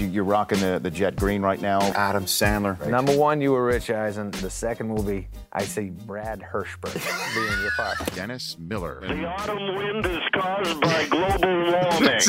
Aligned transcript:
You- 0.00 0.08
You're 0.08 0.24
rocking 0.24 0.60
the, 0.60 0.78
the 0.82 0.90
jet 0.90 1.16
green 1.16 1.42
right 1.42 1.60
now. 1.60 1.80
Adam 1.92 2.24
Sandler. 2.24 2.84
Number 2.88 3.16
one, 3.16 3.40
you 3.40 3.52
were 3.52 3.64
Rich 3.64 3.90
Eisen. 3.90 4.30
The 4.32 4.50
second 4.50 4.88
will 4.88 5.02
be, 5.02 5.28
I 5.52 5.62
see 5.64 5.90
Brad 5.90 6.40
Hirschberg 6.40 6.94
being 7.34 7.60
your 7.62 7.70
father. 7.72 8.04
Dennis 8.14 8.56
Miller. 8.58 9.00
The 9.06 9.24
autumn 9.26 9.76
wind 9.76 10.06
is 10.06 10.20
caused 10.32 10.80
by 10.80 11.06
global 11.06 11.72
warming. 11.72 12.20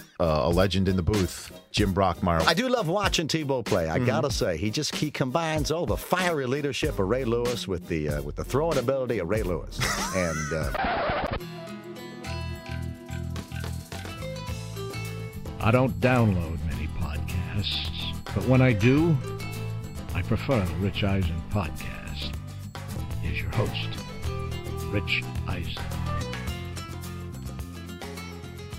Uh, 0.20 0.42
a 0.44 0.50
legend 0.50 0.86
in 0.86 0.96
the 0.96 1.02
booth, 1.02 1.50
Jim 1.70 1.94
Brockmire. 1.94 2.42
I 2.46 2.52
do 2.52 2.68
love 2.68 2.88
watching 2.88 3.26
Tebow 3.26 3.64
play. 3.64 3.88
I 3.88 3.98
gotta 3.98 4.30
say, 4.30 4.58
he 4.58 4.70
just 4.70 4.94
he 4.94 5.10
combines 5.10 5.70
all 5.70 5.86
the 5.86 5.96
fiery 5.96 6.44
leadership 6.44 6.98
of 6.98 7.08
Ray 7.08 7.24
Lewis 7.24 7.66
with 7.66 7.88
the 7.88 8.10
uh, 8.10 8.22
with 8.22 8.36
the 8.36 8.44
throwing 8.44 8.76
ability 8.76 9.18
of 9.20 9.30
Ray 9.30 9.42
Lewis, 9.42 9.80
and 10.14 10.52
uh, 10.52 11.36
I 15.62 15.70
don't 15.70 15.92
download 16.00 16.58
many 16.64 16.86
podcasts, 16.86 18.16
but 18.34 18.46
when 18.46 18.62
I 18.62 18.72
do, 18.72 19.14
I 20.14 20.22
prefer 20.22 20.58
the 20.64 20.74
Rich 20.76 21.04
Eisen 21.04 21.36
podcast. 21.50 22.34
Here's 23.20 23.42
your 23.42 23.50
host, 23.50 23.88
Rich 24.86 25.22
Eisen. 25.46 25.82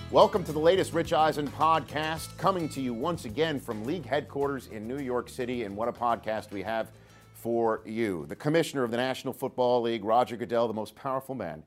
Welcome 0.10 0.44
to 0.44 0.52
the 0.52 0.60
latest 0.60 0.94
Rich 0.94 1.14
Eisen 1.14 1.48
podcast, 1.50 2.36
coming 2.40 2.68
to 2.70 2.82
you 2.82 2.96
once 2.96 3.26
again 3.26 3.60
from 3.60 3.86
league 3.86 4.08
headquarters 4.08 4.66
in 4.66 4.88
New 4.88 4.98
York 4.98 5.30
City. 5.30 5.66
And 5.66 5.78
what 5.78 5.88
a 5.88 5.94
podcast 5.94 6.50
we 6.50 6.64
have 6.64 6.90
for 7.36 7.82
you. 7.86 8.26
The 8.28 8.36
commissioner 8.36 8.84
of 8.84 8.90
the 8.90 8.98
National 8.98 9.36
Football 9.36 9.84
League, 9.84 10.04
Roger 10.04 10.36
Goodell, 10.36 10.68
the 10.68 10.74
most 10.74 10.96
powerful 10.96 11.36
man 11.36 11.62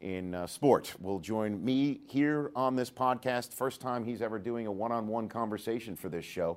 in 0.00 0.34
uh, 0.34 0.46
sport, 0.46 0.94
will 1.00 1.18
join 1.18 1.62
me 1.64 2.00
here 2.06 2.50
on 2.56 2.74
this 2.74 2.90
podcast. 2.90 3.52
First 3.52 3.80
time 3.80 4.04
he's 4.04 4.22
ever 4.22 4.38
doing 4.38 4.66
a 4.66 4.72
one 4.72 4.92
on 4.92 5.06
one 5.06 5.28
conversation 5.28 5.94
for 5.94 6.08
this 6.08 6.24
show. 6.24 6.56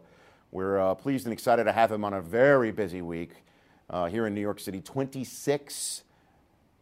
We're 0.52 0.80
uh, 0.80 0.96
pleased 0.96 1.26
and 1.26 1.34
excited 1.34 1.66
to 1.66 1.72
have 1.72 1.92
him 1.92 2.06
on 2.06 2.14
a 2.14 2.22
very 2.22 2.72
busy 2.72 3.02
week 3.02 3.32
uh, 3.90 4.06
here 4.06 4.28
in 4.28 4.34
New 4.34 4.42
York 4.42 4.60
City. 4.60 4.80
26 4.82 6.04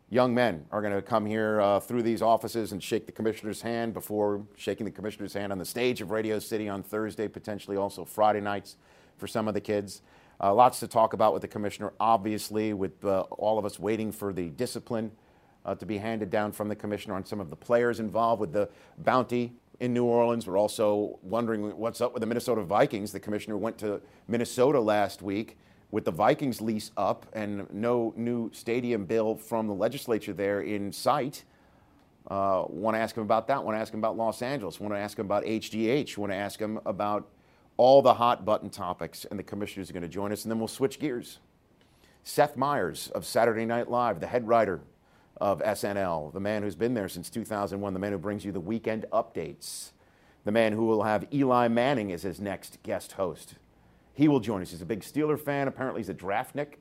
young 0.10 0.36
men 0.36 0.66
are 0.72 0.82
going 0.82 0.94
to 0.94 1.02
come 1.02 1.26
here 1.26 1.62
uh, 1.62 1.80
through 1.80 2.04
these 2.04 2.22
offices 2.22 2.74
and 2.74 2.84
shake 2.84 3.06
the 3.06 3.12
commissioner's 3.12 3.62
hand 3.62 3.94
before 3.94 4.46
shaking 4.56 4.86
the 4.86 4.92
commissioner's 4.92 5.34
hand 5.34 5.52
on 5.52 5.58
the 5.58 5.66
stage 5.66 6.02
of 6.02 6.12
Radio 6.12 6.38
City 6.38 6.70
on 6.70 6.84
Thursday, 6.84 7.28
potentially 7.28 7.78
also 7.78 8.06
Friday 8.06 8.42
nights 8.42 8.76
for 9.18 9.26
some 9.26 9.48
of 9.48 9.54
the 9.54 9.62
kids. 9.62 10.02
Uh, 10.40 10.54
lots 10.54 10.80
to 10.80 10.88
talk 10.88 11.14
about 11.14 11.34
with 11.34 11.42
the 11.42 11.48
commissioner, 11.48 11.94
obviously, 12.00 12.74
with 12.74 13.04
uh, 13.06 13.22
all 13.32 13.58
of 13.58 13.66
us 13.66 13.80
waiting 13.80 14.12
for 14.12 14.34
the 14.34 14.50
discipline 14.50 15.12
uh, 15.66 15.76
to 15.76 15.86
be 15.86 15.98
handed 15.98 16.30
down 16.30 16.52
from 16.52 16.68
the 16.68 16.76
commissioner 16.76 17.16
on 17.16 17.26
some 17.26 17.40
of 17.40 17.50
the 17.50 17.56
players 17.56 18.00
involved 18.00 18.40
with 18.40 18.52
the 18.52 18.70
bounty 19.00 19.54
in 19.80 19.94
New 19.94 20.06
Orleans. 20.06 20.48
We're 20.48 20.58
also 20.58 21.20
wondering 21.24 21.76
what's 21.78 22.02
up 22.02 22.14
with 22.14 22.22
the 22.22 22.28
Minnesota 22.28 22.62
Vikings. 22.62 23.12
The 23.12 23.20
commissioner 23.20 23.58
went 23.58 23.78
to 23.80 24.02
Minnesota 24.28 24.80
last 24.80 25.22
week 25.22 25.58
with 25.90 26.06
the 26.06 26.12
Vikings 26.12 26.62
lease 26.62 26.92
up 26.98 27.26
and 27.34 27.72
no 27.74 28.14
new 28.16 28.50
stadium 28.54 29.06
bill 29.06 29.36
from 29.36 29.68
the 29.68 29.74
legislature 29.74 30.34
there 30.34 30.62
in 30.62 30.92
sight. 30.92 31.44
Uh, 32.28 32.66
want 32.70 32.96
to 32.96 33.00
ask 33.00 33.18
him 33.18 33.24
about 33.24 33.48
that. 33.48 33.64
Want 33.64 33.76
to 33.76 33.82
ask 33.82 33.94
him 33.94 34.00
about 34.00 34.16
Los 34.16 34.42
Angeles. 34.42 34.80
Want 34.80 34.94
to 34.94 35.00
ask 35.00 35.18
him 35.18 35.26
about 35.26 35.44
HGH. 35.44 36.18
Want 36.18 36.32
to 36.32 36.36
ask 36.36 36.60
him 36.60 36.80
about 36.86 37.28
all 37.78 38.02
the 38.02 38.14
hot 38.14 38.46
button 38.46 38.70
topics. 38.70 39.26
And 39.26 39.38
the 39.38 39.44
commissioners 39.44 39.90
are 39.90 39.94
going 39.94 40.04
to 40.04 40.10
join 40.10 40.32
us. 40.32 40.46
And 40.46 40.52
then 40.52 40.60
we'll 40.60 40.68
switch 40.68 41.00
gears. 41.00 41.40
Seth 42.24 42.56
Meyers 42.56 43.10
of 43.10 43.26
Saturday 43.26 43.66
Night 43.66 43.90
Live, 43.90 44.20
the 44.20 44.28
head 44.28 44.48
writer 44.48 44.82
of 45.42 45.60
SNL, 45.64 46.32
the 46.32 46.40
man 46.40 46.62
who's 46.62 46.76
been 46.76 46.94
there 46.94 47.10
since 47.10 47.28
2001, 47.32 47.94
the 47.94 48.00
man 48.00 48.12
who 48.12 48.20
brings 48.20 48.46
you 48.46 48.52
the 48.52 48.60
weekend 48.60 49.08
updates, 49.12 49.90
the 50.46 50.52
man 50.52 50.72
who 50.72 50.86
will 50.86 51.02
have 51.02 51.26
Eli 51.34 51.68
Manning 51.68 52.12
as 52.12 52.22
his 52.22 52.40
next 52.40 52.78
guest 52.84 53.14
host. 53.14 53.56
He 54.14 54.28
will 54.28 54.40
join 54.40 54.62
us. 54.62 54.70
He's 54.70 54.84
a 54.84 54.86
big 54.86 55.02
Steeler 55.02 55.40
fan. 55.40 55.68
Apparently, 55.68 56.00
he's 56.00 56.10
a 56.10 56.14
draftnik. 56.14 56.76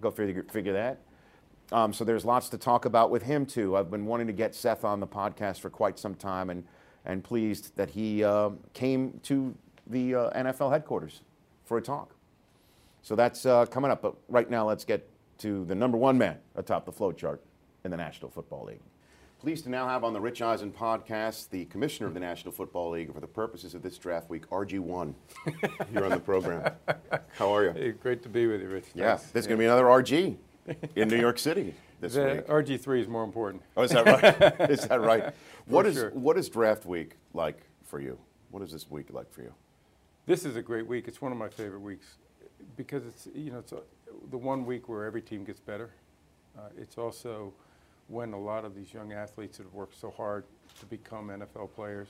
Go 0.00 0.10
figure, 0.10 0.44
figure 0.50 0.72
that. 0.72 0.98
Um, 1.70 1.92
so 1.92 2.04
there's 2.04 2.24
lots 2.24 2.48
to 2.48 2.58
talk 2.58 2.84
about 2.84 3.10
with 3.12 3.22
him 3.22 3.46
too. 3.46 3.76
I've 3.76 3.92
been 3.92 4.06
wanting 4.06 4.26
to 4.26 4.32
get 4.32 4.56
Seth 4.56 4.84
on 4.84 4.98
the 4.98 5.06
podcast 5.06 5.60
for 5.60 5.70
quite 5.70 5.98
some 5.98 6.16
time, 6.16 6.50
and 6.50 6.64
and 7.04 7.22
pleased 7.22 7.76
that 7.76 7.90
he 7.90 8.24
uh, 8.24 8.50
came 8.72 9.20
to 9.22 9.54
the 9.86 10.14
uh, 10.16 10.30
NFL 10.30 10.72
headquarters 10.72 11.20
for 11.64 11.78
a 11.78 11.82
talk. 11.82 12.14
So 13.02 13.14
that's 13.14 13.46
uh, 13.46 13.66
coming 13.66 13.92
up. 13.92 14.02
But 14.02 14.16
right 14.28 14.50
now, 14.50 14.66
let's 14.66 14.84
get 14.84 15.08
to 15.38 15.64
the 15.64 15.74
number 15.76 15.96
one 15.96 16.18
man 16.18 16.38
atop 16.56 16.86
the 16.86 16.92
flow 16.92 17.12
chart 17.12 17.40
in 17.84 17.90
the 17.90 17.96
National 17.96 18.30
Football 18.30 18.64
League. 18.66 18.80
Pleased 19.40 19.64
to 19.64 19.70
now 19.70 19.86
have 19.86 20.04
on 20.04 20.14
the 20.14 20.20
Rich 20.20 20.40
Eisen 20.40 20.72
podcast 20.72 21.50
the 21.50 21.66
commissioner 21.66 22.06
of 22.06 22.14
the 22.14 22.20
National 22.20 22.50
Football 22.50 22.90
League 22.90 23.12
for 23.12 23.20
the 23.20 23.26
purposes 23.26 23.74
of 23.74 23.82
this 23.82 23.98
draft 23.98 24.30
week, 24.30 24.48
RG1, 24.48 25.12
here 25.92 26.04
on 26.04 26.10
the 26.10 26.18
program. 26.18 26.72
How 27.36 27.54
are 27.54 27.64
you? 27.64 27.72
Hey, 27.72 27.90
great 27.92 28.22
to 28.22 28.30
be 28.30 28.46
with 28.46 28.62
you, 28.62 28.68
Rich. 28.68 28.86
Yeah, 28.94 29.16
Thanks. 29.16 29.32
there's 29.32 29.46
going 29.46 29.58
to 29.58 29.62
be 29.62 29.66
another 29.66 29.84
RG 29.84 30.36
in 30.96 31.08
New 31.08 31.18
York 31.18 31.38
City 31.38 31.74
this 32.00 32.14
The 32.14 32.24
week. 32.36 32.46
RG3 32.46 33.00
is 33.02 33.08
more 33.08 33.22
important. 33.22 33.62
Oh, 33.76 33.82
is 33.82 33.90
that 33.90 34.06
right? 34.06 34.60
is 34.70 34.86
that 34.88 35.02
right? 35.02 35.34
What 35.66 35.84
is 35.84 35.96
sure. 35.96 36.10
what 36.10 36.38
is 36.38 36.48
draft 36.48 36.86
week 36.86 37.16
like 37.34 37.66
for 37.82 38.00
you? 38.00 38.18
What 38.50 38.62
is 38.62 38.72
this 38.72 38.90
week 38.90 39.12
like 39.12 39.30
for 39.30 39.42
you? 39.42 39.52
This 40.24 40.46
is 40.46 40.56
a 40.56 40.62
great 40.62 40.86
week. 40.86 41.06
It's 41.06 41.20
one 41.20 41.32
of 41.32 41.38
my 41.38 41.50
favorite 41.50 41.80
weeks 41.80 42.16
because 42.78 43.04
it's 43.04 43.28
you 43.34 43.50
know 43.50 43.58
it's 43.58 43.72
a, 43.72 43.80
the 44.30 44.38
one 44.38 44.64
week 44.64 44.88
where 44.88 45.04
every 45.04 45.20
team 45.20 45.44
gets 45.44 45.60
better. 45.60 45.90
Uh, 46.56 46.62
it's 46.78 46.96
also 46.96 47.52
when 48.08 48.32
a 48.32 48.38
lot 48.38 48.64
of 48.64 48.74
these 48.74 48.92
young 48.92 49.12
athletes 49.12 49.56
that 49.58 49.64
have 49.64 49.74
worked 49.74 49.98
so 49.98 50.10
hard 50.10 50.44
to 50.80 50.86
become 50.86 51.28
NFL 51.28 51.72
players 51.74 52.08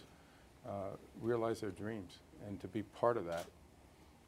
uh, 0.66 0.96
realize 1.20 1.60
their 1.60 1.70
dreams, 1.70 2.18
and 2.46 2.60
to 2.60 2.68
be 2.68 2.82
part 2.82 3.16
of 3.16 3.26
that 3.26 3.44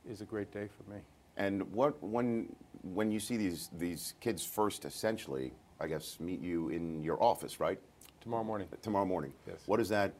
is 0.08 0.20
a 0.20 0.24
great 0.24 0.52
day 0.52 0.68
for 0.68 0.90
me. 0.90 1.00
And 1.36 1.70
what 1.72 2.02
when 2.02 2.54
when 2.82 3.10
you 3.10 3.20
see 3.20 3.36
these 3.36 3.70
these 3.78 4.14
kids 4.20 4.44
first, 4.44 4.84
essentially, 4.84 5.52
I 5.80 5.86
guess 5.86 6.18
meet 6.20 6.40
you 6.40 6.68
in 6.68 7.02
your 7.02 7.22
office, 7.22 7.60
right? 7.60 7.78
Tomorrow 8.20 8.44
morning. 8.44 8.68
Tomorrow 8.82 9.06
morning. 9.06 9.32
Yes. 9.46 9.56
What 9.66 9.80
is 9.80 9.88
that? 9.90 10.12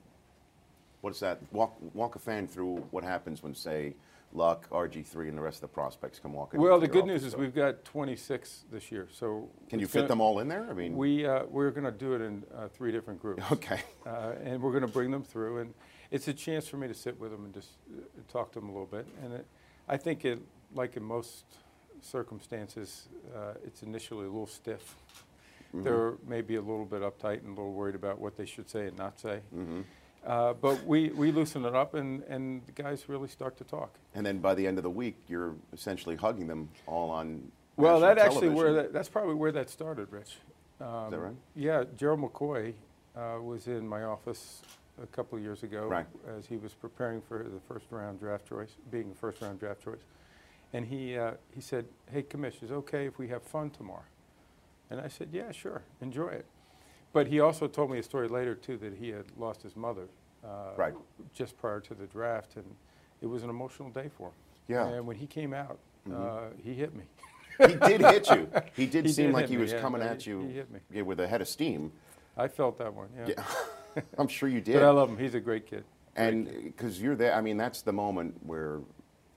What 1.01 1.13
is 1.13 1.21
that? 1.21 1.41
Walk 1.53 1.77
walk 1.95 2.17
a 2.17 2.19
fan 2.19 2.47
through 2.47 2.77
what 2.91 3.05
happens 3.05 3.43
when 3.43 3.55
say 3.55 3.95
Luck, 4.37 4.69
RG3, 4.71 5.29
and 5.29 5.37
the 5.37 5.41
rest 5.43 5.57
of 5.57 5.61
the 5.63 5.69
prospects 5.69 6.19
come 6.19 6.35
walking. 6.35 6.61
Well, 6.61 6.79
the 6.79 6.87
good 6.87 7.07
news 7.07 7.25
is 7.25 7.35
we've 7.35 7.55
got 7.55 7.85
26 7.87 8.67
this 8.71 8.93
year, 8.93 9.09
so 9.11 9.49
Can 9.71 9.81
you 9.81 9.87
fit 9.87 10.01
gonna- 10.01 10.09
them 10.09 10.21
all 10.21 10.39
in 10.41 10.49
there? 10.49 10.67
I 10.71 10.75
mean, 10.75 10.95
We 10.95 11.25
uh, 11.27 11.45
we're 11.47 11.71
going 11.71 11.85
to 11.85 11.91
do 11.91 12.13
it 12.13 12.21
in 12.21 12.45
uh, 12.55 12.69
three 12.69 12.93
different 12.93 13.21
groups. 13.21 13.43
okay. 13.53 13.81
uh, 14.07 14.35
and 14.45 14.61
we're 14.61 14.73
going 14.73 14.83
to 14.87 14.93
bring 14.93 15.11
them 15.11 15.23
through. 15.25 15.59
And 15.61 15.75
it's 16.11 16.29
a 16.29 16.35
chance 16.35 16.69
for 16.69 16.77
me 16.77 16.87
to 16.87 16.95
sit 16.95 17.19
with 17.19 17.31
them 17.31 17.47
and 17.47 17.55
just 17.55 17.71
uh, 17.91 18.03
talk 18.31 18.53
to 18.53 18.61
them 18.61 18.69
a 18.69 18.73
little 18.73 18.87
bit. 18.87 19.07
And 19.25 19.33
it, 19.33 19.47
I 19.89 19.97
think, 19.97 20.25
it, 20.27 20.39
like 20.75 20.97
in 20.99 21.03
most 21.03 21.45
circumstances, 22.03 23.09
uh, 23.35 23.55
it's 23.65 23.83
initially 23.83 24.25
a 24.27 24.29
little 24.29 24.47
stiff. 24.47 24.97
They're 25.75 26.15
maybe 26.27 26.55
a 26.57 26.61
little 26.61 26.87
bit 26.87 27.03
uptight 27.03 27.39
and 27.41 27.49
a 27.49 27.51
little 27.51 27.73
worried 27.73 27.97
about 27.97 28.19
what 28.19 28.35
they 28.37 28.47
should 28.47 28.71
say 28.71 28.87
and 28.87 28.97
not 28.97 29.19
say. 29.21 29.41
Uh, 30.27 30.53
but 30.55 30.85
we, 30.85 31.11
we 31.11 31.31
loosen 31.31 31.65
it 31.65 31.75
up, 31.75 31.95
and, 31.95 32.23
and 32.25 32.61
the 32.67 32.73
guys 32.73 33.09
really 33.09 33.29
start 33.29 33.57
to 33.59 33.65
talk. 33.65 33.95
And 34.15 34.27
then 34.27 34.39
by 34.39 34.55
the 34.55 34.67
end 34.67 34.77
of 34.77 34.83
the 34.83 34.91
week, 34.91 35.17
you're 35.29 35.55
essentially 35.73 36.17
hugging 36.17 36.49
them 36.49 36.69
all 36.87 37.11
on. 37.11 37.53
Well, 37.77 38.01
that 38.01 38.19
actually 38.19 38.49
where 38.49 38.73
that, 38.73 38.93
that's 38.93 39.09
probably 39.09 39.35
where 39.35 39.53
that 39.53 39.71
started, 39.71 40.11
Rich. 40.11 40.39
Um, 40.81 41.11
that 41.11 41.19
right? 41.19 41.35
Yeah, 41.55 41.85
Gerald 41.97 42.21
McCoy 42.21 42.75
uh, 43.17 43.39
was 43.41 43.69
in 43.69 43.87
my 43.87 44.03
office 44.03 44.63
a 45.01 45.07
couple 45.07 45.39
of 45.39 45.45
years 45.45 45.63
ago 45.63 45.87
Right. 45.87 46.07
as 46.37 46.47
he 46.47 46.57
was 46.57 46.73
preparing 46.73 47.21
for 47.21 47.39
the 47.45 47.61
first 47.69 47.87
round 47.91 48.19
draft 48.19 48.49
choice, 48.49 48.71
being 48.91 49.11
the 49.11 49.15
first 49.15 49.41
round 49.43 49.61
draft 49.61 49.83
choice. 49.85 50.01
And 50.73 50.85
he, 50.87 51.17
uh, 51.17 51.33
he 51.55 51.61
said, 51.61 51.87
hey, 52.11 52.23
Commish, 52.23 52.63
is 52.63 52.73
okay 52.73 53.07
if 53.07 53.19
we 53.19 53.29
have 53.29 53.43
fun 53.43 53.71
tomorrow? 53.71 54.05
And 54.91 55.01
I 55.01 55.09
said, 55.09 55.29
yeah, 55.33 55.53
sure, 55.53 55.83
enjoy 56.01 56.29
it. 56.29 56.47
But 57.17 57.29
he 57.29 57.41
also 57.41 57.67
told 57.67 57.91
me 57.91 57.97
a 57.99 58.03
story 58.03 58.29
later, 58.29 58.55
too, 58.55 58.77
that 58.77 58.93
he 58.93 59.09
had 59.09 59.25
lost 59.39 59.63
his 59.63 59.75
mother 59.75 60.07
uh, 60.45 60.49
Right. 60.77 60.93
just 61.33 61.57
prior 61.57 61.81
to 61.81 61.95
the 61.95 62.05
draft, 62.05 62.57
and 62.57 62.67
it 63.23 63.27
was 63.27 63.43
an 63.43 63.49
emotional 63.49 63.89
day 63.89 64.11
for 64.19 64.27
him. 64.29 64.35
Yeah. 64.69 64.77
Mm-hmm. 64.81 64.95
And 64.97 65.07
when 65.07 65.17
he 65.17 65.27
came 65.27 65.55
out, 65.55 65.79
uh, 66.15 66.49
he 66.63 66.75
hit 66.75 66.95
me. 66.95 67.05
he 67.59 67.75
did 67.75 68.03
hit 68.03 68.29
you. 68.29 68.51
He 68.75 68.85
did 68.85 69.07
He 69.07 69.13
seem 69.15 69.27
did 69.29 69.35
like 69.35 69.49
he 69.49 69.57
me, 69.57 69.63
was 69.63 69.73
yeah, 69.73 69.81
coming 69.81 70.03
he- 70.03 70.09
at 70.09 70.27
you 70.27 70.43
he 70.43 70.53
hit 70.53 70.71
me. 70.71 70.81
yeah, 70.93 71.01
with 71.01 71.19
a 71.21 71.27
head 71.27 71.41
of 71.41 71.49
steam. 71.49 71.91
I 72.37 72.49
felt 72.49 72.77
that 72.77 72.93
one, 72.93 73.09
yeah. 73.17 73.29
Yeah. 73.97 74.03
I'm 74.19 74.29
sure 74.29 74.51
you 74.51 74.61
did. 74.61 74.75
But 74.75 74.83
I 74.83 74.91
love 74.91 75.09
him. 75.09 75.17
He's 75.17 75.35
a 75.35 75.41
great 75.41 75.65
kid. 75.67 75.85
Great 76.17 76.29
and 76.29 76.65
because 76.65 77.01
you're 77.01 77.17
there, 77.17 77.33
I 77.35 77.41
mean, 77.41 77.57
that's 77.57 77.81
the 77.81 77.95
moment 77.95 78.35
where 78.45 78.81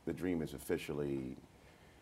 the 0.05 0.11
dream 0.11 0.41
is 0.41 0.53
officially 0.53 1.37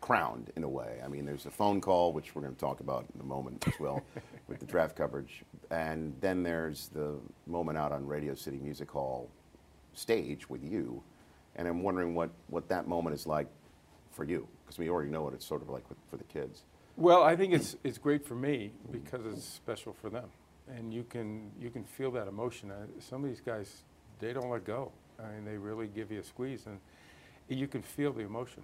crowned 0.00 0.50
in 0.56 0.64
a 0.64 0.68
way. 0.68 1.00
I 1.04 1.08
mean, 1.08 1.24
there's 1.24 1.46
a 1.46 1.50
phone 1.50 1.80
call, 1.80 2.12
which 2.12 2.34
we're 2.34 2.42
going 2.42 2.54
to 2.54 2.60
talk 2.60 2.80
about 2.80 3.06
in 3.14 3.20
a 3.20 3.24
moment 3.24 3.66
as 3.66 3.78
well, 3.80 4.02
with 4.48 4.60
the 4.60 4.66
draft 4.66 4.96
coverage, 4.96 5.42
and 5.70 6.14
then 6.20 6.42
there's 6.42 6.88
the 6.88 7.14
moment 7.46 7.78
out 7.78 7.92
on 7.92 8.06
Radio 8.06 8.34
City 8.34 8.58
Music 8.58 8.90
Hall 8.90 9.28
stage 9.94 10.48
with 10.48 10.62
you, 10.62 11.02
and 11.56 11.66
I'm 11.66 11.82
wondering 11.82 12.14
what 12.14 12.30
what 12.48 12.68
that 12.68 12.86
moment 12.86 13.14
is 13.14 13.26
like 13.26 13.48
for 14.12 14.24
you, 14.24 14.46
because 14.64 14.78
we 14.78 14.88
already 14.88 15.10
know 15.10 15.22
what 15.22 15.34
it's 15.34 15.46
sort 15.46 15.62
of 15.62 15.68
like 15.68 15.88
with, 15.88 15.98
for 16.10 16.16
the 16.16 16.24
kids. 16.24 16.62
Well, 16.96 17.22
I 17.22 17.36
think 17.36 17.52
it's 17.54 17.76
it's 17.84 17.98
great 17.98 18.24
for 18.24 18.34
me 18.34 18.72
because 18.90 19.24
it's 19.26 19.44
special 19.44 19.92
for 19.92 20.10
them, 20.10 20.28
and 20.68 20.92
you 20.92 21.04
can 21.04 21.50
you 21.60 21.70
can 21.70 21.84
feel 21.84 22.10
that 22.12 22.28
emotion. 22.28 22.70
Uh, 22.70 22.86
Some 23.00 23.24
of 23.24 23.30
these 23.30 23.40
guys, 23.40 23.82
they 24.20 24.32
don't 24.32 24.50
let 24.50 24.64
go. 24.64 24.92
I 25.18 25.32
mean, 25.32 25.44
they 25.44 25.56
really 25.56 25.88
give 25.88 26.12
you 26.12 26.20
a 26.20 26.24
squeeze, 26.24 26.66
and 26.66 26.78
you 27.48 27.66
can 27.66 27.82
feel 27.82 28.12
the 28.12 28.22
emotion, 28.22 28.62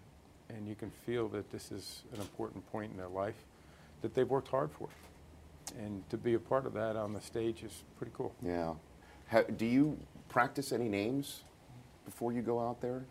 and 0.49 0.67
you 0.69 0.75
can 0.75 0.91
feel 1.07 1.29
that 1.29 1.51
this 1.51 1.73
is 1.73 2.03
an 2.15 2.21
important 2.21 2.71
point 2.71 2.91
in 2.91 2.97
their 2.97 3.09
life 3.09 3.35
that 4.03 4.15
they've 4.15 4.29
worked 4.29 4.49
hard 4.49 4.71
for. 4.71 4.89
And 5.79 6.09
to 6.11 6.17
be 6.17 6.35
a 6.35 6.39
part 6.39 6.67
of 6.67 6.75
that 6.75 6.97
on 6.97 7.13
the 7.15 7.21
stage 7.21 7.63
is 7.63 7.83
pretty 7.97 8.13
cool. 8.17 8.35
Yeah. 8.45 8.75
Ha, 9.31 9.43
do 9.57 9.65
you 9.67 9.99
practice 10.29 10.73
any 10.73 10.89
names 10.89 11.43
before 12.05 12.33
you 12.33 12.43
go 12.43 12.61
out 12.61 12.81
there? 12.81 13.05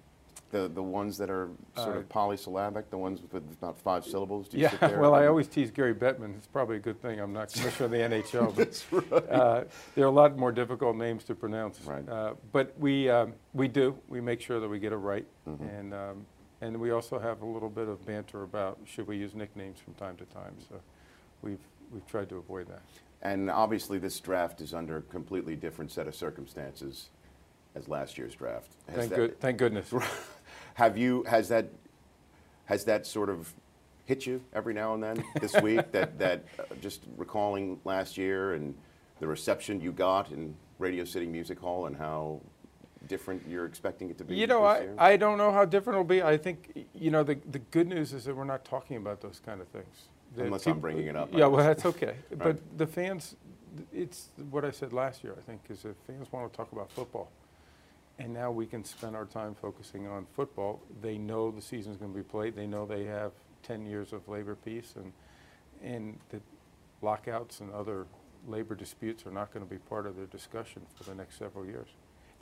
The 0.52 0.68
the 0.68 0.84
ones 0.84 1.18
that 1.18 1.32
are 1.32 1.50
sort 1.76 1.96
Uh, 1.96 2.00
of 2.02 2.10
polysyllabic, 2.10 2.92
the 2.92 2.98
ones 2.98 3.20
with 3.32 3.42
about 3.54 3.80
five 3.80 4.06
syllables. 4.06 4.48
Do 4.48 4.58
you 4.58 4.64
Yeah, 4.64 4.70
sit 4.70 4.80
there 4.82 5.00
well, 5.02 5.16
I 5.16 5.26
always 5.26 5.48
tease 5.48 5.72
Gary 5.72 5.96
Bettman. 5.96 6.36
It's 6.38 6.46
probably 6.46 6.76
a 6.76 6.80
good 6.80 7.02
thing 7.02 7.20
I'm 7.20 7.34
not 7.34 7.52
commissioner 7.52 7.86
of 7.86 7.92
the 7.92 7.98
NHL. 8.16 8.56
But, 9.10 9.32
uh, 9.32 9.64
there 9.96 10.04
are 10.06 10.08
a 10.08 10.12
lot 10.12 10.38
more 10.38 10.52
difficult 10.52 10.96
names 10.96 11.24
to 11.24 11.34
pronounce. 11.34 11.82
Right. 11.82 12.08
Uh, 12.08 12.36
but 12.52 12.78
we 12.80 13.10
um, 13.10 13.34
we 13.56 13.68
do. 13.68 13.98
We 14.08 14.22
make 14.22 14.42
sure 14.42 14.60
that 14.60 14.70
we 14.70 14.78
get 14.78 14.94
it 14.94 14.98
right, 14.98 15.26
Mm-hmm. 15.48 15.64
and 15.64 15.94
um, 15.96 16.26
and 16.64 16.80
we 16.80 16.92
also 16.92 17.20
have 17.20 17.42
a 17.42 17.46
little 17.46 17.70
bit 17.70 17.90
of 17.90 18.06
banter 18.06 18.44
about 18.44 18.80
should 18.86 19.06
we 19.06 19.18
use 19.18 19.36
nicknames 19.36 19.80
from 19.80 19.94
time 19.96 20.16
to 20.16 20.26
time. 20.26 20.56
So 20.70 20.80
we've 21.42 21.60
we've 21.92 22.08
tried 22.08 22.30
to 22.30 22.38
avoid 22.38 22.68
that. 22.70 22.82
And 23.22 23.50
obviously, 23.50 24.00
this 24.00 24.20
draft 24.20 24.62
is 24.62 24.74
under 24.74 24.98
a 24.98 25.02
completely 25.02 25.56
different 25.56 25.92
set 25.92 26.08
of 26.08 26.16
circumstances 26.16 27.10
as 27.76 27.88
last 27.88 28.18
year's 28.18 28.36
draft. 28.36 28.72
Has 28.88 28.96
Thank 28.96 29.10
that- 29.10 29.16
good. 29.16 29.40
Thank 29.40 29.58
goodness. 29.58 29.94
Have 30.76 30.98
you 30.98 31.24
has 31.24 31.50
that 31.50 31.68
has 32.66 32.86
that 32.86 33.06
sort 33.06 33.30
of 33.30 33.54
hit 34.06 34.26
you 34.26 34.42
every 34.54 34.74
now 34.74 34.94
and 34.94 35.04
then 35.04 35.24
this 35.40 35.54
week 35.62 35.92
that 35.92 36.18
that 36.18 36.46
uh, 36.60 36.64
just 36.82 37.02
recalling 37.18 37.80
last 37.84 38.18
year 38.18 38.54
and 38.54 38.74
the 39.20 39.28
reception 39.28 39.82
you 39.82 39.92
got 39.92 40.32
in 40.32 40.56
Radio 40.80 41.04
City 41.04 41.28
Music 41.28 41.60
Hall 41.60 41.86
and 41.86 41.96
how 41.96 42.42
different 43.08 43.44
you're 43.48 43.66
expecting 43.66 44.10
it 44.10 44.18
to 44.18 44.24
be 44.24 44.36
You 44.36 44.48
know, 44.48 44.64
I, 44.64 44.80
year? 44.80 44.96
I 44.98 45.18
don't 45.18 45.38
know 45.38 45.52
how 45.52 45.66
different 45.66 45.96
it'll 45.96 46.06
be. 46.06 46.24
I 46.24 46.38
think, 46.38 46.86
you 46.94 47.12
know, 47.12 47.24
the, 47.24 47.38
the 47.52 47.60
good 47.60 47.88
news 47.88 48.14
is 48.14 48.26
that 48.26 48.36
we're 48.36 48.44
not 48.44 48.66
talking 48.66 48.98
about 48.98 49.22
those 49.22 49.42
kind 49.46 49.62
of 49.62 49.68
things. 49.68 50.08
That 50.36 50.46
Unless 50.46 50.68
I'm 50.68 50.80
bringing 50.80 51.08
it 51.08 51.16
up, 51.16 51.30
Yeah, 51.32 51.46
well, 51.48 51.66
that's 51.66 51.86
okay. 51.86 52.16
But 52.38 52.58
the 52.78 52.88
fans, 52.88 53.36
it's 53.94 54.30
what 54.50 54.66
I 54.66 54.72
said 54.72 54.94
last 54.94 55.24
year, 55.24 55.36
I 55.38 55.42
think, 55.42 55.62
is 55.70 55.86
if 55.86 55.96
fans 56.08 56.32
want 56.32 56.52
to 56.52 56.58
talk 56.58 56.72
about 56.72 56.92
football, 56.92 57.30
and 58.20 58.34
now 58.34 58.52
we 58.52 58.66
can 58.66 58.84
spend 58.84 59.16
our 59.16 59.26
time 59.26 59.56
focusing 59.60 60.08
on 60.08 60.26
football, 60.36 60.82
they 61.02 61.18
know 61.18 61.52
the 61.52 61.62
season's 61.62 61.98
going 61.98 62.12
to 62.12 62.18
be 62.18 62.24
played. 62.24 62.56
They 62.56 62.68
know 62.68 62.86
they 62.86 63.06
have 63.06 63.32
10 63.64 63.86
years 63.86 64.14
of 64.14 64.28
labor 64.28 64.56
peace, 64.56 64.94
and, 64.96 65.14
and 65.84 66.20
that 66.30 66.42
lockouts 67.02 67.60
and 67.60 67.72
other 67.72 68.06
labor 68.48 68.76
disputes 68.76 69.26
are 69.26 69.32
not 69.32 69.54
going 69.54 69.66
to 69.66 69.70
be 69.70 69.78
part 69.78 70.06
of 70.06 70.16
their 70.16 70.26
discussion 70.26 70.82
for 70.96 71.04
the 71.04 71.16
next 71.16 71.38
several 71.38 71.66
years. 71.66 71.90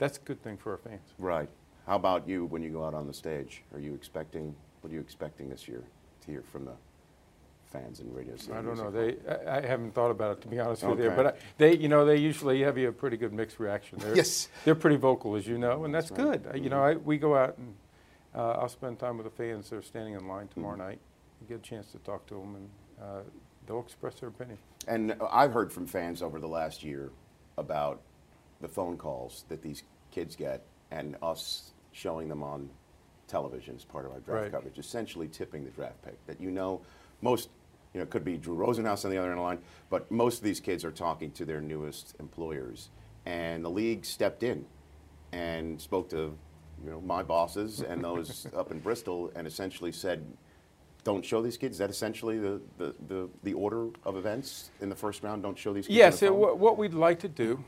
That's 0.02 0.18
a 0.18 0.20
good 0.22 0.42
thing 0.42 0.56
for 0.56 0.72
our 0.72 0.78
fans. 0.78 1.14
right. 1.18 1.48
How 1.86 1.94
about 1.94 2.26
you 2.28 2.46
when 2.46 2.60
you 2.60 2.70
go 2.70 2.84
out 2.84 2.92
on 2.94 3.06
the 3.06 3.14
stage? 3.14 3.62
Are 3.72 3.78
you 3.78 3.94
expecting 3.94 4.52
what 4.80 4.90
are 4.90 4.94
you 4.94 5.00
expecting 5.00 5.48
this 5.48 5.68
year 5.68 5.84
to 6.22 6.26
hear 6.26 6.42
from 6.42 6.64
the 6.64 6.72
fans 7.72 8.00
in 8.00 8.12
Radio 8.12 8.34
City? 8.36 8.52
I 8.52 8.62
don't 8.62 8.76
know. 8.76 8.90
They, 8.90 9.16
I, 9.46 9.58
I 9.58 9.60
haven't 9.66 9.94
thought 9.94 10.10
about 10.10 10.38
it 10.38 10.40
to 10.42 10.48
be 10.48 10.58
honest 10.58 10.82
with 10.82 10.98
you. 11.00 11.10
But 11.10 11.26
I, 11.26 11.32
they, 11.58 11.76
you 11.76 11.88
know, 11.88 12.04
they 12.04 12.16
usually 12.16 12.62
have 12.62 12.76
you 12.78 12.88
a 12.88 12.92
pretty 12.92 13.16
good 13.16 13.32
mixed 13.32 13.60
reaction. 13.60 13.98
They're, 14.00 14.16
Yes. 14.16 14.48
they're 14.64 14.74
pretty 14.74 14.96
vocal, 14.96 15.36
as 15.36 15.46
you 15.46 15.56
know, 15.56 15.84
and 15.84 15.94
that's, 15.94 16.10
That's 16.10 16.20
right. 16.20 16.52
good. 16.52 16.64
You 16.64 16.70
know, 16.70 16.82
I, 16.82 16.94
we 16.94 17.16
go 17.16 17.36
out 17.36 17.56
and 17.58 17.74
uh, 18.34 18.52
I'll 18.60 18.68
spend 18.68 18.98
time 18.98 19.18
with 19.18 19.26
the 19.26 19.30
fans 19.36 19.70
that 19.70 19.76
are 19.76 19.82
standing 19.82 20.14
in 20.14 20.26
line 20.26 20.48
tomorrow 20.48 20.76
Mm-hmm. 20.76 20.88
night. 20.88 20.98
Get 21.48 21.58
a 21.58 21.62
chance 21.62 21.92
to 21.92 21.98
talk 21.98 22.26
to 22.26 22.34
them, 22.34 22.54
and 22.56 22.68
uh, 23.00 23.20
they'll 23.66 23.80
express 23.80 24.14
their 24.20 24.30
opinion. 24.30 24.58
And 24.88 25.14
I've 25.30 25.52
heard 25.52 25.72
from 25.72 25.86
fans 25.86 26.22
over 26.22 26.38
the 26.40 26.48
last 26.48 26.82
year 26.84 27.10
about 27.58 28.00
the 28.60 28.68
phone 28.68 28.96
calls 28.96 29.44
that 29.48 29.60
these 29.62 29.82
kids 30.12 30.36
get 30.36 30.62
and 30.92 31.16
us 31.22 31.72
showing 31.90 32.28
them 32.28 32.42
on 32.42 32.70
television 33.26 33.74
as 33.74 33.84
part 33.84 34.04
of 34.06 34.12
our 34.12 34.20
draft 34.20 34.42
Right. 34.42 34.52
coverage, 34.52 34.78
essentially 34.78 35.26
tipping 35.26 35.64
the 35.64 35.70
draft 35.70 36.00
pick. 36.02 36.24
That 36.26 36.40
you 36.40 36.50
know, 36.50 36.82
most, 37.22 37.48
you 37.94 37.98
know, 37.98 38.04
it 38.04 38.10
could 38.10 38.24
be 38.24 38.36
Drew 38.36 38.54
Rosenhaus 38.56 39.04
on 39.04 39.10
the 39.10 39.16
other 39.16 39.30
end 39.30 39.32
of 39.32 39.38
the 39.38 39.42
line, 39.42 39.58
but 39.90 40.10
most 40.10 40.38
of 40.38 40.44
these 40.44 40.60
kids 40.60 40.84
are 40.84 40.92
talking 40.92 41.30
to 41.32 41.44
their 41.44 41.60
newest 41.60 42.14
employers. 42.20 42.90
And 43.26 43.64
the 43.64 43.70
league 43.70 44.04
stepped 44.04 44.42
in 44.42 44.66
and 45.32 45.80
spoke 45.80 46.10
to, 46.10 46.36
you 46.84 46.90
know, 46.90 47.00
my 47.00 47.22
bosses 47.22 47.80
and 47.80 48.04
those 48.04 48.46
up 48.56 48.70
in 48.70 48.80
Bristol 48.80 49.32
and 49.34 49.46
essentially 49.46 49.92
said, 49.92 50.24
don't 51.04 51.24
show 51.24 51.42
these 51.42 51.56
kids. 51.56 51.74
Is 51.76 51.78
that 51.78 51.90
essentially 51.90 52.38
the, 52.38 52.60
the, 52.78 52.94
the, 53.08 53.28
the 53.42 53.54
order 53.54 53.88
of 54.04 54.16
events 54.16 54.70
in 54.80 54.88
the 54.88 54.94
first 54.96 55.22
round? 55.22 55.42
Don't 55.42 55.58
show 55.58 55.72
these 55.72 55.86
kids. 55.86 55.96
Yes, 55.96 56.22
on 56.22 56.26
it, 56.26 56.30
the 56.30 56.34
wha- 56.36 56.48
phone? 56.50 56.58
what 56.60 56.78
we'd 56.78 56.94
like 56.94 57.18
to 57.20 57.28
do, 57.28 57.64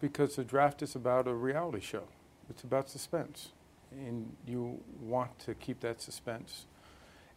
because 0.00 0.36
the 0.36 0.44
draft 0.44 0.82
is 0.82 0.94
about 0.94 1.28
a 1.28 1.34
reality 1.34 1.80
show, 1.80 2.04
it's 2.48 2.62
about 2.62 2.88
suspense. 2.88 3.50
And 3.92 4.36
you 4.46 4.80
want 5.00 5.36
to 5.40 5.54
keep 5.54 5.80
that 5.80 6.00
suspense. 6.00 6.66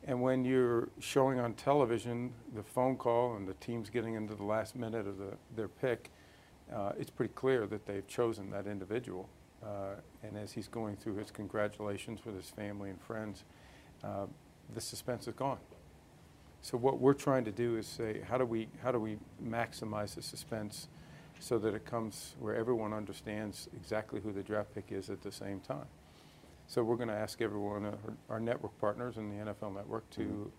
And 0.05 0.21
when 0.21 0.45
you're 0.45 0.89
showing 0.99 1.39
on 1.39 1.53
television 1.53 2.33
the 2.53 2.61
phone 2.61 2.95
call 2.95 3.35
and 3.35 3.47
the 3.47 3.53
team's 3.55 3.89
getting 3.89 4.15
into 4.15 4.35
the 4.35 4.43
last 4.43 4.75
minute 4.75 5.07
of 5.07 5.17
the, 5.17 5.37
their 5.55 5.67
pick, 5.67 6.11
uh, 6.73 6.91
it's 6.99 7.09
pretty 7.09 7.33
clear 7.33 7.65
that 7.67 7.85
they've 7.85 8.07
chosen 8.07 8.51
that 8.51 8.67
individual. 8.67 9.29
Uh, 9.63 9.95
and 10.23 10.37
as 10.37 10.51
he's 10.51 10.67
going 10.67 10.95
through 10.97 11.15
his 11.15 11.31
congratulations 11.31 12.19
with 12.25 12.35
his 12.35 12.49
family 12.49 12.89
and 12.89 13.01
friends, 13.01 13.45
uh, 14.03 14.25
the 14.73 14.81
suspense 14.81 15.27
is 15.27 15.33
gone. 15.33 15.59
So 16.61 16.77
what 16.77 16.99
we're 16.99 17.13
trying 17.13 17.45
to 17.45 17.51
do 17.51 17.77
is 17.77 17.87
say, 17.87 18.21
how 18.27 18.37
do 18.37 18.45
we, 18.45 18.67
how 18.81 18.91
do 18.91 18.99
we 18.99 19.17
maximize 19.43 20.15
the 20.15 20.21
suspense 20.21 20.87
so 21.43 21.59
that 21.59 21.73
it 21.73 21.85
comes 21.85 22.35
where 22.39 22.55
everyone 22.55 22.93
understands 22.93 23.67
exactly 23.75 24.21
who 24.21 24.31
the 24.31 24.41
draft 24.41 24.73
pick 24.73 24.85
is 24.91 25.09
at 25.09 25.21
the 25.21 25.31
same 25.31 25.59
time? 25.59 25.85
So 26.67 26.83
we're 26.83 26.95
going 26.95 27.09
to 27.09 27.15
ask 27.15 27.41
everyone, 27.41 27.85
uh, 27.85 27.95
our 28.29 28.39
network 28.39 28.79
partners 28.79 29.17
in 29.17 29.29
the 29.29 29.51
NFL 29.51 29.75
network, 29.75 30.09
to, 30.11 30.49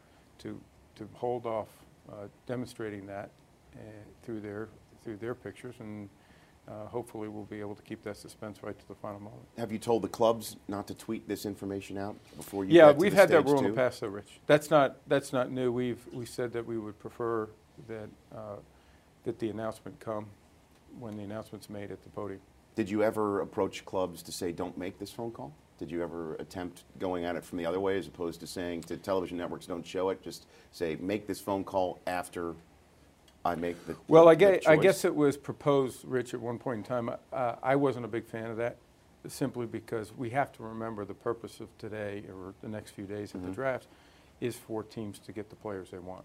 to, 0.40 0.60
to 0.96 1.08
hold 1.14 1.46
off 1.46 1.69
uh, 2.12 2.26
demonstrating 2.46 3.06
that 3.06 3.31
uh, 3.75 3.81
through 4.22 4.40
their, 4.40 4.69
through 5.02 5.16
their 5.16 5.34
pictures, 5.34 5.75
and 5.81 6.10
uh, 6.69 6.84
hopefully 6.87 7.28
we'll 7.28 7.44
be 7.44 7.60
able 7.60 7.75
to 7.75 7.82
keep 7.82 8.02
that 8.02 8.19
suspense 8.19 8.62
right 8.62 8.78
to 8.78 8.87
the 8.87 8.94
final 8.94 9.20
moment. 9.20 9.42
Have 9.56 9.72
you 9.72 9.78
told 9.78 10.02
the 10.02 10.08
clubs 10.08 10.56
not 10.69 10.87
to 10.88 10.94
tweet 10.94 11.26
this 11.26 11.46
information 11.46 11.96
out 11.96 12.14
before 12.37 12.66
you 12.66 12.75
Yeah, 12.75 12.92
we've 12.92 13.10
the 13.10 13.16
had 13.16 13.30
that 13.30 13.46
rule 13.46 13.58
in 13.60 13.70
the 13.70 13.72
past, 13.72 14.02
though, 14.02 14.08
Rich. 14.08 14.38
That's 14.46 14.70
not, 14.70 14.96
that's 15.06 15.32
not 15.32 15.50
new. 15.50 15.72
We've, 15.72 16.06
we 16.12 16.26
said 16.26 16.52
that 16.52 16.66
we 16.66 16.76
would 16.76 16.98
prefer 16.98 17.48
that, 17.88 18.10
uh, 18.37 18.56
that 19.25 19.38
the 19.38 19.48
announcement 19.48 19.98
come 19.98 20.26
when 20.99 21.17
the 21.17 21.23
announcement's 21.23 21.69
made 21.70 21.91
at 21.91 22.02
the 22.02 22.11
podium. 22.11 22.41
Did 22.76 22.91
you 22.91 23.02
ever 23.02 23.41
approach 23.41 23.85
clubs 23.85 24.23
to 24.25 24.32
say, 24.32 24.52
don't 24.52 24.76
make 24.76 24.99
this 24.99 25.11
phone 25.11 25.31
call? 25.31 25.52
Did 25.79 25.91
you 25.91 26.02
ever 26.02 26.35
attempt 26.37 26.85
going 26.99 27.25
at 27.25 27.37
it 27.37 27.44
from 27.44 27.58
the 27.58 27.67
other 27.67 27.81
way 27.81 27.99
as 27.99 28.06
opposed 28.06 28.40
to 28.40 28.47
saying 28.47 28.83
to 28.85 28.97
television 28.97 29.38
networks, 29.38 29.66
don't 29.66 29.87
show 29.87 30.11
it? 30.11 30.23
Just 30.23 30.47
say, 30.73 30.97
make 31.00 31.26
this 31.26 31.40
phone 31.40 31.64
call 31.64 31.99
after 32.07 32.54
I 33.45 33.54
make 33.57 33.85
the 33.87 33.97
Well, 34.09 34.28
I 34.28 34.35
guess, 34.35 34.66
I 34.66 34.76
guess 34.76 35.04
it 35.04 35.14
was 35.14 35.37
proposed, 35.37 36.04
Rich, 36.04 36.33
at 36.35 36.40
one 36.40 36.59
point 36.59 36.78
in 36.78 36.85
time. 36.85 37.11
Uh, 37.33 37.54
I 37.62 37.76
wasn't 37.76 38.04
a 38.04 38.09
big 38.09 38.26
fan 38.26 38.47
of 38.47 38.57
that, 38.57 38.76
simply 39.28 39.66
because 39.66 40.12
we 40.16 40.30
have 40.30 40.52
to 40.52 40.62
remember 40.62 41.04
the 41.04 41.14
purpose 41.14 41.61
of 41.61 41.76
today 41.78 42.25
or 42.28 42.54
the 42.62 42.68
next 42.68 42.92
few 42.92 43.04
days 43.04 43.35
of 43.35 43.40
Mm-hmm. 43.40 43.50
the 43.50 43.54
draft 43.54 43.87
is 44.40 44.57
for 44.57 44.83
teams 44.83 45.18
to 45.21 45.33
get 45.33 45.50
the 45.50 45.57
players 45.57 45.90
they 45.90 45.99
want. 45.99 46.25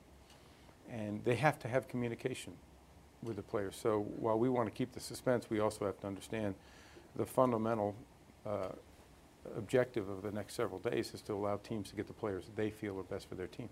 And 0.89 1.23
they 1.25 1.35
have 1.35 1.59
to 1.59 1.67
have 1.67 1.87
communication 1.87 2.53
with 3.23 3.35
the 3.35 3.41
players. 3.41 3.75
So 3.81 4.01
while 4.17 4.37
we 4.39 4.49
want 4.49 4.67
to 4.67 4.71
keep 4.71 4.93
the 4.93 4.99
suspense, 4.99 5.49
we 5.49 5.59
also 5.59 5.85
have 5.85 5.99
to 6.01 6.07
understand 6.07 6.55
the 7.15 7.25
fundamental 7.25 7.95
uh, 8.45 8.69
objective 9.57 10.07
of 10.09 10.21
the 10.21 10.31
next 10.31 10.55
several 10.55 10.79
days 10.79 11.13
is 11.13 11.21
to 11.23 11.33
allow 11.33 11.57
teams 11.57 11.89
to 11.89 11.95
get 11.95 12.07
the 12.07 12.13
players 12.13 12.45
they 12.55 12.69
feel 12.69 12.97
are 12.99 13.03
best 13.03 13.27
for 13.27 13.35
their 13.35 13.47
team. 13.47 13.69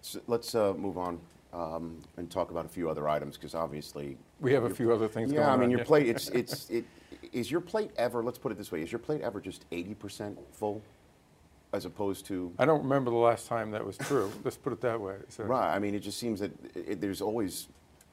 So 0.00 0.20
let's 0.26 0.54
uh, 0.54 0.74
move 0.74 0.98
on 0.98 1.20
um, 1.52 1.98
and 2.16 2.30
talk 2.30 2.50
about 2.50 2.64
a 2.64 2.68
few 2.68 2.88
other 2.90 3.08
items 3.08 3.36
because 3.36 3.54
obviously 3.54 4.16
We 4.40 4.52
have 4.52 4.64
a 4.64 4.70
few 4.70 4.92
other 4.92 5.06
things 5.06 5.30
going 5.30 5.42
Yeah, 5.42 5.50
I 5.50 5.52
on. 5.52 5.60
mean 5.60 5.70
your 5.70 5.84
plate. 5.84 6.08
It's 6.08 6.28
it's 6.30 6.68
it. 6.70 6.84
Is 7.32 7.50
your 7.50 7.60
plate 7.60 7.90
ever? 7.96 8.22
Let's 8.22 8.38
put 8.38 8.50
it 8.52 8.58
this 8.58 8.72
way: 8.72 8.82
Is 8.82 8.90
your 8.90 8.98
plate 8.98 9.20
ever 9.20 9.40
just 9.40 9.64
eighty 9.70 9.94
percent 9.94 10.38
full, 10.52 10.82
as 11.72 11.84
opposed 11.84 12.26
to 12.26 12.52
I 12.58 12.64
don't 12.64 12.82
remember 12.82 13.10
the 13.12 13.16
last 13.16 13.46
time 13.46 13.70
that 13.72 13.84
was 13.86 13.96
true. 13.96 14.32
Let's 14.42 14.56
put 14.56 14.72
it 14.72 14.80
that 14.80 15.00
way. 15.00 15.16
So- 15.28 15.44
Right. 15.44 15.72
I 15.72 15.78
mean, 15.78 15.94
it 15.94 16.00
just 16.00 16.18
seems 16.18 16.40
that 16.40 16.50
it, 16.74 17.00
there's 17.00 17.20
always 17.20 17.68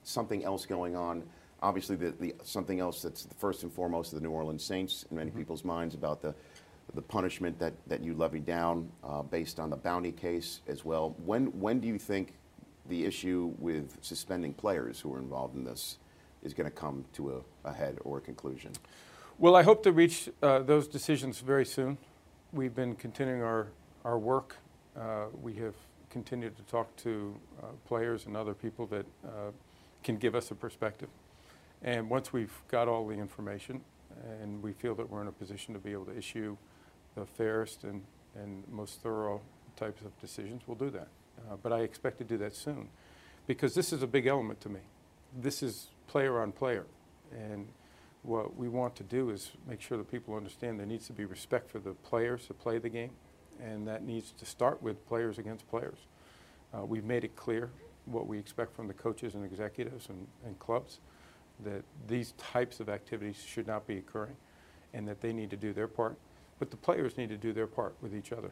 something 0.10 0.44
else 0.44 0.66
going 0.66 0.96
on. 0.96 1.24
Obviously, 1.62 1.96
the, 1.96 2.12
the 2.12 2.36
something 2.44 2.80
else 2.80 3.02
that's 3.02 3.24
the 3.24 3.36
first 3.36 3.64
and 3.64 3.72
foremost 3.72 4.14
of 4.14 4.20
the 4.20 4.28
New 4.28 4.32
Orleans 4.32 4.64
Saints 4.64 5.06
in 5.10 5.18
many 5.18 5.32
people's 5.32 5.64
minds 5.64 5.96
about 5.96 6.22
the 6.22 6.34
the 6.96 7.02
punishment 7.02 7.60
that, 7.60 7.74
that 7.86 8.02
you 8.02 8.16
levied 8.16 8.48
down 8.48 8.90
uh, 9.04 9.22
based 9.22 9.60
on 9.60 9.70
the 9.70 9.76
bounty 9.76 10.12
case 10.12 10.62
as 10.68 10.84
well. 10.84 11.16
When 11.24 11.48
when 11.60 11.80
do 11.80 11.88
you 11.88 12.00
think 12.00 12.34
the 12.88 13.06
issue 13.06 13.54
with 13.60 13.98
suspending 14.02 14.54
players 14.54 15.00
who 15.00 15.14
are 15.14 15.20
involved 15.20 15.56
in 15.56 15.64
this 15.64 15.98
is 16.42 16.54
going 16.54 16.70
to 16.70 16.76
come 16.76 17.06
to 17.14 17.44
a, 17.66 17.70
a 17.70 17.74
head 17.74 18.00
or 18.04 18.18
a 18.18 18.22
conclusion? 18.22 18.72
Well, 19.38 19.56
I 19.56 19.64
hope 19.64 19.84
to 19.84 19.92
reach 19.92 20.30
uh, 20.42 20.60
those 20.60 20.88
decisions 20.88 21.40
very 21.40 21.66
soon. 21.66 21.98
We've 22.52 22.74
been 22.74 22.96
continuing 22.96 23.44
our, 23.44 23.68
our 24.04 24.18
work. 24.18 24.58
Uh, 25.00 25.26
we 25.42 25.54
have 25.56 25.76
continued 26.10 26.58
to 26.58 26.64
talk 26.64 26.94
to 26.98 27.36
uh, 27.62 27.68
players 27.86 28.26
and 28.26 28.36
other 28.36 28.54
people 28.54 28.88
that 28.88 29.06
uh, 29.24 29.52
can 30.04 30.18
give 30.18 30.36
us 30.36 30.52
a 30.52 30.56
perspective. 30.56 31.10
And 31.82 32.10
once 32.10 32.34
we've 32.34 32.54
got 32.70 32.88
all 32.88 33.08
the 33.08 33.16
information, 33.16 33.82
and 34.42 34.62
we 34.62 34.74
feel 34.74 34.96
that 34.96 35.10
we're 35.10 35.22
in 35.22 35.28
a 35.28 35.32
position 35.32 35.74
to 35.74 35.80
be 35.80 35.92
able 35.92 36.06
to 36.06 36.18
issue 36.18 36.58
the 37.16 37.26
fairest 37.26 37.84
and, 37.84 38.04
and 38.36 38.64
most 38.70 39.02
thorough 39.02 39.42
types 39.76 40.02
of 40.02 40.18
decisions, 40.20 40.64
we'll 40.68 40.78
do 40.78 40.90
that. 40.90 41.08
Uh, 41.50 41.56
But 41.62 41.72
I 41.72 41.80
expect 41.80 42.18
to 42.18 42.24
do 42.24 42.38
that 42.38 42.54
soon, 42.56 42.90
because 43.48 43.74
this 43.76 43.94
is 43.94 44.04
a 44.04 44.08
big 44.08 44.28
element 44.28 44.60
to 44.62 44.70
me. 44.70 44.82
This 45.42 45.64
is 45.64 45.88
player 46.08 46.42
on 46.42 46.52
player, 46.52 46.86
and 47.32 47.68
what 48.24 48.58
we 48.58 48.68
want 48.68 48.96
to 48.98 49.04
do 49.04 49.30
is 49.30 49.52
make 49.66 49.80
sure 49.80 49.98
that 49.98 50.12
people 50.12 50.36
understand 50.36 50.80
there 50.80 50.86
needs 50.86 51.08
to 51.08 51.14
be 51.14 51.24
respect 51.24 51.72
for 51.72 51.80
the 51.80 51.94
players 51.94 52.48
that 52.48 52.60
play 52.60 52.78
the 52.78 52.90
game, 52.90 53.12
and 53.64 53.88
that 53.88 54.04
needs 54.04 54.32
to 54.32 54.46
start 54.46 54.84
with 54.84 55.08
players 55.08 55.38
against 55.38 55.70
players. 55.70 56.00
Uh, 56.74 56.86
We've 56.86 57.06
made 57.06 57.24
it 57.24 57.36
clear 57.36 57.70
what 58.12 58.28
we 58.28 58.38
expect 58.38 58.76
from 58.76 58.88
the 58.88 58.94
coaches 58.94 59.36
and 59.36 59.46
executives 59.46 60.10
and, 60.10 60.28
and 60.46 60.58
clubs, 60.60 61.00
that 61.64 61.84
these 62.08 62.34
types 62.34 62.80
of 62.80 62.90
activities 62.90 63.44
should 63.46 63.68
not 63.68 63.86
be 63.86 63.98
occurring, 63.98 64.36
and 64.94 65.08
that 65.08 65.22
they 65.22 65.34
need 65.34 65.50
to 65.50 65.58
do 65.58 65.74
their 65.74 65.88
part. 65.88 66.18
But 66.58 66.72
the 66.72 66.78
players 66.78 67.18
need 67.18 67.30
to 67.30 67.38
do 67.38 67.54
their 67.54 67.68
part 67.68 67.96
with 68.02 68.16
each 68.16 68.32
other, 68.32 68.52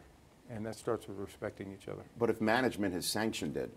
and 0.50 0.66
that 0.66 0.76
starts 0.76 1.08
with 1.08 1.18
respecting 1.18 1.74
each 1.74 1.88
other. 1.88 2.04
But 2.18 2.30
if 2.30 2.42
management 2.42 2.94
has 2.94 3.06
sanctioned 3.06 3.58
it, 3.58 3.72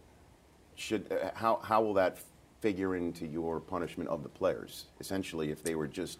should, 0.74 1.12
uh, 1.12 1.30
how, 1.34 1.60
how 1.62 1.82
will 1.82 1.94
that 1.94 2.18
figure 2.60 2.96
into 2.96 3.26
your 3.26 3.60
punishment 3.60 4.08
of 4.08 4.22
the 4.22 4.28
players? 4.28 4.86
Essentially, 5.00 5.50
if 5.50 5.62
they 5.62 5.74
were 5.74 5.88
just 5.88 6.18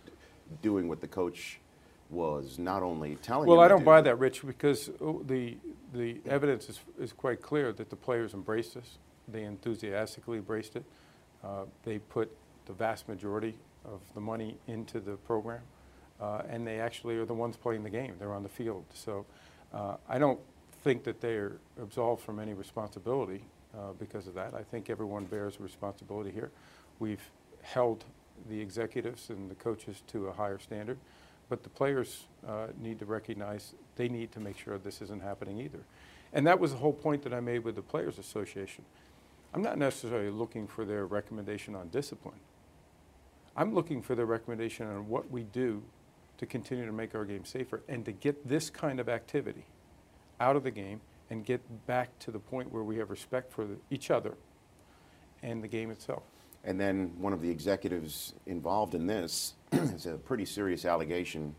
doing 0.62 0.88
what 0.88 1.00
the 1.00 1.08
coach 1.08 1.60
was 2.10 2.58
not 2.58 2.82
only 2.82 3.16
telling 3.16 3.48
Well, 3.48 3.60
I 3.60 3.68
don't 3.68 3.80
do, 3.80 3.84
buy 3.84 4.00
that, 4.00 4.18
Rich, 4.18 4.44
because 4.44 4.90
oh, 5.00 5.22
the, 5.26 5.56
the 5.94 6.20
evidence 6.26 6.68
is, 6.68 6.80
is 6.98 7.12
quite 7.12 7.40
clear 7.40 7.72
that 7.72 7.88
the 7.88 7.96
players 7.96 8.34
embraced 8.34 8.74
this. 8.74 8.98
They 9.32 9.44
enthusiastically 9.44 10.38
embraced 10.38 10.76
it. 10.76 10.84
Uh, 11.42 11.64
They 11.84 11.98
put 11.98 12.30
the 12.66 12.72
vast 12.72 13.08
majority 13.08 13.54
of 13.84 14.00
the 14.14 14.20
money 14.20 14.56
into 14.66 15.00
the 15.00 15.16
program, 15.16 15.62
uh, 16.20 16.42
and 16.48 16.66
they 16.66 16.80
actually 16.80 17.16
are 17.16 17.24
the 17.24 17.34
ones 17.34 17.56
playing 17.56 17.82
the 17.82 17.90
game. 17.90 18.14
They're 18.18 18.34
on 18.34 18.42
the 18.42 18.48
field. 18.48 18.84
So 18.94 19.24
uh, 19.72 19.96
I 20.08 20.18
don't 20.18 20.40
think 20.82 21.04
that 21.04 21.20
they 21.20 21.34
are 21.34 21.58
absolved 21.80 22.22
from 22.22 22.38
any 22.38 22.54
responsibility 22.54 23.42
uh, 23.74 23.92
because 23.98 24.26
of 24.26 24.34
that. 24.34 24.54
I 24.54 24.62
think 24.62 24.90
everyone 24.90 25.24
bears 25.24 25.60
responsibility 25.60 26.30
here. 26.30 26.50
We've 26.98 27.30
held 27.62 28.04
the 28.48 28.60
executives 28.60 29.30
and 29.30 29.50
the 29.50 29.54
coaches 29.54 30.02
to 30.08 30.28
a 30.28 30.32
higher 30.32 30.58
standard, 30.58 30.98
but 31.48 31.62
the 31.62 31.68
players 31.68 32.24
uh, 32.46 32.68
need 32.80 32.98
to 32.98 33.04
recognize 33.04 33.74
they 33.96 34.08
need 34.08 34.32
to 34.32 34.40
make 34.40 34.58
sure 34.58 34.78
this 34.78 35.02
isn't 35.02 35.22
happening 35.22 35.58
either. 35.58 35.80
And 36.32 36.46
that 36.46 36.60
was 36.60 36.72
the 36.72 36.78
whole 36.78 36.92
point 36.92 37.22
that 37.22 37.34
I 37.34 37.40
made 37.40 37.64
with 37.64 37.74
the 37.74 37.82
Players 37.82 38.18
Association. 38.18 38.84
I'm 39.52 39.62
not 39.62 39.78
necessarily 39.78 40.30
looking 40.30 40.66
for 40.66 40.84
their 40.84 41.06
recommendation 41.06 41.74
on 41.74 41.88
discipline. 41.88 42.38
I'm 43.56 43.74
looking 43.74 44.00
for 44.00 44.14
their 44.14 44.26
recommendation 44.26 44.86
on 44.86 45.08
what 45.08 45.30
we 45.30 45.42
do 45.42 45.82
to 46.38 46.46
continue 46.46 46.86
to 46.86 46.92
make 46.92 47.14
our 47.14 47.24
game 47.24 47.44
safer 47.44 47.82
and 47.88 48.04
to 48.04 48.12
get 48.12 48.48
this 48.48 48.70
kind 48.70 49.00
of 49.00 49.08
activity 49.08 49.66
out 50.38 50.56
of 50.56 50.62
the 50.62 50.70
game 50.70 51.00
and 51.28 51.44
get 51.44 51.60
back 51.86 52.16
to 52.20 52.30
the 52.30 52.38
point 52.38 52.72
where 52.72 52.82
we 52.82 52.96
have 52.96 53.10
respect 53.10 53.52
for 53.52 53.66
each 53.90 54.10
other 54.10 54.34
and 55.42 55.62
the 55.62 55.68
game 55.68 55.90
itself. 55.90 56.22
And 56.64 56.80
then 56.80 57.12
one 57.18 57.32
of 57.32 57.40
the 57.40 57.50
executives 57.50 58.34
involved 58.46 58.94
in 58.94 59.06
this 59.06 59.54
is 59.72 60.06
a 60.06 60.14
pretty 60.14 60.44
serious 60.44 60.84
allegation 60.84 61.54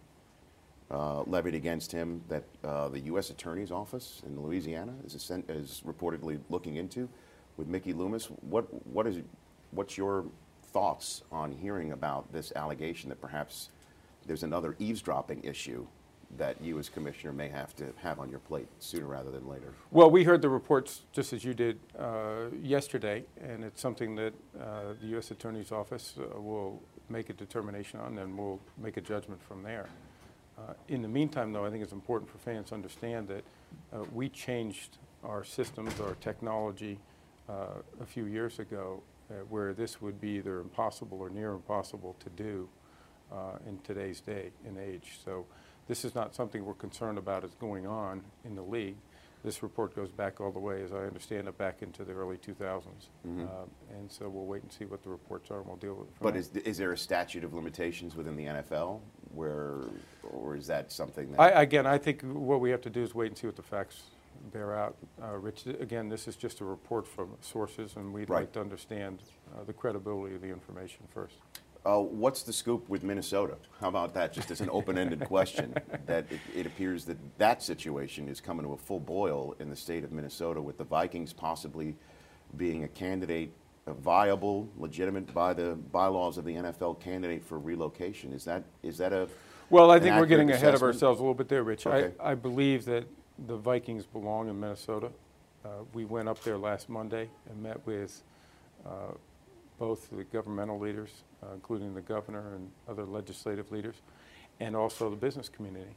uh, 0.92 1.24
levied 1.24 1.56
against 1.56 1.92
him 1.92 2.22
that 2.28 2.44
uh, 2.64 2.90
the 2.90 3.00
U.S. 3.02 3.30
Attorney's 3.30 3.72
Office 3.72 4.22
in 4.26 4.40
Louisiana 4.42 4.94
is, 5.06 5.16
is 5.48 5.82
reportedly 5.86 6.40
looking 6.50 6.76
into 6.76 7.10
with 7.58 7.68
Mickey 7.68 7.94
Loomis. 7.94 8.26
What, 8.42 8.66
what 8.88 9.08
is, 9.08 9.18
what's 9.72 9.98
your 9.98 10.26
thoughts 10.72 11.24
on 11.32 11.52
hearing 11.52 11.92
about 11.92 12.32
this 12.32 12.52
allegation 12.56 13.10
that 13.10 13.22
perhaps 13.22 13.70
there's 14.26 14.44
another 14.44 14.76
eavesdropping 14.80 15.44
issue 15.44 15.86
that 16.38 16.62
you 16.62 16.80
as 16.80 16.88
commissioner 16.88 17.34
may 17.34 17.50
have 17.50 17.76
to 17.76 17.86
have 18.02 18.20
on 18.20 18.30
your 18.30 18.40
plate 18.40 18.68
sooner 18.80 19.06
rather 19.06 19.32
than 19.32 19.48
later? 19.48 19.74
Well, 19.92 20.10
we 20.10 20.24
heard 20.24 20.42
the 20.42 20.50
reports 20.50 21.02
just 21.12 21.34
as 21.34 21.44
you 21.44 21.54
did 21.54 21.80
uh, 22.00 22.46
yesterday, 22.62 23.26
and 23.42 23.64
it's 23.64 23.82
something 23.82 24.16
that 24.16 24.34
uh, 24.60 24.94
the 25.02 25.08
U.S. 25.08 25.32
Attorney's 25.32 25.72
Office 25.72 26.16
uh, 26.18 26.40
will 26.40 26.82
make 27.10 27.30
a 27.30 27.34
determination 27.34 28.00
on, 28.00 28.18
and 28.18 28.38
we'll 28.38 28.60
make 28.78 28.98
a 28.98 29.02
judgment 29.02 29.42
from 29.44 29.64
there. 29.64 29.88
Uh, 30.58 30.74
in 30.88 31.02
the 31.02 31.08
meantime, 31.08 31.52
though, 31.52 31.66
I 31.66 31.70
think 31.70 31.84
it's 31.84 31.92
important 31.92 32.30
for 32.30 32.38
fans 32.38 32.70
to 32.70 32.76
understand 32.76 33.28
that 33.28 33.44
uh, 33.94 34.06
we 34.14 34.30
changed 34.30 34.98
our 35.24 35.44
systems, 35.44 36.00
our 36.00 36.16
technology, 36.16 37.00
a 38.02 38.06
few 38.06 38.26
years 38.26 38.60
ago, 38.60 39.02
uh, 39.30 39.34
where 39.50 39.74
this 39.74 40.02
would 40.02 40.20
be 40.20 40.30
either 40.32 40.60
impossible 40.60 41.20
or 41.22 41.30
near 41.30 41.52
impossible 41.54 42.16
to 42.20 42.30
do 42.30 42.68
uh, 43.32 43.58
in 43.68 43.80
today's 43.80 44.20
day 44.22 44.52
and 44.66 44.78
age. 44.78 45.20
So 45.24 45.46
this 45.88 46.04
is 46.06 46.16
not 46.16 46.36
something 46.36 46.66
we're 46.66 46.74
concerned 46.74 47.18
about 47.18 47.44
is 47.44 47.54
going 47.60 47.88
on 47.88 48.24
in 48.46 48.56
the 48.56 48.62
league. 48.62 48.98
This 49.44 49.64
report 49.64 49.96
goes 49.96 50.12
back 50.12 50.40
all 50.40 50.52
the 50.52 50.60
way, 50.60 50.84
as 50.84 50.94
I 50.94 50.98
understand 51.08 51.48
it, 51.48 51.58
back 51.58 51.82
into 51.82 52.04
the 52.04 52.14
early 52.14 52.38
2000s. 52.38 52.84
Uh, 53.26 53.66
And 53.98 54.12
so 54.12 54.30
we'll 54.30 54.46
wait 54.46 54.62
and 54.62 54.72
see 54.72 54.86
what 54.86 55.02
the 55.02 55.10
reports 55.10 55.50
are, 55.50 55.58
and 55.58 55.66
we'll 55.66 55.78
deal 55.78 55.96
with 55.96 56.10
it 56.10 56.16
from 56.18 56.24
But 56.26 56.34
there. 56.34 56.42
is, 56.42 56.50
is 56.68 56.78
there 56.78 56.92
a 56.92 56.98
statute 56.98 57.44
of 57.44 57.52
limitations 57.54 58.16
within 58.16 58.36
the 58.36 58.46
NFL 58.46 59.00
where, 59.34 59.78
or 60.32 60.56
is 60.56 60.68
that 60.68 60.92
something 60.92 61.32
that? 61.32 61.40
I, 61.42 61.62
again, 61.64 61.88
I 61.88 61.98
think 61.98 62.22
what 62.22 62.60
we 62.62 62.70
have 62.70 62.82
to 62.82 62.92
do 62.92 63.02
is 63.02 63.16
wait 63.16 63.30
and 63.30 63.38
see 63.38 63.48
what 63.48 63.56
the 63.56 63.64
facts 63.64 64.04
bear 64.52 64.76
out. 64.76 64.98
Uh, 65.22 65.36
Rich, 65.38 65.66
again, 65.68 66.10
this 66.10 66.28
is 66.28 66.36
just 66.36 66.62
a 66.62 66.66
report 66.66 67.08
from 67.08 67.30
sources, 67.42 67.96
and 67.96 68.14
we'd 68.14 68.30
Right. 68.30 68.42
like 68.42 68.52
to 68.54 68.62
understand 68.62 69.22
uh, 69.56 69.64
the 69.64 69.74
credibility 69.74 70.36
of 70.36 70.42
the 70.42 70.50
information 70.50 71.06
first. 71.14 71.36
Uh, 71.84 71.98
what's 72.00 72.44
the 72.44 72.54
scoop 72.54 72.88
with 72.90 73.04
Minnesota? 73.04 73.56
How 73.80 73.88
about 73.90 74.14
that? 74.14 74.34
Just 74.34 74.52
as 74.52 74.62
an 74.62 74.70
open-ended 74.72 75.22
question, 75.26 75.74
that 76.06 76.26
it, 76.32 76.40
it 76.56 76.66
appears 76.68 77.06
that 77.06 77.18
that 77.40 77.64
situation 77.64 78.28
is 78.28 78.40
coming 78.40 78.66
to 78.66 78.74
a 78.74 78.78
full 78.78 79.00
boil 79.00 79.56
in 79.60 79.70
the 79.70 79.76
state 79.76 80.04
of 80.04 80.12
Minnesota, 80.12 80.62
with 80.62 80.78
the 80.78 80.84
Vikings 80.84 81.34
possibly 81.34 81.96
being 82.56 82.84
a 82.84 82.88
candidate, 82.88 83.52
a 83.88 83.94
viable, 83.94 84.70
legitimate 84.78 85.34
by 85.34 85.54
the 85.56 85.76
bylaws 85.92 86.38
of 86.38 86.46
the 86.46 86.54
NFL 86.54 87.00
candidate 87.00 87.44
for 87.44 87.58
relocation. 87.58 88.32
Is 88.32 88.46
that 88.46 88.64
is 88.84 89.00
that 89.00 89.12
a 89.12 89.28
Well, 89.72 89.90
I 89.90 90.00
think 90.00 90.16
we're 90.18 90.28
getting 90.28 90.52
accurate 90.52 90.62
ahead 90.62 90.76
of 90.76 90.84
ourselves 90.84 91.20
a 91.20 91.24
little 91.24 91.34
bit 91.34 91.48
there, 91.50 91.64
Rich. 91.64 91.88
Okay. 91.88 92.14
I, 92.20 92.32
I 92.32 92.36
believe 92.36 92.86
that 92.86 93.06
the 93.48 93.58
Vikings 93.58 94.06
belong 94.06 94.50
in 94.50 94.60
Minnesota. 94.60 95.12
Uh, 95.64 95.70
we 95.94 96.06
went 96.06 96.28
up 96.30 96.42
there 96.44 96.58
last 96.58 96.90
Monday 96.90 97.30
and 97.50 97.62
met 97.62 97.86
with 97.86 98.24
uh, 98.86 99.14
both 99.80 100.10
the 100.10 100.24
governmental 100.26 100.80
leaders, 100.80 101.10
uh, 101.44 101.54
including 101.54 101.94
the 101.94 102.02
governor 102.02 102.56
and 102.56 102.70
other 102.88 103.06
legislative 103.06 103.72
leaders, 103.72 103.96
and 104.60 104.76
also 104.76 105.10
the 105.10 105.16
business 105.16 105.50
community. 105.50 105.96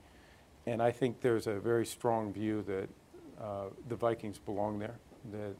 And 0.66 0.82
I 0.82 0.90
think 0.90 1.20
there's 1.20 1.46
a 1.46 1.60
very 1.60 1.84
strong 1.84 2.32
view 2.32 2.62
that 2.62 2.88
uh, 3.42 3.64
the 3.88 3.96
Vikings 3.96 4.38
belong 4.38 4.78
there, 4.78 4.94
that 5.32 5.54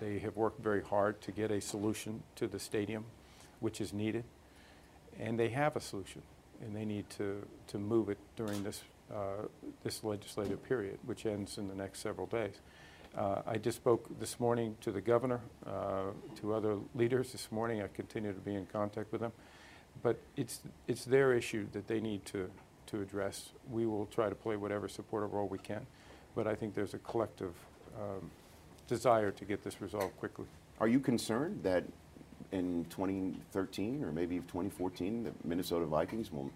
they 0.00 0.18
have 0.18 0.36
worked 0.36 0.62
very 0.62 0.82
hard 0.82 1.20
to 1.22 1.32
get 1.32 1.50
a 1.50 1.60
solution 1.60 2.22
to 2.36 2.46
the 2.46 2.58
stadium, 2.58 3.04
which 3.60 3.80
is 3.80 3.92
needed. 3.92 4.24
And 5.18 5.38
they 5.38 5.48
have 5.50 5.76
a 5.76 5.80
solution, 5.80 6.22
and 6.62 6.74
they 6.74 6.84
need 6.84 7.10
to, 7.10 7.46
to 7.68 7.78
move 7.78 8.08
it 8.08 8.18
during 8.36 8.62
this, 8.62 8.82
this 9.82 10.04
legislative 10.04 10.62
period, 10.64 10.98
which 11.06 11.26
ends 11.26 11.58
in 11.58 11.68
the 11.68 11.74
next 11.74 12.00
several 12.00 12.26
days. 12.26 12.54
Uh, 13.16 13.42
I 13.46 13.56
just 13.56 13.78
spoke 13.78 14.06
this 14.20 14.38
morning 14.38 14.76
to 14.82 14.92
the 14.92 15.00
governor, 15.00 15.40
uh, 15.66 16.10
to 16.40 16.54
other 16.54 16.76
leaders 16.94 17.32
this 17.32 17.50
morning. 17.50 17.82
I 17.82 17.88
continue 17.88 18.32
to 18.32 18.40
be 18.40 18.54
in 18.54 18.66
contact 18.66 19.12
with 19.12 19.20
them. 19.20 19.32
But 20.02 20.18
it's, 20.36 20.60
it's 20.86 21.04
their 21.04 21.32
issue 21.32 21.66
that 21.72 21.88
they 21.88 22.00
need 22.00 22.24
to, 22.26 22.50
to 22.86 23.00
address. 23.00 23.50
We 23.70 23.86
will 23.86 24.06
try 24.06 24.28
to 24.28 24.34
play 24.34 24.56
whatever 24.56 24.88
supportive 24.88 25.32
role 25.32 25.48
we 25.48 25.58
can, 25.58 25.86
but 26.34 26.46
I 26.46 26.54
think 26.54 26.74
there's 26.74 26.94
a 26.94 26.98
collective 26.98 27.54
um, 27.98 28.30
desire 28.86 29.30
to 29.32 29.44
get 29.44 29.64
this 29.64 29.80
resolved 29.80 30.16
quickly. 30.18 30.46
Are 30.80 30.88
you 30.88 31.00
concerned 31.00 31.60
that 31.64 31.84
in 32.52 32.86
2013 32.90 34.04
or 34.04 34.12
maybe 34.12 34.36
2014, 34.36 35.24
the 35.24 35.32
Minnesota 35.44 35.86
Vikings 35.86 36.30
will 36.32 36.50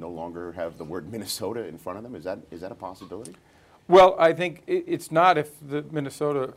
no 0.00 0.08
longer 0.08 0.52
have 0.52 0.78
the 0.78 0.84
word 0.84 1.10
Minnesota 1.12 1.66
in 1.66 1.78
front 1.78 1.98
of 1.98 2.02
them? 2.02 2.14
Is 2.14 2.24
that 2.24 2.38
is 2.50 2.60
that 2.62 2.72
a 2.72 2.76
possibility? 2.76 3.34
Well, 3.88 4.14
I 4.18 4.32
think 4.32 4.62
it's 4.66 5.10
not 5.10 5.36
if 5.36 5.50
the 5.60 5.84
Minnesota 5.90 6.54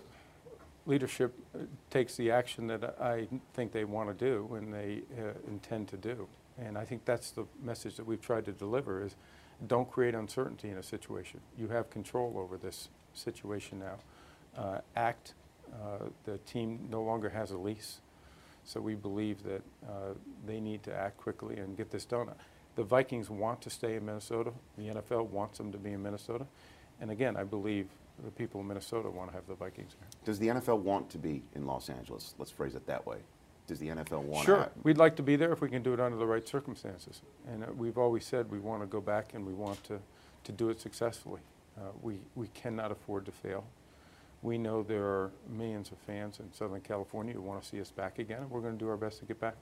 leadership 0.86 1.34
uh, 1.56 1.60
takes 1.90 2.16
the 2.16 2.30
action 2.30 2.68
that 2.68 2.96
I 3.02 3.28
think 3.54 3.72
they 3.72 3.86
want 3.86 4.10
to 4.10 4.26
do 4.26 4.54
and 4.56 4.74
they 4.74 5.02
uh, 5.18 5.32
intend 5.48 5.88
to 5.90 5.98
do. 5.98 6.28
And 6.60 6.78
I 6.78 6.86
think 6.86 7.06
that's 7.06 7.32
the 7.32 7.46
message 7.64 7.96
that 7.96 8.06
we've 8.06 8.22
tried 8.22 8.46
to 8.46 8.52
deliver 8.52 9.04
is 9.04 9.16
don't 9.68 9.90
create 9.90 10.14
uncertainty 10.14 10.70
in 10.70 10.78
a 10.78 10.84
situation. 10.84 11.40
You 11.58 11.70
have 11.70 11.90
control 11.90 12.36
over 12.38 12.58
this 12.58 12.90
situation 13.14 13.80
now. 13.80 14.62
Uh, 14.62 14.80
Act, 14.96 15.34
uh, 15.74 16.06
the 16.26 16.38
team 16.40 16.88
no 16.90 17.02
longer 17.02 17.30
has 17.30 17.52
a 17.52 17.58
lease, 17.58 18.02
so 18.64 18.80
we 18.80 18.94
believe 18.94 19.44
that 19.44 19.62
uh, 19.88 20.14
they 20.46 20.60
need 20.60 20.84
to 20.84 20.94
act 20.94 21.18
quickly 21.18 21.58
and 21.58 21.76
get 21.76 21.92
this 21.92 22.06
done. 22.06 22.30
The 22.76 22.84
Vikings 22.84 23.30
want 23.30 23.62
to 23.62 23.70
stay 23.70 23.96
in 23.96 24.06
Minnesota. 24.06 24.52
The 24.78 24.88
NFL 24.88 25.28
wants 25.28 25.58
them 25.58 25.72
to 25.72 25.78
be 25.78 25.92
in 25.92 26.02
Minnesota. 26.02 26.46
And 27.00 27.12
again, 27.12 27.36
I 27.38 27.44
believe 27.44 27.88
the 28.24 28.32
people 28.32 28.62
of 28.62 28.68
Minnesota 28.68 29.10
want 29.10 29.30
to 29.30 29.36
have 29.36 29.48
the 29.48 29.56
Vikings 29.56 29.96
here. 30.00 30.08
Does 30.26 30.40
the 30.40 30.48
NFL 30.48 30.80
want 30.80 31.10
to 31.12 31.18
be 31.18 31.44
in 31.56 31.66
Los 31.66 31.90
Angeles? 31.90 32.36
Let's 32.38 32.52
phrase 32.52 32.76
it 32.76 32.86
that 32.88 33.06
way. 33.06 33.18
does 33.68 33.80
the 33.80 33.90
NFL 33.90 34.24
want? 34.24 34.46
Sure, 34.46 34.70
we'd 34.84 34.98
like 34.98 35.16
to 35.18 35.24
be 35.24 35.36
there 35.36 35.52
if 35.52 35.62
we 35.62 35.70
can 35.70 35.84
do 35.84 35.94
it 35.94 36.00
under 36.00 36.18
the 36.18 36.26
right 36.26 36.48
circumstances. 36.48 37.22
And 37.48 37.64
uh, 37.64 37.68
we've 37.78 37.98
always 37.98 38.26
said 38.26 38.52
we 38.52 38.60
want 38.60 38.82
to 38.82 38.88
go 38.88 39.02
back 39.02 39.34
and 39.34 39.46
we 39.46 39.54
want 39.54 39.84
to, 39.86 40.00
to 40.44 40.52
do 40.52 40.70
it 40.70 40.80
successfully. 40.82 41.42
Uh, 41.78 41.90
we, 42.02 42.20
we 42.36 42.48
cannot 42.50 42.92
afford 42.92 43.26
to 43.26 43.32
fail. 43.32 43.66
We 44.42 44.58
know 44.58 44.84
there 44.84 45.04
are 45.06 45.32
millions 45.50 45.92
of 45.92 45.98
fans 46.00 46.40
in 46.40 46.52
Southern 46.54 46.82
California 46.82 47.34
who 47.34 47.42
want 47.42 47.64
to 47.64 47.68
see 47.68 47.80
us 47.80 47.92
back 47.92 48.20
again, 48.20 48.42
and 48.42 48.52
we're 48.52 48.62
going 48.62 48.74
to 48.78 48.80
do 48.80 48.90
our 48.90 48.98
best 48.98 49.20
to 49.20 49.26
get 49.26 49.40
back. 49.40 49.56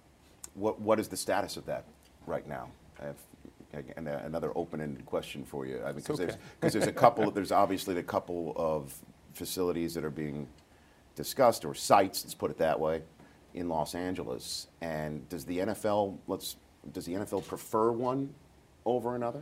What 0.56 0.82
What 0.82 1.00
is 1.00 1.08
the 1.08 1.18
status 1.18 1.56
of 1.56 1.65
that 1.68 1.86
right 2.25 2.48
now? 2.48 2.70
I 3.01 3.05
have 3.05 3.15
another 3.98 4.51
open-ended 4.55 5.05
question 5.05 5.43
for 5.43 5.65
you, 5.65 5.81
because 5.96 6.20
okay. 6.20 6.34
there's, 6.60 6.74
there's 6.74 6.88
a 6.88 6.91
couple. 6.91 7.31
There's 7.31 7.51
obviously 7.51 7.98
a 7.98 8.03
couple 8.03 8.53
of 8.55 8.93
facilities 9.34 9.93
that 9.93 10.03
are 10.03 10.10
being 10.10 10.48
discussed, 11.15 11.63
or 11.65 11.74
sites, 11.74 12.24
let's 12.24 12.34
put 12.34 12.51
it 12.51 12.58
that 12.58 12.79
way, 12.79 13.01
in 13.53 13.70
Los 13.70 13.96
Angeles. 13.96 14.67
And 14.81 15.27
does 15.29 15.46
the 15.46 15.60
NFL 15.60 16.17
let's 16.27 16.58
does 16.93 17.05
the 17.05 17.13
NFL 17.13 17.48
prefer 17.48 17.91
one 17.91 18.34
over 18.86 19.15
another? 19.15 19.41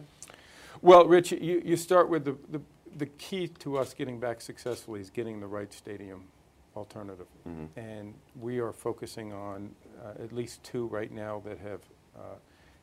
Well, 0.82 1.06
Rich, 1.06 1.32
you, 1.32 1.62
you 1.66 1.76
start 1.76 2.10
with 2.10 2.26
the, 2.26 2.38
the 2.50 2.62
the 2.98 3.06
key 3.06 3.48
to 3.48 3.78
us 3.78 3.94
getting 3.94 4.20
back 4.20 4.42
successfully 4.42 5.00
is 5.02 5.10
getting 5.10 5.40
the 5.40 5.48
right 5.48 5.72
stadium 5.74 6.26
alternative. 6.76 7.28
Mm-hmm. 7.48 7.80
And 7.80 8.14
we 8.40 8.60
are 8.60 8.72
focusing 8.72 9.34
on 9.34 9.72
uh, 10.04 10.24
at 10.24 10.32
least 10.32 10.64
two 10.64 10.88
right 10.88 11.12
now 11.12 11.42
that 11.46 11.60
have, 11.60 11.82
uh, 12.16 12.36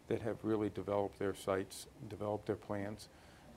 that 0.08 0.22
have 0.22 0.36
really 0.42 0.70
developed 0.70 1.18
their 1.18 1.34
sites, 1.34 1.86
developed 2.08 2.46
their 2.46 2.56
plans. 2.56 3.08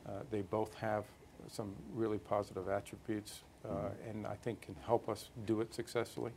Uh, 0.07 0.11
they 0.31 0.41
both 0.41 0.73
have 0.75 1.05
some 1.47 1.73
really 1.93 2.17
positive 2.17 2.67
attributes 2.69 3.41
uh, 3.65 3.67
Mm-hmm. 3.67 4.09
and 4.09 4.27
I 4.27 4.35
think 4.35 4.61
can 4.61 4.75
help 4.85 5.09
us 5.09 5.29
do 5.45 5.59
it 5.59 5.73
successfully. 5.73 6.31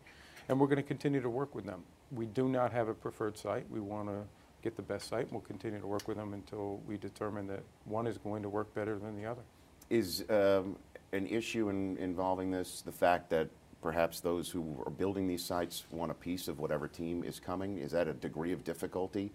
And 0.49 0.59
we're 0.59 0.67
going 0.67 0.77
to 0.79 0.83
continue 0.83 1.21
to 1.21 1.31
work 1.31 1.55
with 1.55 1.65
them. 1.65 1.85
We 2.11 2.27
do 2.27 2.49
not 2.49 2.73
have 2.73 2.89
a 2.89 2.95
preferred 2.95 3.39
site. 3.39 3.71
We 3.71 3.79
want 3.79 4.09
to 4.09 4.25
get 4.61 4.77
the 4.77 4.83
best 4.83 5.09
site 5.09 5.23
and 5.23 5.33
we'll 5.33 5.41
continue 5.43 5.81
to 5.81 5.87
work 5.87 6.09
with 6.09 6.17
them 6.17 6.35
until 6.35 6.81
we 6.87 6.97
determine 6.97 7.47
that 7.47 7.63
one 7.85 8.09
is 8.09 8.19
going 8.19 8.43
to 8.43 8.49
work 8.49 8.75
better 8.75 8.99
than 8.99 9.17
the 9.17 9.25
other. 9.25 9.43
Is 9.89 10.25
um, 10.31 10.77
an 11.13 11.27
issue 11.27 11.69
in, 11.69 11.97
involving 11.99 12.51
this 12.51 12.83
the 12.83 12.93
fact 12.93 13.31
that 13.31 13.49
perhaps 13.83 14.21
those 14.21 14.49
who 14.49 14.83
are 14.87 14.91
building 14.91 15.27
these 15.27 15.45
sites 15.45 15.85
want 15.91 16.11
a 16.11 16.15
piece 16.15 16.49
of 16.49 16.59
whatever 16.59 16.89
team 16.89 17.25
is 17.25 17.39
coming? 17.39 17.79
Is 17.79 17.93
that 17.93 18.09
a 18.09 18.13
degree 18.15 18.53
of 18.53 18.65
difficulty 18.65 19.33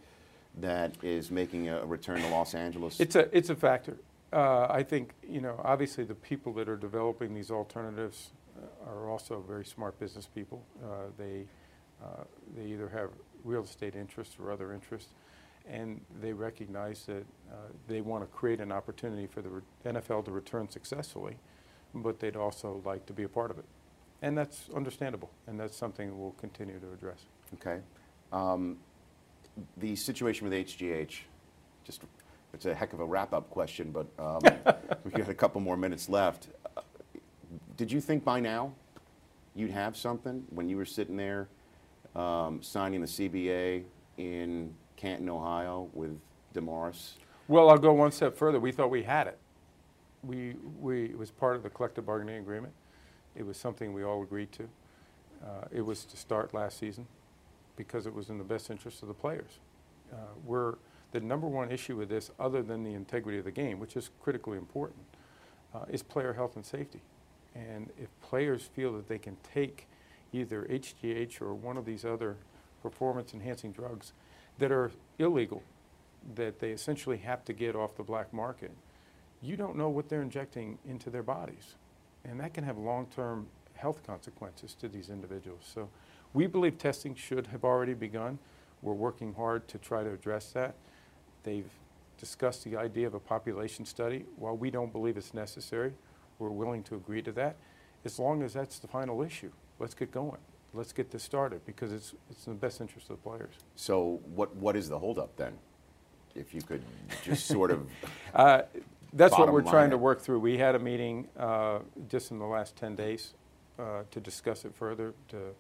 that 0.62 0.94
is 1.04 1.32
making 1.32 1.70
a 1.70 1.86
return 1.86 2.22
to 2.22 2.28
Los 2.30 2.56
Angeles? 2.56 3.00
It's 3.00 3.16
a, 3.16 3.36
it's 3.36 3.50
a 3.50 3.56
factor. 3.56 3.98
Uh, 4.34 4.68
I 4.70 4.84
think, 4.84 5.14
you 5.28 5.42
know, 5.42 5.60
obviously 5.64 6.04
the 6.04 6.16
people 6.16 6.54
that 6.54 6.68
are 6.68 6.76
developing 6.78 7.34
these 7.34 7.52
alternatives 7.52 8.32
uh, 8.58 8.90
are 8.90 9.10
also 9.10 9.44
very 9.48 9.66
smart 9.66 10.00
business 10.00 10.28
people. 10.28 10.66
Uh, 10.84 11.10
they, 11.18 11.46
uh, 12.04 12.24
they 12.56 12.66
either 12.66 12.90
have 12.90 13.10
real 13.44 13.64
estate 13.64 13.96
interests 13.96 14.36
or 14.40 14.52
other 14.52 14.74
interests 14.74 15.14
and 15.70 16.02
they 16.22 16.34
recognize 16.34 17.06
that 17.06 17.26
uh, 17.52 17.56
they 17.88 18.02
want 18.02 18.24
to 18.24 18.28
create 18.28 18.60
an 18.60 18.72
opportunity 18.72 19.28
for 19.28 19.42
the 19.42 19.50
NFL 19.86 20.26
to 20.26 20.32
return 20.32 20.70
successfully, 20.70 21.36
but 21.94 22.20
they'd 22.20 22.36
also 22.36 22.82
like 22.86 23.06
to 23.06 23.14
be 23.14 23.24
a 23.24 23.30
part 23.30 23.52
of 23.52 23.58
it. 23.58 23.66
And 24.22 24.38
that's 24.38 24.70
understandable, 24.76 25.30
and 25.46 25.60
that's 25.60 25.76
something 25.76 26.18
we'll 26.20 26.32
continue 26.34 26.80
to 26.80 26.94
address. 26.94 27.26
Okay. 27.56 27.82
Um, 28.32 28.78
the 29.78 29.96
situation 29.96 30.50
with 30.50 30.54
HGH, 30.68 31.20
just 31.84 32.02
it's 32.54 32.66
a 32.66 32.74
heck 32.74 32.94
of 32.94 33.00
a 33.00 33.06
wrap-up 33.06 33.50
question, 33.50 33.92
but 33.92 34.08
um, 34.18 34.42
we've 35.04 35.14
got 35.14 35.30
a 35.30 35.34
couple 35.34 35.62
more 35.62 35.78
minutes 35.78 36.10
left. 36.10 36.48
Uh, 36.76 36.82
did 37.76 37.92
you 37.92 38.02
think 38.02 38.24
by 38.24 38.40
now 38.40 38.74
you'd 39.56 39.72
have 39.72 39.96
something 39.96 40.44
when 40.50 40.70
you 40.70 40.78
were 40.78 40.86
sitting 40.86 41.18
there 41.18 41.48
um, 42.16 42.62
signing 42.62 43.02
the 43.02 43.08
CBA 43.08 43.84
in 44.18 44.74
Canton, 44.96 45.30
Ohio, 45.30 45.90
with 45.94 46.20
DeMaurice? 46.54 47.14
Well, 47.48 47.70
I'll 47.70 47.78
go 47.78 47.94
one 47.94 48.12
step 48.12 48.36
further. 48.36 48.60
We 48.60 48.72
thought 48.72 48.90
we 48.90 49.04
had 49.04 49.28
it. 49.28 49.38
We, 50.24 50.56
we, 50.80 51.06
it 51.06 51.18
was 51.18 51.32
part 51.32 51.56
of 51.56 51.64
the 51.64 51.70
collective 51.70 52.06
bargaining 52.06 52.38
agreement. 52.38 52.74
It 53.36 53.46
was 53.46 53.56
something 53.58 53.94
we 53.94 54.04
all 54.04 54.24
agreed 54.24 54.52
to. 54.54 54.64
Uh, 55.46 55.66
it 55.72 55.82
was 55.82 56.04
to 56.06 56.18
start 56.18 56.54
last 56.54 56.80
season 56.80 57.06
because 57.78 58.06
it 58.06 58.14
was 58.14 58.30
in 58.30 58.38
the 58.38 58.44
best 58.44 58.70
interest 58.70 59.02
of 59.02 59.08
the 59.08 59.14
players. 59.14 59.60
Uh, 60.12 60.18
we're, 60.46 60.76
the 61.12 61.22
number 61.22 61.48
one 61.48 61.72
issue 61.72 61.96
with 61.96 62.10
this, 62.10 62.32
other 62.40 62.62
than 62.62 62.84
the 62.84 62.94
integrity 62.94 63.38
of 63.38 63.46
the 63.46 63.52
game, 63.52 63.80
which 63.80 63.96
is 63.96 64.10
critically 64.22 64.58
important, 64.58 65.00
uh, 65.74 65.86
is 65.90 66.04
player 66.04 66.34
health 66.34 66.58
and 66.58 66.66
safety. 66.66 67.02
And 67.56 67.90
if 67.98 68.10
players 68.22 68.64
feel 68.64 68.94
that 68.94 69.08
they 69.08 69.18
can 69.18 69.38
take 69.54 69.88
either 70.34 70.68
HGH 70.70 71.42
or 71.42 71.54
one 71.54 71.78
of 71.78 71.86
these 71.86 72.04
other 72.04 72.36
performance 72.82 73.34
enhancing 73.34 73.72
drugs 73.72 74.14
that 74.60 74.72
are 74.72 74.92
illegal, 75.18 75.64
that 76.36 76.60
they 76.60 76.72
essentially 76.72 77.18
have 77.18 77.46
to 77.46 77.54
get 77.54 77.76
off 77.76 77.96
the 77.96 78.04
black 78.04 78.34
market, 78.34 78.72
you 79.42 79.56
don't 79.56 79.76
know 79.76 79.90
what 79.90 80.10
they're 80.10 80.22
injecting 80.22 80.78
into 80.88 81.10
their 81.10 81.24
bodies. 81.24 81.76
And 82.26 82.40
that 82.40 82.54
can 82.54 82.64
have 82.64 82.78
long-term 82.78 83.48
health 83.76 84.06
consequences 84.06 84.76
to 84.76 84.88
these 84.88 85.10
individuals. 85.10 85.62
So 85.74 85.90
we 86.38 86.46
believe 86.46 86.78
testing 86.78 87.16
should 87.16 87.48
have 87.48 87.64
already 87.64 87.96
begun. 87.96 88.38
We're 88.84 88.94
working 88.94 89.34
hard 89.34 89.68
to 89.70 89.80
try 89.80 90.04
to 90.04 90.14
address 90.14 90.52
that. 90.52 90.76
They've 91.42 91.72
discussed 92.20 92.64
the 92.64 92.78
idea 92.78 93.08
of 93.08 93.16
a 93.16 93.20
population 93.20 93.86
study. 93.86 94.26
While 94.36 94.56
we 94.56 94.70
don't 94.70 94.92
believe 94.92 95.18
it's 95.18 95.34
necessary, 95.34 95.94
we're 96.38 96.52
willing 96.52 96.84
to 96.84 96.96
agree 96.96 97.24
to 97.24 97.32
that. 97.32 97.56
As 98.06 98.20
long 98.20 98.44
as 98.44 98.54
that's 98.54 98.78
the 98.78 98.88
final 98.88 99.24
issue, 99.24 99.52
let's 99.80 99.96
get 99.96 100.12
going. 100.12 100.38
Let's 100.76 100.94
get 100.94 101.10
this 101.10 101.24
started 101.24 101.66
because 101.66 101.92
it's, 101.92 102.14
it's 102.30 102.46
in 102.46 102.54
the 102.54 102.60
best 102.60 102.82
interest 102.82 103.10
of 103.10 103.18
the 103.18 103.24
players. 103.28 103.56
So 103.76 104.20
what, 104.36 104.56
what 104.58 104.76
is 104.76 104.90
the 104.90 105.00
holdup 105.00 105.36
then? 105.38 105.54
If 106.36 106.54
you 106.54 106.62
could 106.62 106.84
just 107.24 107.48
sort 107.48 107.72
of, 107.72 107.90
Uh, 108.36 108.62
That's 109.12 109.36
what 109.36 109.52
we're 109.52 109.64
trying 109.64 109.90
to 109.90 109.98
work 109.98 110.22
through. 110.22 110.40
We 110.40 110.60
had 110.60 110.76
a 110.76 110.80
meeting 110.80 111.30
uh, 111.36 111.80
just 112.08 112.30
in 112.30 112.38
the 112.38 112.46
last 112.46 112.76
10 112.76 112.96
days 112.96 113.34
uh, 113.80 114.04
to 114.12 114.20
discuss 114.20 114.66
it 114.66 114.76
further, 114.76 115.16
to, 115.30 115.56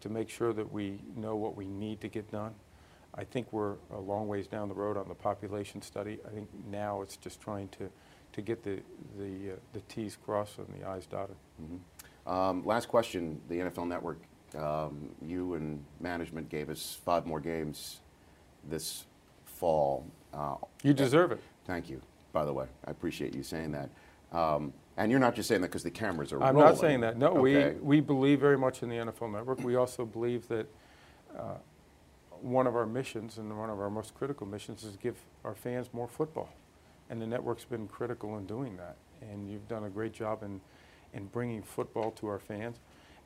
to 0.00 0.08
make 0.08 0.28
sure 0.28 0.52
that 0.52 0.72
we 0.72 1.00
know 1.16 1.36
what 1.36 1.56
we 1.56 1.66
need 1.66 2.00
to 2.00 2.08
get 2.08 2.30
done. 2.30 2.54
I 3.14 3.24
think 3.24 3.52
we're 3.52 3.74
a 3.92 3.98
long 3.98 4.28
ways 4.28 4.46
down 4.46 4.68
the 4.68 4.74
road 4.74 4.96
on 4.96 5.08
the 5.08 5.14
population 5.14 5.82
study. 5.82 6.18
I 6.26 6.30
think 6.30 6.48
now 6.70 7.02
it's 7.02 7.16
just 7.16 7.40
trying 7.40 7.68
to, 7.70 7.90
to 8.32 8.40
get 8.42 8.62
the, 8.62 8.80
the, 9.18 9.52
uh, 9.52 9.56
the 9.72 9.80
Ts 9.88 10.16
crossed 10.16 10.58
and 10.58 10.68
the 10.80 10.90
Is 10.96 11.06
dotted. 11.06 11.36
um, 12.26 12.64
last 12.64 12.88
question, 12.88 13.40
the 13.48 13.56
NFL 13.56 13.88
Network, 13.88 14.20
um, 14.56 15.10
you 15.20 15.54
and 15.54 15.84
management 16.00 16.48
gave 16.48 16.70
us 16.70 16.98
five 17.04 17.26
more 17.26 17.40
games 17.40 18.00
this 18.68 19.06
fall. 19.44 20.06
Uh, 20.32 20.54
You 20.82 20.94
deserve 20.94 21.32
it. 21.32 21.40
Thank 21.66 21.90
you, 21.90 22.00
by 22.32 22.44
the 22.44 22.52
way. 22.52 22.66
I 22.86 22.90
appreciate 22.92 23.34
you 23.34 23.42
saying 23.42 23.72
that. 23.72 23.90
Um, 24.36 24.72
and 25.00 25.10
you're 25.10 25.20
not 25.20 25.34
just 25.34 25.48
saying 25.48 25.62
that 25.62 25.68
because 25.68 25.82
the 25.82 25.90
cameras 25.90 26.30
are 26.32 26.42
I'm 26.42 26.54
rolling. 26.54 26.72
not 26.74 26.78
saying 26.78 27.00
that. 27.00 27.16
No, 27.16 27.28
Okay. 27.38 27.72
we, 27.72 27.80
we 27.80 28.00
believe 28.00 28.38
very 28.38 28.58
much 28.58 28.82
in 28.82 28.90
the 28.90 28.96
NFL 28.96 29.32
Network. 29.32 29.60
We 29.60 29.76
also 29.76 30.04
believe 30.04 30.46
that 30.48 30.66
uh, 31.36 31.54
one 32.42 32.66
of 32.66 32.76
our 32.76 32.84
missions 32.84 33.38
and 33.38 33.56
one 33.58 33.70
of 33.70 33.80
our 33.80 33.88
most 33.88 34.14
critical 34.14 34.46
missions 34.46 34.84
is 34.84 34.92
to 34.92 34.98
give 34.98 35.16
our 35.44 35.54
fans 35.54 35.88
more 35.94 36.06
football. 36.06 36.50
And 37.08 37.20
the 37.20 37.26
network's 37.26 37.64
been 37.64 37.88
critical 37.88 38.36
in 38.36 38.44
doing 38.46 38.76
that. 38.76 38.96
And 39.22 39.50
you've 39.50 39.66
done 39.68 39.84
a 39.84 39.90
great 39.90 40.12
job 40.12 40.42
in, 40.42 40.60
in 41.14 41.26
bringing 41.26 41.62
football 41.62 42.10
to 42.12 42.26
our 42.26 42.38
fans. 42.38 42.76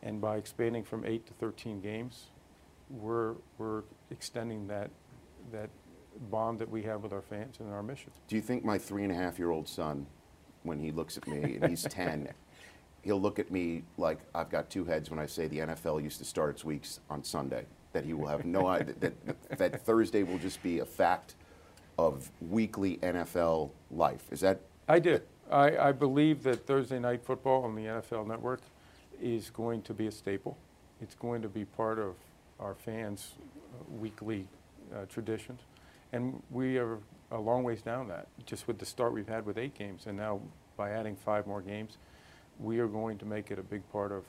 And 0.03 0.21
by 0.21 0.37
expanding 0.37 0.85
from 0.85 1.05
eight 1.05 1.27
to 1.27 1.33
13 1.35 1.81
games, 1.81 2.27
we're, 2.89 3.35
we're 3.59 3.83
extending 4.13 4.69
that, 4.69 4.91
that 5.51 5.71
bond 6.31 6.61
that 6.61 6.71
we 6.71 6.83
have 6.85 7.03
with 7.03 7.13
our 7.13 7.23
fans 7.23 7.57
and 7.59 7.73
our 7.73 7.83
mission. 7.83 8.13
Do 8.29 8.37
you 8.37 8.43
think 8.43 8.65
my 8.65 8.79
three 8.79 9.03
and 9.03 9.11
a 9.11 9.17
half 9.17 9.39
year 9.41 9.51
old 9.51 9.67
son, 9.69 10.07
when 10.65 10.79
he 10.79 10.91
looks 10.91 11.17
at 11.17 11.27
me 11.29 11.57
and 11.57 11.71
he's 11.71 11.83
10, 11.89 12.29
he'll 13.03 13.21
look 13.21 13.39
at 13.39 13.51
me 13.51 13.85
like 13.97 14.19
I've 14.35 14.51
got 14.51 14.69
two 14.69 14.85
heads 14.85 15.11
when 15.11 15.19
I 15.19 15.27
say 15.27 15.47
the 15.47 15.59
NFL 15.59 16.03
used 16.03 16.19
to 16.19 16.25
start 16.25 16.51
its 16.51 16.65
weeks 16.65 17.01
on 17.09 17.23
Sunday? 17.23 17.65
That 17.93 18.05
he 18.05 18.13
will 18.13 18.27
have 18.27 18.45
no 18.45 18.67
idea, 18.67 18.95
that, 19.01 19.59
that 19.59 19.87
Thursday 19.87 20.25
will 20.25 20.39
just 20.39 20.61
be 20.65 20.81
a 20.81 20.85
fact 20.85 21.37
of 21.97 22.29
weekly 22.41 22.97
NFL 22.99 23.71
life. 23.93 24.25
Is 24.33 24.41
that 24.41 24.61
I 24.89 24.99
do. 24.99 25.21
I, 25.51 25.77
I 25.77 25.93
believe 25.93 26.43
that 26.43 26.67
Thursday 26.67 26.99
night 26.99 27.25
football 27.25 27.65
on 27.65 27.75
the 27.75 27.83
NFL 27.83 28.27
Network 28.27 28.61
is 29.23 29.51
going 29.51 29.83
to 29.83 29.95
be 29.95 30.07
a 30.07 30.11
staple. 30.11 30.57
It's 31.01 31.15
going 31.15 31.43
to 31.43 31.49
be 31.49 31.65
part 31.65 31.99
of 31.99 32.15
our 32.59 32.75
fans' 32.75 33.33
weekly 33.89 34.47
uh, 34.95 35.05
traditions. 35.07 35.61
And 36.13 36.43
we 36.51 36.79
are 36.79 36.99
a 37.35 37.41
long 37.41 37.65
ways 37.65 37.83
down 37.83 38.09
that, 38.09 38.29
just 38.47 38.67
with 38.67 38.79
the 38.79 38.87
start 38.87 39.13
we've 39.13 39.29
had 39.29 39.45
with 39.45 39.59
eight 39.59 39.75
games. 39.75 40.07
And 40.07 40.17
now 40.17 40.41
by 40.77 40.91
adding 40.91 41.17
five 41.17 41.47
more 41.47 41.61
games, 41.61 41.99
we 42.59 42.79
are 42.79 42.87
going 42.87 43.19
to 43.19 43.25
make 43.27 43.51
it 43.51 43.59
a 43.59 43.63
big 43.63 43.83
part 43.91 44.13
of, 44.13 44.25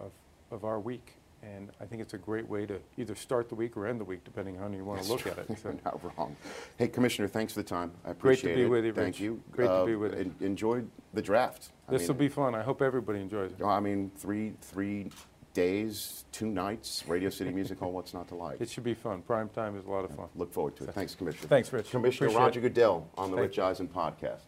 of, 0.00 0.10
of 0.50 0.64
our 0.64 0.80
week. 0.80 1.14
And 1.42 1.70
I 1.80 1.84
think 1.84 2.00
it's 2.02 2.14
a 2.14 2.18
great 2.18 2.48
way 2.48 2.64
to 2.66 2.80
either 2.96 3.14
start 3.14 3.48
the 3.50 3.54
week 3.54 3.76
or 3.76 3.86
end 3.86 4.00
the 4.00 4.04
week, 4.04 4.24
depending 4.24 4.56
on 4.58 4.72
how 4.72 4.76
you 4.76 4.84
want 4.84 5.02
to 5.02 5.08
look 5.08 5.26
at 5.26 5.38
it. 5.38 5.46
So 5.58 5.68
You're 5.70 5.78
not 5.84 6.00
wrong. 6.18 6.34
Hey, 6.78 6.88
Commissioner, 6.88 7.28
thanks 7.28 7.52
for 7.52 7.60
the 7.60 7.68
time. 7.68 7.92
I 8.04 8.10
appreciate 8.10 8.52
it. 8.52 8.54
Great 8.54 8.54
to 8.54 8.56
be 8.56 8.66
it. 8.66 8.68
with 8.70 8.84
you, 8.86 8.92
Thank 8.92 9.06
Rich. 9.14 9.20
you. 9.20 9.42
Great 9.52 9.66
to 9.66 9.72
Uh, 9.72 9.84
be 9.86 9.94
with 9.96 10.14
you. 10.14 10.20
en- 10.20 10.34
Enjoyed 10.40 10.90
the 11.12 11.22
draft. 11.22 11.70
I 11.88 11.92
this 11.92 12.08
will 12.08 12.14
be 12.14 12.28
fun. 12.28 12.54
I 12.54 12.62
hope 12.62 12.80
everybody 12.82 13.20
enjoys 13.20 13.52
it. 13.52 13.62
I 13.62 13.78
mean, 13.80 14.10
three, 14.16 14.54
three 14.62 15.10
days, 15.56 16.24
two 16.32 16.46
nights, 16.46 17.02
Radio 17.08 17.30
City 17.30 17.50
Music 17.50 17.78
Hall. 17.78 17.90
What's 17.90 18.12
not 18.12 18.28
to 18.28 18.34
like? 18.34 18.60
It 18.60 18.68
should 18.68 18.84
be 18.84 18.92
fun. 18.94 19.22
Prime 19.22 19.48
time 19.48 19.74
is 19.76 19.86
a 19.86 19.90
lot 19.90 20.04
of 20.04 20.14
fun. 20.14 20.28
Look 20.36 20.52
forward 20.52 20.76
to 20.76 20.84
it. 20.84 20.90
Thanks, 20.92 21.14
Commissioner. 21.14 21.48
Thanks, 21.48 21.72
Rich. 21.72 21.90
Commissioner 21.90 22.26
Appreciate 22.28 22.44
Roger 22.44 22.60
it. 22.60 22.62
Goodell 22.62 23.08
on 23.16 23.30
the 23.30 23.36
Thank 23.36 23.48
Rich 23.48 23.56
you. 23.56 23.62
Eisen 23.64 23.88
podcast. 23.88 24.40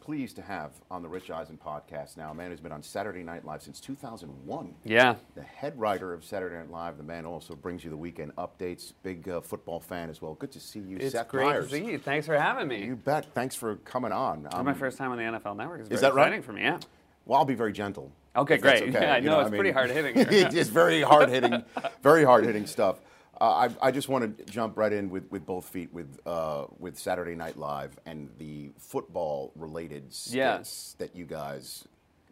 Pleased 0.00 0.36
to 0.36 0.42
have 0.42 0.70
on 0.88 1.02
the 1.02 1.08
Rich 1.08 1.32
Eisen 1.32 1.58
podcast 1.58 2.16
now 2.16 2.30
a 2.30 2.34
man 2.34 2.52
who's 2.52 2.60
been 2.60 2.70
on 2.70 2.80
Saturday 2.80 3.24
Night 3.24 3.44
Live 3.44 3.60
since 3.60 3.80
2001. 3.80 4.72
Yeah. 4.84 5.16
The 5.34 5.42
head 5.42 5.76
writer 5.80 6.14
of 6.14 6.24
Saturday 6.24 6.54
Night 6.54 6.70
Live, 6.70 6.96
the 6.96 7.02
man 7.02 7.26
also 7.26 7.56
brings 7.56 7.82
you 7.82 7.90
the 7.90 7.96
weekend 7.96 8.36
updates. 8.36 8.92
Big 9.02 9.28
uh, 9.28 9.40
football 9.40 9.80
fan 9.80 10.08
as 10.08 10.22
well. 10.22 10.34
Good 10.34 10.52
to 10.52 10.60
see 10.60 10.78
you, 10.78 10.98
It's 11.00 11.10
Seth 11.10 11.26
great 11.26 11.44
Meyers. 11.46 11.70
to 11.70 11.70
see 11.72 11.84
you. 11.86 11.98
Thanks 11.98 12.24
for 12.26 12.38
having 12.38 12.68
me. 12.68 12.84
You 12.84 12.94
bet. 12.94 13.26
Thanks 13.34 13.56
for 13.56 13.74
coming 13.78 14.12
on. 14.12 14.46
Um, 14.52 14.64
my 14.64 14.74
first 14.74 14.96
time 14.96 15.10
on 15.10 15.18
the 15.18 15.24
NFL 15.24 15.56
Network. 15.56 15.80
It's 15.80 15.90
Is 15.90 16.00
very 16.02 16.12
that 16.12 16.16
right? 16.16 16.22
exciting 16.28 16.42
for 16.42 16.52
me. 16.52 16.62
Yeah. 16.62 16.78
Well, 17.24 17.40
I'll 17.40 17.44
be 17.44 17.56
very 17.56 17.72
gentle. 17.72 18.12
Okay, 18.36 18.58
great. 18.58 18.82
okay. 18.88 18.92
Yeah, 18.92 19.14
I 19.14 19.18
You 19.18 19.30
know, 19.30 19.38
I 19.38 19.42
it's 19.42 19.50
pretty 19.50 19.70
hard-hitting 19.70 20.12
it's 20.16 20.68
very 20.68 21.02
hard 21.02 21.28
hitting, 21.28 21.64
very 22.02 22.24
hard 22.24 22.44
hitting 22.44 22.66
stuff. 22.66 23.00
Uh, 23.40 23.68
I, 23.82 23.88
I 23.88 23.90
just 23.90 24.08
want 24.08 24.38
to 24.38 24.44
jump 24.44 24.78
right 24.78 24.92
in 24.92 25.10
with, 25.10 25.30
with 25.30 25.44
both 25.44 25.66
feet 25.66 25.92
with 25.92 26.18
uh, 26.26 26.64
with 26.78 26.98
Saturday 26.98 27.34
Night 27.34 27.58
Live 27.58 27.98
and 28.06 28.30
the 28.38 28.70
football 28.78 29.52
related 29.56 30.12
skits 30.12 30.94
that 30.98 31.14
you 31.14 31.26
guys 31.26 31.86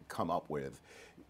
come 0.07 0.31
up 0.31 0.49
with. 0.49 0.81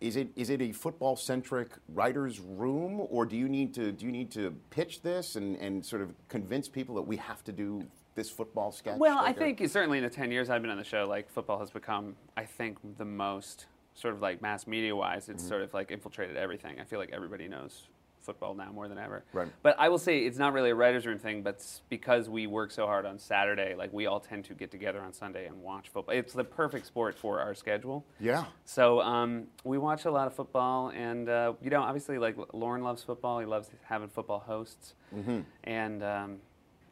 Is 0.01 0.15
it 0.15 0.29
is 0.35 0.49
it 0.49 0.61
a 0.61 0.71
football 0.71 1.15
centric 1.15 1.69
writers 1.89 2.39
room, 2.39 3.05
or 3.09 3.25
do 3.25 3.35
you 3.35 3.49
need 3.49 3.73
to 3.73 3.91
do 3.91 4.05
you 4.05 4.11
need 4.11 4.31
to 4.31 4.55
pitch 4.69 5.01
this 5.01 5.35
and, 5.35 5.57
and 5.57 5.85
sort 5.85 6.01
of 6.01 6.13
convince 6.29 6.67
people 6.69 6.95
that 6.95 7.01
we 7.01 7.17
have 7.17 7.43
to 7.45 7.51
do 7.51 7.83
this 8.13 8.29
football 8.29 8.71
sketch? 8.71 8.97
Well, 8.97 9.19
I 9.19 9.33
think 9.33 9.59
certainly 9.69 9.97
in 9.97 10.03
the 10.03 10.09
10 10.09 10.31
years 10.31 10.49
I've 10.49 10.61
been 10.61 10.71
on 10.71 10.77
the 10.77 10.83
show, 10.83 11.05
like 11.07 11.29
football 11.29 11.59
has 11.59 11.69
become, 11.69 12.15
I 12.37 12.45
think, 12.45 12.77
the 12.97 13.05
most 13.05 13.65
sort 13.95 14.13
of 14.13 14.21
like 14.21 14.41
mass 14.41 14.67
media 14.67 14.95
wise, 14.95 15.29
it's 15.29 15.41
Mm-hmm. 15.43 15.49
sort 15.49 15.61
of 15.63 15.73
like 15.73 15.89
infiltrated 15.91 16.37
everything. 16.37 16.79
I 16.79 16.83
feel 16.83 16.99
like 16.99 17.11
everybody 17.11 17.47
knows 17.47 17.87
football 18.21 18.55
now 18.55 18.71
more 18.71 18.87
than 18.87 18.97
ever. 18.97 19.23
Right. 19.33 19.47
But 19.61 19.75
I 19.77 19.87
will 19.89 19.99
say 19.99 20.21
it's 20.21 20.39
not 20.39 20.51
really 20.51 20.71
a 20.71 20.75
writer's 20.75 21.05
room 21.05 21.19
thing, 21.19 21.43
but 21.43 21.63
because 21.89 22.27
we 22.27 22.47
work 22.47 22.71
so 22.71 22.87
hard 22.87 23.05
on 23.05 23.19
Saturday, 23.19 23.75
like 23.75 23.93
we 23.93 24.07
all 24.07 24.19
tend 24.19 24.45
to 24.45 24.55
get 24.55 24.71
together 24.71 24.99
on 24.99 25.13
Sunday 25.13 25.45
and 25.45 25.61
watch 25.61 25.89
football. 25.89 26.15
It's 26.15 26.33
the 26.33 26.43
perfect 26.43 26.87
sport 26.87 27.15
for 27.19 27.39
our 27.39 27.53
schedule. 27.53 28.03
yeah. 28.19 28.45
So 28.65 28.99
um, 29.01 29.43
we 29.63 29.77
watch 29.77 30.05
a 30.05 30.11
lot 30.11 30.25
of 30.25 30.33
football, 30.33 30.89
and 30.89 31.29
uh, 31.29 31.53
you 31.61 31.69
know, 31.69 31.83
obviously, 31.83 32.17
like 32.17 32.35
Lorne 32.51 32.81
loves 32.83 33.03
football. 33.03 33.39
He 33.39 33.45
loves 33.45 33.69
having 33.83 34.09
football 34.09 34.39
hosts, 34.39 34.95
Mm-hmm. 35.15 35.41
and 35.65 36.03
um, 36.03 36.37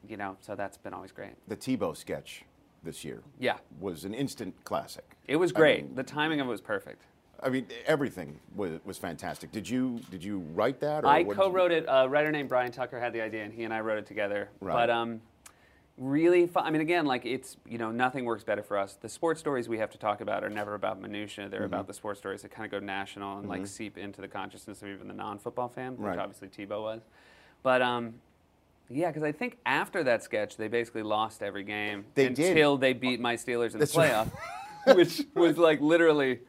you 0.08 0.18
know, 0.18 0.38
so 0.39 0.56
that's 0.56 0.78
been 0.78 0.94
always 0.94 1.12
great. 1.12 1.32
The 1.48 1.58
Tebow 1.58 1.98
sketch 1.98 2.44
this 2.84 3.04
year 3.04 3.22
Yeah, 3.39 3.58
was 3.80 4.06
an 4.06 4.13
instant 4.13 4.54
classic. 4.63 5.15
it 5.28 5.38
was 5.38 5.52
I 5.54 5.56
great. 5.56 5.86
mean- 5.86 5.96
the 5.96 6.04
timing 6.04 6.39
of 6.41 6.48
it 6.48 6.50
was 6.50 6.62
perfect. 6.62 7.04
I 7.41 7.50
mean, 7.50 7.65
everything 7.86 8.39
was, 8.56 8.80
was 8.86 8.98
fantastic. 8.98 9.52
Did 9.52 9.67
you 9.69 10.00
did 10.10 10.24
you 10.24 10.39
write 10.54 10.80
that? 10.80 11.04
Or 11.04 11.08
I 11.08 11.24
what 11.24 11.36
did 11.36 11.43
you- 11.43 11.50
co-wrote 11.50 11.72
it. 11.74 11.86
A 11.89 12.08
writer 12.08 12.32
named 12.32 12.48
Bryan 12.48 12.72
Tucker 12.72 13.00
had 13.00 13.12
the 13.12 13.22
idea, 13.22 13.43
and 13.43 13.52
he 13.54 13.63
and 13.65 13.74
I 13.74 13.82
wrote 13.82 13.98
it 13.98 14.06
together. 14.06 14.50
Right. 14.62 14.74
But 14.74 14.89
um, 14.89 15.19
really, 15.98 16.48
fun. 16.48 16.65
I 16.65 16.72
mean, 16.72 16.80
again, 16.82 17.06
like 17.06 17.26
it's 17.26 17.58
you 17.67 17.78
know 17.78 17.91
nothing 17.91 18.24
works 18.24 18.46
better 18.46 18.63
for 18.63 18.78
us. 18.78 18.93
The 18.96 19.10
sports 19.10 19.41
stories 19.41 19.67
we 19.67 19.78
have 19.80 19.89
to 19.89 19.98
talk 19.98 20.22
about 20.22 20.43
are 20.46 20.50
never 20.50 20.74
about 20.76 21.02
minutia. 21.02 21.50
They're 21.50 21.62
Mm-hmm. 21.62 21.65
about 21.74 21.88
the 21.88 21.93
sports 21.93 22.19
stories 22.19 22.43
that 22.43 22.52
kind 22.52 22.65
of 22.65 22.80
go 22.80 22.86
national 22.86 23.39
and 23.39 23.50
like 23.50 23.67
seep 23.67 23.98
into 23.98 24.22
the 24.22 24.28
consciousness 24.30 24.82
of 24.82 24.88
even 24.88 25.10
the 25.10 25.13
non-football 25.13 25.67
fan, 25.67 25.98
which 25.98 26.00
Right. 26.08 26.19
obviously 26.19 26.48
Tebow 26.48 26.82
was. 26.82 27.02
But 27.62 27.82
um, 27.82 28.13
yeah, 28.93 29.08
because 29.08 29.23
I 29.23 29.32
think 29.32 29.58
after 29.65 30.03
that 30.03 30.23
sketch, 30.23 30.58
they 30.58 30.67
basically 30.67 31.03
lost 31.03 31.41
every 31.43 31.63
game 31.63 32.06
They 32.15 32.29
did. 32.29 32.49
until 32.49 32.77
they 32.77 32.93
beat 32.93 33.19
my 33.19 33.36
Steelers 33.36 33.67
in 33.73 33.79
the 33.79 33.79
That's 33.79 33.95
right. 33.95 34.12
playoff, 34.12 34.95
which 34.95 35.23
was 35.36 35.58
like 35.58 35.82
literally 35.82 36.39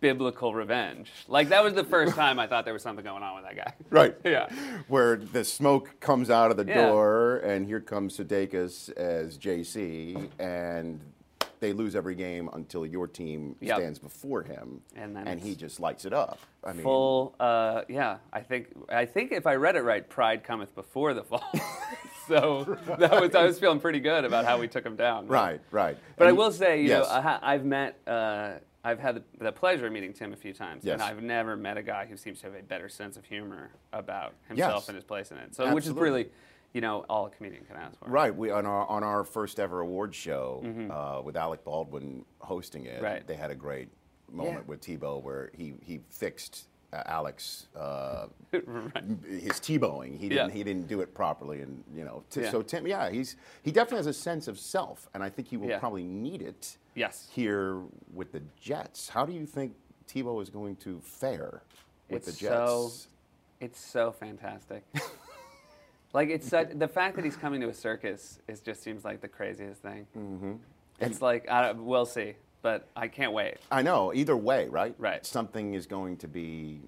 biblical 0.00 0.52
revenge. 0.54 1.10
Like 1.28 1.48
that 1.50 1.62
was 1.62 1.74
the 1.74 1.84
first 1.84 2.14
time 2.16 2.38
I 2.38 2.46
thought 2.46 2.64
there 2.64 2.74
was 2.74 2.82
something 2.82 3.04
going 3.04 3.22
on 3.22 3.36
with 3.36 3.44
that 3.44 3.56
guy. 3.56 3.72
Right. 3.90 4.14
Yeah. 4.24 4.48
Where 4.88 5.16
the 5.16 5.44
smoke 5.44 6.00
comes 6.00 6.28
out 6.28 6.50
of 6.50 6.56
the 6.56 6.64
Yeah. 6.66 6.86
door, 6.88 7.36
and 7.38 7.66
here 7.66 7.80
comes 7.80 8.18
Sudeikis 8.18 8.92
as 8.96 9.38
JC, 9.38 10.28
and 10.38 11.00
they 11.60 11.72
lose 11.72 11.96
every 11.96 12.14
game 12.14 12.48
until 12.52 12.84
your 12.86 13.06
team 13.06 13.56
Yep. 13.60 13.76
stands 13.78 13.98
before 13.98 14.42
him, 14.42 14.80
And 14.94 15.14
then 15.16 15.26
and 15.26 15.40
he 15.40 15.54
just 15.54 15.80
lights 15.80 16.04
it 16.04 16.12
up. 16.12 16.38
I 16.64 16.72
mean, 16.72 16.82
Full, 16.82 17.34
uh, 17.40 17.82
yeah. 17.88 18.18
I 18.32 18.40
think 18.40 18.68
I 18.88 19.04
think 19.06 19.32
if 19.32 19.46
I 19.46 19.54
read 19.54 19.76
it 19.76 19.82
right, 19.82 20.08
pride 20.08 20.44
cometh 20.44 20.74
before 20.74 21.14
the 21.14 21.22
fall. 21.24 21.44
so 22.28 22.76
that 22.98 23.20
was 23.20 23.34
I 23.34 23.44
was 23.44 23.58
feeling 23.58 23.80
pretty 23.80 24.00
good 24.00 24.24
about 24.24 24.44
how 24.44 24.58
we 24.58 24.68
took 24.68 24.84
him 24.84 24.96
down. 24.96 25.26
right, 25.28 25.60
right. 25.70 25.96
But 26.16 26.26
I 26.28 26.32
will 26.32 26.52
say, 26.52 26.82
you 26.82 26.88
yes. 26.88 27.08
know, 27.08 27.38
I've 27.42 27.64
met, 27.64 27.98
uh, 28.06 28.54
I've 28.84 28.98
had 29.00 29.22
the, 29.38 29.50
pleasure 29.52 29.86
of 29.86 29.92
meeting 29.92 30.12
Tim 30.12 30.32
a 30.32 30.36
few 30.36 30.52
times, 30.52 30.84
Yes. 30.84 30.94
and 30.94 31.02
I've 31.02 31.22
never 31.22 31.56
met 31.56 31.76
a 31.76 31.82
guy 31.82 32.06
who 32.06 32.16
seems 32.16 32.38
to 32.40 32.46
have 32.46 32.54
a 32.54 32.62
better 32.62 32.88
sense 32.88 33.16
of 33.16 33.24
humor 33.24 33.70
about 33.92 34.34
himself 34.48 34.82
Yes. 34.82 34.88
and 34.88 34.94
his 34.94 35.04
place 35.04 35.30
in 35.32 35.38
it. 35.38 35.54
So, 35.56 35.74
which 35.74 35.86
is 35.86 35.92
really, 35.92 36.28
you 36.76 36.82
know, 36.82 37.06
all 37.08 37.24
a 37.24 37.30
comedian 37.30 37.64
can 37.64 37.76
ask 37.76 37.98
for. 37.98 38.04
Right. 38.10 38.36
We 38.36 38.50
on 38.50 38.66
our 38.66 38.86
on 38.86 39.02
our 39.02 39.24
first 39.24 39.58
ever 39.58 39.80
award 39.80 40.14
show 40.14 40.62
uh, 40.90 41.22
with 41.22 41.34
Alec 41.34 41.64
Baldwin 41.64 42.22
hosting 42.40 42.84
it. 42.84 42.96
Mm-hmm. 42.96 43.04
Right. 43.04 43.26
They 43.26 43.34
had 43.34 43.50
a 43.50 43.54
great 43.54 43.88
moment 44.30 44.58
Yeah. 44.58 44.62
with 44.66 44.82
Tebow 44.82 45.22
where 45.22 45.50
he 45.56 45.72
he 45.82 46.00
fixed 46.10 46.66
uh, 46.92 47.02
Alex 47.06 47.68
uh, 47.74 48.26
right. 48.52 49.04
his 49.26 49.52
Tebowing. 49.66 50.18
He 50.18 50.28
didn't 50.28 50.48
Yeah. 50.50 50.54
he 50.54 50.62
didn't 50.62 50.86
do 50.86 51.00
it 51.00 51.14
properly, 51.14 51.62
and 51.62 51.82
you 51.94 52.04
know. 52.04 52.24
T- 52.28 52.42
Yeah. 52.42 52.50
So 52.50 52.60
Tim, 52.60 52.86
yeah, 52.86 53.08
he's 53.08 53.36
he 53.62 53.70
definitely 53.72 54.00
has 54.04 54.06
a 54.08 54.12
sense 54.30 54.46
of 54.46 54.58
self, 54.58 55.08
and 55.14 55.22
I 55.22 55.30
think 55.30 55.48
he 55.48 55.56
will 55.56 55.70
Yeah. 55.70 55.78
probably 55.78 56.04
need 56.04 56.42
it. 56.42 56.76
Yes. 56.94 57.26
Here 57.32 57.80
with 58.12 58.32
the 58.32 58.42
Jets, 58.60 59.08
how 59.08 59.24
do 59.24 59.32
you 59.32 59.46
think 59.46 59.72
Tebow 60.06 60.42
is 60.42 60.50
going 60.50 60.76
to 60.76 61.00
fare 61.00 61.62
with 62.10 62.16
It's 62.18 62.26
the 62.26 62.32
Jets? 62.32 62.70
so, 62.70 62.90
it's 63.60 63.80
so 63.80 64.12
fantastic. 64.12 64.84
like 66.16 66.30
it's 66.30 66.48
such, 66.48 66.70
the 66.74 66.88
fact 66.88 67.14
that 67.16 67.24
he's 67.24 67.36
coming 67.36 67.60
to 67.60 67.68
a 67.68 67.74
circus 67.74 68.40
is 68.48 68.60
just 68.60 68.82
seems 68.82 69.04
like 69.04 69.20
the 69.20 69.28
craziest 69.28 69.82
thing. 69.82 70.06
Mm-hmm. 70.16 70.54
It's 70.98 71.20
like 71.20 71.48
I 71.50 71.62
don't, 71.62 71.84
we'll 71.84 72.06
see, 72.06 72.34
but 72.62 72.88
I 72.96 73.06
can't 73.08 73.32
wait. 73.32 73.58
I 73.70 73.82
know. 73.82 74.14
Either 74.14 74.36
way, 74.36 74.66
right? 74.68 74.94
Right. 74.98 75.24
Something 75.24 75.74
is 75.74 75.86
going 75.86 76.16
to 76.18 76.28
be 76.28 76.80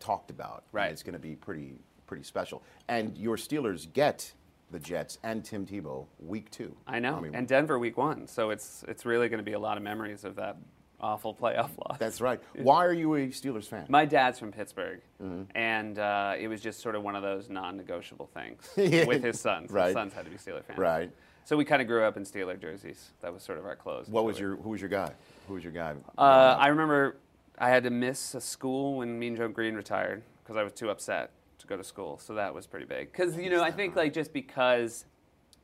talked 0.00 0.30
about. 0.30 0.64
Right. 0.72 0.90
It's 0.90 1.02
going 1.02 1.12
to 1.12 1.20
be 1.20 1.36
pretty 1.36 1.74
pretty 2.06 2.24
special. 2.24 2.62
And 2.88 3.16
your 3.16 3.36
Steelers 3.36 3.92
get 3.92 4.32
the 4.70 4.78
Jets 4.78 5.18
and 5.22 5.44
Tim 5.44 5.66
Tebow 5.66 6.06
week 6.18 6.50
two. 6.50 6.74
I 6.86 6.98
know, 6.98 7.20
mean, 7.20 7.34
and 7.34 7.46
Denver 7.46 7.78
week 7.78 7.98
one, 7.98 8.26
so 8.26 8.50
it's 8.50 8.84
it's 8.88 9.04
really 9.04 9.28
going 9.28 9.38
to 9.38 9.44
be 9.44 9.52
a 9.52 9.58
lot 9.58 9.76
of 9.76 9.82
memories 9.82 10.24
of 10.24 10.36
that 10.36 10.56
awful 11.02 11.34
playoff 11.34 11.70
loss. 11.88 11.98
that's 11.98 12.20
right. 12.20 12.40
Why 12.62 12.84
are 12.84 12.92
you 12.92 13.14
a 13.14 13.26
Steelers 13.28 13.64
fan? 13.64 13.86
My 13.88 14.04
dad's 14.04 14.38
from 14.38 14.52
Pittsburgh, 14.52 15.00
Mm-hmm. 15.22 15.42
and 15.56 15.98
uh, 15.98 16.34
it 16.38 16.48
was 16.48 16.60
just 16.62 16.80
sort 16.80 16.94
of 16.94 17.02
one 17.02 17.14
of 17.14 17.22
those 17.22 17.50
non-negotiable 17.50 18.30
things 18.32 18.68
Yeah. 18.76 19.04
with 19.04 19.22
his 19.22 19.38
sons. 19.38 19.70
Right. 19.70 19.86
His 19.86 19.94
sons 19.94 20.12
had 20.14 20.24
to 20.24 20.30
be 20.30 20.36
Steeler 20.38 20.64
fans. 20.64 20.78
Right. 20.78 21.10
So 21.44 21.56
we 21.56 21.64
kind 21.64 21.82
of 21.82 21.88
grew 21.88 22.04
up 22.04 22.16
in 22.16 22.22
Steeler 22.24 22.58
jerseys. 22.60 23.10
That 23.22 23.32
was 23.32 23.42
sort 23.42 23.58
of 23.58 23.66
our 23.66 23.76
clothes. 23.76 24.08
What 24.08 24.24
was 24.24 24.38
your 24.38 24.56
who 24.56 24.70
was 24.70 24.80
your 24.80 24.88
guy? 24.90 25.10
Who 25.48 25.54
was 25.54 25.64
your 25.64 25.72
guy? 25.72 25.94
Uh, 26.16 26.56
I 26.58 26.68
remember 26.68 27.16
I 27.58 27.68
had 27.70 27.82
to 27.84 27.90
miss 27.90 28.34
a 28.34 28.40
school 28.40 28.96
when 28.98 29.18
Mean 29.18 29.36
Joe 29.36 29.48
Greene 29.48 29.74
retired 29.74 30.22
because 30.42 30.56
I 30.56 30.62
was 30.62 30.72
too 30.72 30.90
upset 30.90 31.30
to 31.58 31.66
go 31.66 31.76
to 31.76 31.84
school. 31.84 32.18
So 32.18 32.34
that 32.34 32.54
was 32.54 32.66
pretty 32.66 32.86
big. 32.86 33.10
Because 33.12 33.36
you 33.36 33.50
know, 33.50 33.62
I 33.62 33.70
think 33.70 33.96
like 33.96 34.12
just 34.14 34.32
because, 34.32 35.04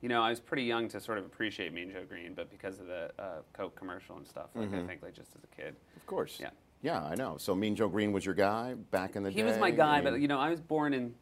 you 0.07 0.14
know, 0.14 0.23
I 0.23 0.31
was 0.31 0.38
pretty 0.38 0.62
young 0.62 0.87
to 0.90 1.01
sort 1.01 1.19
of 1.19 1.25
appreciate 1.25 1.73
Mean 1.73 1.90
Joe 1.90 2.05
Greene, 2.09 2.33
but 2.33 2.49
because 2.49 2.79
of 2.79 2.87
the 2.87 3.11
uh, 3.19 3.38
Coke 3.53 3.75
commercial 3.75 4.16
and 4.16 4.25
stuff, 4.25 4.51
like 4.55 4.73
I 4.73 4.87
think 4.87 5.03
like 5.03 5.14
just 5.14 5.35
as 5.35 5.42
a 5.42 5.49
kid. 5.61 5.75
of 5.97 6.07
course. 6.07 6.38
Yeah. 6.40 6.51
Yeah, 6.81 7.03
I 7.03 7.16
know. 7.16 7.38
So 7.38 7.57
Mean 7.57 7.75
Joe 7.75 7.88
Greene 7.88 8.12
was 8.12 8.25
your 8.25 8.37
guy 8.37 8.75
back 8.92 9.16
in 9.16 9.25
the 9.25 9.31
day. 9.33 9.35
He 9.38 9.42
was 9.42 9.59
my 9.59 9.73
guy, 9.73 9.99
I 9.99 10.01
but 10.03 10.21
you 10.21 10.29
know, 10.29 10.38
I 10.38 10.49
was 10.49 10.61
born 10.61 10.95
in, 10.95 11.12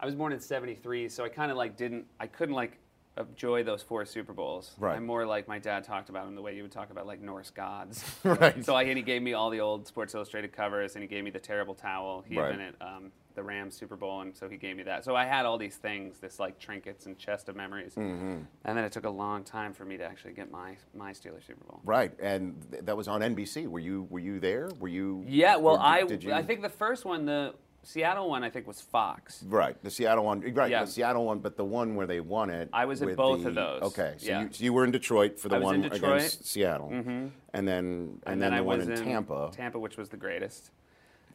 I 0.00 0.06
was 0.06 0.14
born 0.14 0.32
in 0.32 0.40
'73, 0.40 1.10
so 1.10 1.22
I 1.22 1.28
kind 1.28 1.50
of 1.50 1.58
like 1.58 1.76
didn't, 1.76 2.06
I 2.18 2.28
couldn't 2.28 2.54
like 2.54 2.78
enjoy 3.18 3.62
those 3.62 3.82
four 3.82 4.06
Super 4.06 4.32
Bowls. 4.32 4.74
Right. 4.78 4.96
I'm 4.96 5.04
more 5.04 5.26
like 5.26 5.46
my 5.46 5.58
dad 5.58 5.84
talked 5.84 6.08
about 6.08 6.26
him 6.26 6.34
the 6.34 6.40
way 6.40 6.56
you 6.56 6.62
would 6.62 6.72
talk 6.72 6.90
about 6.90 7.06
like 7.06 7.20
Norse 7.20 7.50
gods. 7.50 8.02
Right. 8.24 8.64
So 8.64 8.74
I, 8.74 8.84
and 8.84 8.96
he 8.96 9.02
gave 9.02 9.20
me 9.20 9.34
all 9.34 9.50
the 9.50 9.60
old 9.60 9.86
Sports 9.86 10.14
Illustrated 10.14 10.50
covers, 10.52 10.94
and 10.94 11.02
he 11.02 11.08
gave 11.08 11.24
me 11.24 11.30
the 11.30 11.40
terrible 11.40 11.74
towel. 11.74 12.24
He 12.26 12.38
Right. 12.38 12.52
had 12.52 12.56
been 12.56 12.66
at 12.68 12.74
um, 12.80 13.12
the 13.34 13.42
Rams 13.42 13.74
Super 13.76 13.96
Bowl, 13.96 14.20
and 14.22 14.36
so 14.36 14.48
he 14.48 14.56
gave 14.56 14.76
me 14.76 14.82
that. 14.84 15.04
So 15.04 15.14
I 15.16 15.24
had 15.24 15.46
all 15.46 15.58
these 15.58 15.76
things, 15.76 16.18
this 16.18 16.38
like 16.40 16.58
trinkets 16.58 17.06
and 17.06 17.16
chest 17.18 17.48
of 17.48 17.56
memories. 17.56 17.94
Mm-hmm. 17.94 18.38
And 18.64 18.78
then 18.78 18.84
it 18.84 18.92
took 18.92 19.04
a 19.04 19.10
long 19.10 19.44
time 19.44 19.72
for 19.72 19.84
me 19.84 19.96
to 19.96 20.04
actually 20.04 20.32
get 20.34 20.50
my 20.50 20.76
my 20.94 21.12
Steelers 21.12 21.46
Super 21.46 21.64
Bowl. 21.64 21.80
Right, 21.84 22.12
and 22.20 22.54
th- 22.70 22.84
that 22.84 22.96
was 22.96 23.08
on 23.08 23.20
NBC. 23.20 23.66
Were 23.68 23.78
you 23.80 24.06
were 24.10 24.18
you 24.20 24.40
there? 24.40 24.68
Were 24.78 24.88
you? 24.88 25.24
Yeah, 25.26 25.56
well, 25.56 25.76
did- 25.76 25.82
I 25.84 26.02
did 26.04 26.24
you- 26.24 26.32
I 26.32 26.42
think 26.42 26.62
the 26.62 26.68
first 26.68 27.04
one, 27.04 27.24
the 27.26 27.54
Seattle 27.82 28.28
one, 28.28 28.44
I 28.44 28.50
think 28.50 28.66
was 28.66 28.80
Fox. 28.82 29.42
Right, 29.44 29.74
the 29.82 29.90
Seattle 29.90 30.24
one. 30.26 30.40
Right, 30.52 30.70
Yeah. 30.70 30.84
the 30.84 30.90
Seattle 30.90 31.24
one, 31.24 31.38
but 31.38 31.56
the 31.56 31.64
one 31.64 31.94
where 31.94 32.06
they 32.06 32.20
won 32.20 32.50
it. 32.50 32.68
I 32.74 32.84
was 32.84 33.00
at 33.00 33.16
both 33.16 33.42
the- 33.42 33.48
of 33.48 33.54
those. 33.54 33.82
Okay, 33.82 34.14
so, 34.18 34.26
Yeah. 34.28 34.42
you, 34.42 34.48
so 34.52 34.64
you 34.64 34.72
were 34.74 34.84
in 34.84 34.90
Detroit 34.90 35.40
for 35.40 35.48
the 35.48 35.58
one 35.58 35.84
against 35.84 36.44
Seattle, 36.46 36.90
and 36.90 37.04
then 37.04 37.32
and, 37.54 37.68
then, 37.68 38.20
and 38.26 38.42
the 38.42 38.46
I 38.56 38.60
one 38.60 38.78
was 38.80 38.88
in 38.88 39.02
Tampa. 39.02 39.50
Tampa, 39.52 39.78
which 39.78 39.96
was 39.96 40.10
the 40.10 40.18
greatest. 40.18 40.72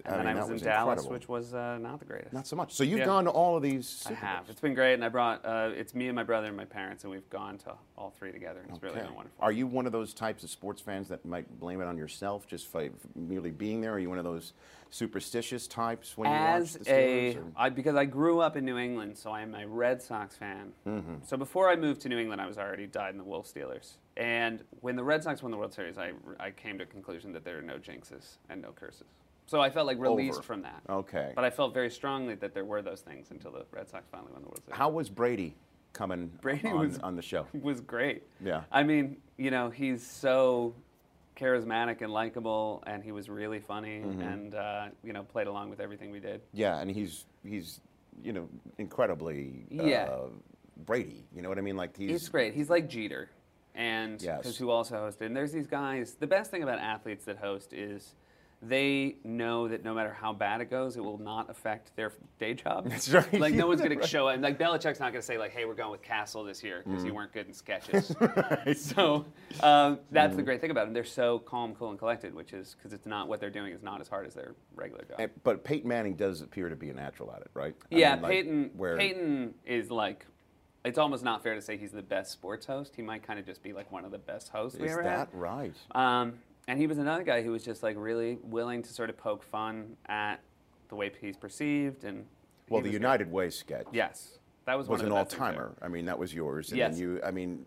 And 0.04 0.14
I 0.14 0.18
then 0.18 0.26
mean, 0.36 0.38
I 0.38 0.46
was 0.46 0.62
in 0.62 0.68
Dallas, 0.68 0.92
incredible. 1.00 1.14
which 1.14 1.28
was 1.30 1.54
uh, 1.54 1.78
not 1.80 2.00
the 2.00 2.06
greatest. 2.06 2.34
Not 2.34 2.46
so 2.48 2.56
much. 2.56 2.74
So 2.74 2.84
you've 2.84 3.00
Yeah. 3.00 3.06
gone 3.06 3.24
to 3.26 3.32
all 3.32 3.56
of 3.56 3.64
these. 3.64 4.04
I 4.08 4.14
have. 4.14 4.40
Bowls. 4.40 4.50
It's 4.52 4.62
been 4.62 4.74
great, 4.74 4.94
and 4.96 5.04
I 5.06 5.10
brought. 5.10 5.44
Uh, 5.46 5.72
it's 5.76 5.96
me 5.96 6.08
and 6.08 6.16
my 6.16 6.24
brother 6.24 6.48
and 6.48 6.58
my 6.58 6.66
parents, 6.66 7.04
and 7.04 7.12
we've 7.12 7.30
gone 7.30 7.58
to 7.60 7.74
all 7.98 8.12
three 8.12 8.32
together. 8.32 8.60
And 8.62 8.72
it's 8.72 8.84
really 8.84 8.96
been 8.96 9.16
wonderful. 9.16 9.38
Are 9.40 9.52
you 9.52 9.66
one 9.68 9.86
of 9.86 9.92
those 9.92 10.14
types 10.14 10.44
of 10.44 10.50
sports 10.50 10.82
fans 10.82 11.08
that 11.10 11.26
might 11.26 11.60
blame 11.60 11.82
it 11.82 11.86
on 11.86 11.98
yourself 11.98 12.46
just 12.48 12.68
for 12.68 12.90
merely 13.16 13.52
being 13.52 13.82
there? 13.82 13.94
Are 13.94 14.00
you 14.00 14.10
one 14.10 14.18
of 14.20 14.26
those 14.26 14.54
superstitious 14.92 15.68
types 15.68 16.16
when 16.18 16.30
you 16.30 16.36
watch 16.38 16.74
the 16.74 16.80
Steelers? 16.80 17.36
or- 17.38 17.52
I, 17.58 17.70
because 17.70 17.96
I 17.96 18.06
grew 18.06 18.40
up 18.40 18.56
in 18.56 18.64
New 18.64 18.78
England, 18.78 19.18
so 19.18 19.32
I 19.32 19.42
am 19.42 19.54
a 19.56 19.68
Red 19.68 20.02
Sox 20.02 20.36
fan. 20.36 20.72
Mm-hmm. 20.88 21.16
So 21.26 21.36
before 21.38 21.70
I 21.70 21.76
moved 21.76 22.02
to 22.02 22.10
New 22.10 22.18
England, 22.20 22.42
I 22.42 22.46
was 22.48 22.58
already 22.58 22.88
dyed 22.88 23.12
in 23.12 23.18
the 23.18 23.24
wool 23.24 23.44
Steelers. 23.44 23.94
And 24.16 24.64
when 24.82 24.96
the 24.96 25.04
Red 25.04 25.24
Sox 25.24 25.42
won 25.42 25.52
the 25.52 25.58
World 25.58 25.74
Series, 25.74 25.98
I, 25.98 26.12
I 26.40 26.52
came 26.52 26.78
to 26.78 26.84
a 26.86 26.88
conclusion 26.88 27.34
that 27.34 27.44
there 27.44 27.58
are 27.58 27.62
no 27.62 27.78
jinxes 27.78 28.38
and 28.50 28.62
no 28.62 28.72
curses. 28.72 29.08
So 29.48 29.62
I 29.62 29.70
felt 29.70 29.86
like 29.88 30.00
released 30.00 30.38
Over. 30.40 30.44
from 30.44 30.62
that. 30.64 30.82
Okay. 30.90 31.32
But 31.36 31.44
I 31.46 31.50
felt 31.50 31.74
very 31.74 31.90
strongly 31.92 32.36
that 32.36 32.54
there 32.54 32.66
were 32.66 32.82
those 32.82 33.02
things 33.02 33.28
until 33.32 33.52
the 33.52 33.66
Red 33.72 33.88
Sox 33.90 34.08
finally 34.12 34.32
won 34.34 34.42
the 34.42 34.48
World 34.48 34.62
Series. 34.66 34.78
How 34.78 34.90
was 34.90 35.10
Brady 35.10 35.56
coming 35.94 36.32
Brady 36.42 36.68
on, 36.68 36.80
was- 36.88 37.00
on 37.00 37.16
the 37.16 37.22
show? 37.22 37.46
was 37.54 37.80
great. 37.82 38.24
Yeah. 38.44 38.64
I 38.72 38.84
mean, 38.84 39.18
you 39.38 39.52
know, 39.52 39.70
he's 39.70 40.06
so 40.06 40.74
charismatic 41.36 42.02
and 42.02 42.12
likable, 42.12 42.84
and 42.88 43.04
he 43.04 43.12
was 43.12 43.30
really 43.30 43.60
funny, 43.60 44.00
Mm-hmm. 44.00 44.22
and 44.22 44.56
uh, 44.56 44.86
you 45.04 45.14
know, 45.14 45.24
played 45.24 45.48
along 45.48 45.70
with 45.70 45.80
everything 45.80 46.12
we 46.12 46.20
did. 46.20 46.42
Yeah, 46.54 46.80
and 46.80 46.90
he's 46.90 47.26
he's 47.46 47.82
you 48.24 48.32
know 48.34 48.48
incredibly 48.78 49.66
Yeah. 49.70 50.06
uh, 50.06 50.30
Brady. 50.86 51.26
You 51.36 51.42
know 51.42 51.50
what 51.50 51.58
I 51.58 51.62
mean? 51.62 51.76
Like 51.78 51.96
he's 51.96 52.10
He's 52.10 52.30
great. 52.30 52.54
He's 52.54 52.70
like 52.70 52.90
Jeter, 52.90 53.30
and 53.76 54.20
Yes. 54.22 54.38
because 54.40 54.58
who 54.58 54.70
also 54.70 54.96
hosted. 54.96 55.26
And 55.28 55.36
there's 55.36 55.52
these 55.52 55.68
guys. 55.68 56.16
The 56.20 56.28
best 56.28 56.50
thing 56.52 56.64
about 56.64 56.80
athletes 56.80 57.26
that 57.26 57.38
host 57.38 57.74
is 57.74 58.16
they 58.62 59.18
know 59.24 59.68
that 59.68 59.84
no 59.84 59.94
matter 59.94 60.12
how 60.14 60.34
bad 60.34 60.60
it 60.62 60.70
goes, 60.72 60.98
it 60.98 61.04
will 61.04 61.18
not 61.20 61.50
affect 61.50 61.96
their 61.96 62.12
day 62.40 62.54
job. 62.54 62.90
That's 62.90 63.10
right. 63.12 63.34
Like 63.40 63.54
no 63.54 63.68
one's 63.68 63.82
going 63.84 64.00
to 64.00 64.08
show 64.08 64.28
up. 64.28 64.40
Like 64.42 64.58
Belichick's 64.58 65.00
not 65.00 65.12
going 65.12 65.22
to 65.22 65.22
say 65.22 65.38
like, 65.38 65.52
"Hey, 65.52 65.66
we're 65.66 65.74
going 65.76 65.92
with 65.92 66.02
Cassel 66.02 66.44
this 66.44 66.64
year 66.64 66.82
because 66.86 67.04
Mm. 67.04 67.08
you 67.08 67.14
weren't 67.14 67.34
good 67.34 67.48
in 67.48 67.54
sketches." 67.54 68.16
So 68.76 69.26
um, 69.62 70.00
that's 70.12 70.36
the 70.36 70.42
great 70.42 70.62
thing 70.62 70.72
about 70.72 70.86
them. 70.86 70.94
They're 70.94 71.04
so 71.04 71.40
calm, 71.40 71.76
cool, 71.76 71.90
and 71.90 72.00
collected, 72.00 72.34
which 72.34 72.54
is 72.54 72.76
because 72.78 72.94
it's 72.94 73.06
not 73.06 73.28
what 73.28 73.40
they're 73.40 73.50
doing 73.50 73.74
is 73.74 73.84
not 73.84 74.02
as 74.02 74.08
hard 74.08 74.26
as 74.26 74.34
their 74.34 74.56
regular 74.76 75.04
job. 75.06 75.20
And- 75.20 75.32
But 75.44 75.64
Peyton 75.64 75.88
Manning 75.88 76.16
does 76.16 76.42
appear 76.42 76.70
to 76.70 76.76
be 76.76 76.90
a 76.90 76.94
natural 76.94 77.32
at 77.32 77.42
it, 77.42 77.52
right? 77.54 77.76
I 77.92 77.96
Yeah, 77.96 78.14
mean, 78.16 78.22
like, 78.24 78.32
Peyton. 78.32 78.72
Where 78.76 78.98
Peyton 78.98 79.54
is 79.66 79.92
like. 79.92 80.26
It's 80.84 81.00
almost 81.00 81.24
not 81.24 81.42
fair 81.42 81.56
to 81.56 81.62
say 81.62 81.78
he's 81.78 81.92
the 81.92 82.04
best 82.04 82.32
sports 82.32 82.66
host. 82.68 82.94
He 82.96 83.02
might 83.02 83.24
kind 83.24 83.40
of 83.40 83.46
just 83.46 83.64
be 83.64 83.74
like 83.74 83.92
one 83.92 84.06
of 84.06 84.12
the 84.12 84.20
best 84.20 84.50
hosts 84.50 84.78
we 84.80 84.88
is 84.88 84.96
that 84.96 85.30
right? 85.34 85.74
Um, 85.96 86.34
and 86.68 86.80
he 86.80 86.88
was 86.88 86.98
another 86.98 87.24
guy 87.24 87.42
who 87.42 87.52
was 87.52 87.64
just 87.64 87.84
like 87.84 87.96
really 87.98 88.38
willing 88.44 88.82
to 88.84 88.94
sort 88.94 89.10
of 89.10 89.18
poke 89.18 89.44
fun 89.44 89.96
at 90.08 90.38
the 90.90 90.96
way 90.96 91.12
he's 91.20 91.38
perceived. 91.38 92.04
And 92.04 92.26
Well, 92.70 92.82
the. 92.82 92.90
United 92.90 93.32
Way 93.32 93.50
sketch 93.50 93.86
Yes, 93.92 94.40
that 94.66 94.78
was, 94.78 94.88
was 94.88 95.00
one 95.00 95.00
an 95.02 95.06
of 95.08 95.10
the 95.12 95.16
all 95.18 95.24
best 95.24 95.36
things 95.36 95.42
there. 95.42 95.54
timer. 95.54 95.76
I 95.82 95.88
mean, 95.88 96.06
that 96.06 96.18
was 96.18 96.34
yours. 96.34 96.70
And 96.70 96.78
Yes. 96.78 96.94
then 96.94 97.02
you, 97.02 97.22
I 97.24 97.32
mean, 97.32 97.66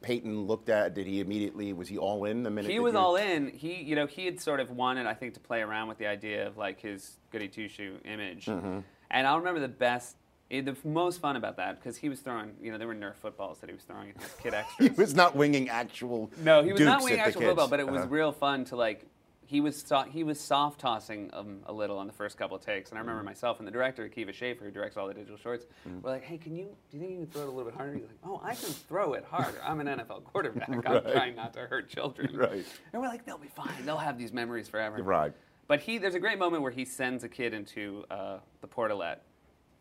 Peyton 0.00 0.46
looked 0.46 0.68
at. 0.68 0.94
Did 0.94 1.06
he 1.06 1.20
immediately? 1.20 1.72
Was 1.72 1.88
he 1.88 1.96
all 1.98 2.24
in 2.24 2.42
the 2.42 2.50
minute? 2.50 2.70
He 2.70 2.80
was 2.80 2.94
all 2.96 3.16
in. 3.16 3.48
He, 3.48 3.82
you 3.82 3.94
know, 3.94 4.06
he 4.06 4.24
had 4.26 4.40
sort 4.40 4.58
of 4.60 4.70
wanted, 4.70 5.06
I 5.06 5.14
think, 5.14 5.34
to 5.34 5.40
play 5.40 5.60
around 5.60 5.88
with 5.88 5.98
the 5.98 6.06
idea 6.06 6.46
of 6.46 6.56
like 6.56 6.80
his 6.80 7.18
goody 7.30 7.46
two 7.48 7.68
shoe 7.68 7.98
image. 8.04 8.46
Mm-hmm. 8.46 8.80
And 9.12 9.26
I'll 9.26 9.38
remember 9.38 9.60
the 9.60 9.68
best, 9.68 10.16
eh, 10.52 10.60
the 10.60 10.76
most 10.84 11.20
fun 11.20 11.34
about 11.36 11.56
that 11.56 11.76
because 11.80 11.96
he 11.96 12.08
was 12.08 12.20
throwing, 12.20 12.52
you 12.62 12.70
know, 12.70 12.78
there 12.78 12.86
were 12.86 12.94
Nerf 12.94 13.16
footballs 13.16 13.58
that 13.60 13.68
he 13.68 13.74
was 13.74 13.82
throwing 13.82 14.10
at 14.10 14.18
these 14.18 14.34
kid 14.40 14.54
extras. 14.60 14.88
He 14.90 14.94
was 14.94 15.14
not 15.14 15.34
winging 15.34 15.68
actual. 15.68 16.30
No, 16.38 16.62
he 16.62 16.72
was 16.72 16.80
not 16.82 17.10
at 17.10 17.18
actual 17.18 17.42
football, 17.42 17.68
but 17.68 17.80
it 17.80 17.86
was 17.88 18.02
Uh-huh. 18.02 18.08
real 18.10 18.32
fun 18.32 18.64
to 18.66 18.76
like. 18.76 19.06
He 19.44 19.60
was 19.60 19.82
so, 19.82 20.00
he 20.02 20.24
was 20.24 20.40
soft 20.40 20.80
tossing 20.80 21.28
um, 21.34 21.58
a 21.66 21.72
little 21.74 21.98
on 21.98 22.06
the 22.06 22.12
first 22.14 22.38
couple 22.38 22.56
of 22.56 22.64
takes, 22.64 22.88
and 22.90 22.96
I 22.96 23.02
remember 23.02 23.22
myself 23.22 23.58
and 23.58 23.66
the 23.68 23.72
director 23.72 24.08
Akiva 24.08 24.32
Schaffer, 24.32 24.64
who 24.64 24.70
directs 24.70 24.96
all 24.96 25.06
the 25.08 25.12
digital 25.12 25.36
shorts, 25.36 25.66
were 26.00 26.08
like, 26.10 26.22
"Hey, 26.24 26.38
can 26.38 26.56
you? 26.56 26.68
Do 26.90 26.96
you 26.96 27.00
think 27.00 27.10
you 27.12 27.18
can 27.18 27.26
throw 27.26 27.42
it 27.42 27.48
a 27.48 27.50
little 27.50 27.70
bit 27.70 27.74
harder?" 27.74 27.92
He's 27.94 28.04
like, 28.04 28.16
"Oh, 28.24 28.40
I 28.42 28.54
can 28.54 28.70
throw 28.70 29.12
it 29.12 29.24
harder. 29.24 29.58
I'm 29.62 29.80
an 29.80 29.88
NFL 29.88 30.24
quarterback. 30.32 30.70
I'm 30.70 30.80
trying 31.02 31.36
not 31.36 31.52
to 31.54 31.60
hurt 31.66 31.90
children." 31.90 32.34
Right. 32.38 32.64
And 32.94 33.02
we're 33.02 33.08
like, 33.08 33.26
"They'll 33.26 33.36
be 33.36 33.48
fine. 33.48 33.84
They'll 33.84 33.98
have 33.98 34.16
these 34.16 34.32
memories 34.32 34.68
forever." 34.68 35.02
Right. 35.02 35.34
But 35.66 35.80
he, 35.80 35.98
there's 35.98 36.14
a 36.14 36.20
great 36.20 36.38
moment 36.38 36.62
where 36.62 36.72
he 36.72 36.86
sends 36.86 37.22
a 37.24 37.28
kid 37.28 37.52
into 37.52 38.04
uh, 38.10 38.38
the 38.62 38.68
portalette, 38.68 39.18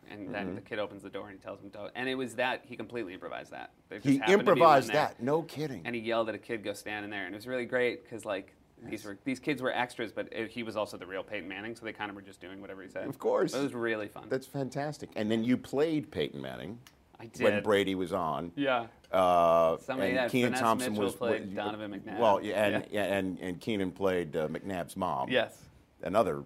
and 0.09 0.21
Mm-hmm. 0.21 0.31
then 0.33 0.55
the 0.55 0.61
kid 0.61 0.79
opens 0.79 1.03
the 1.03 1.09
door 1.09 1.29
and 1.29 1.37
he 1.39 1.43
tells 1.43 1.61
him 1.61 1.69
to. 1.71 1.89
And 1.95 2.07
it 2.09 2.15
was 2.15 2.35
that 2.35 2.61
he 2.65 2.75
completely 2.75 3.13
improvised 3.13 3.51
that. 3.51 3.71
Just 3.91 4.05
He 4.05 4.21
improvised 4.27 4.89
there. 4.89 4.95
that. 4.95 5.21
No 5.21 5.41
kidding. 5.43 5.81
And 5.85 5.95
he 5.95 6.01
yelled 6.01 6.29
at 6.29 6.35
a 6.35 6.39
kid, 6.39 6.63
"Go 6.63 6.73
stand 6.73 7.05
in 7.05 7.11
there!" 7.11 7.25
And 7.25 7.33
it 7.33 7.37
was 7.37 7.47
really 7.47 7.65
great 7.65 8.03
because 8.03 8.25
like 8.25 8.53
these 8.89 9.05
were 9.05 9.17
these 9.25 9.39
kids 9.39 9.61
were 9.61 9.71
extras, 9.71 10.11
but 10.11 10.27
it, 10.31 10.49
he 10.49 10.63
was 10.63 10.75
also 10.75 10.97
the 10.97 11.05
real 11.05 11.23
Peyton 11.23 11.47
Manning, 11.47 11.75
so 11.75 11.85
they 11.85 11.93
kind 11.93 12.09
of 12.09 12.15
were 12.15 12.21
just 12.21 12.41
doing 12.41 12.59
whatever 12.61 12.81
he 12.81 12.89
said. 12.89 13.07
Of 13.07 13.19
course. 13.19 13.53
it 13.53 13.61
was 13.61 13.73
really 13.73 14.07
fun. 14.07 14.25
That's 14.29 14.47
fantastic. 14.47 15.09
And 15.15 15.29
then 15.31 15.43
you 15.43 15.55
played 15.55 16.09
Peyton 16.11 16.41
Manning 16.41 16.79
I 17.19 17.27
did. 17.27 17.43
when 17.43 17.63
Brady 17.63 17.93
was 17.95 18.11
on. 18.11 18.51
yeah. 18.55 18.87
Uh, 19.11 19.77
Somebody 19.77 20.13
and 20.17 20.31
Kenan 20.31 20.53
Thompson 20.53 20.93
Mitchell 20.93 21.03
was 21.05 21.15
played 21.15 21.53
Donovan 21.55 21.91
McNabb. 21.91 22.17
Well, 22.17 22.41
yeah, 22.41 22.65
and 22.65 22.85
Yeah. 22.89 23.07
yeah, 23.07 23.13
and 23.17 23.39
and 23.39 23.59
Kenan 23.61 23.91
played 23.91 24.35
uh, 24.35 24.47
McNabb's 24.47 24.95
mom. 24.97 25.29
Yes. 25.29 25.57
Another 26.01 26.43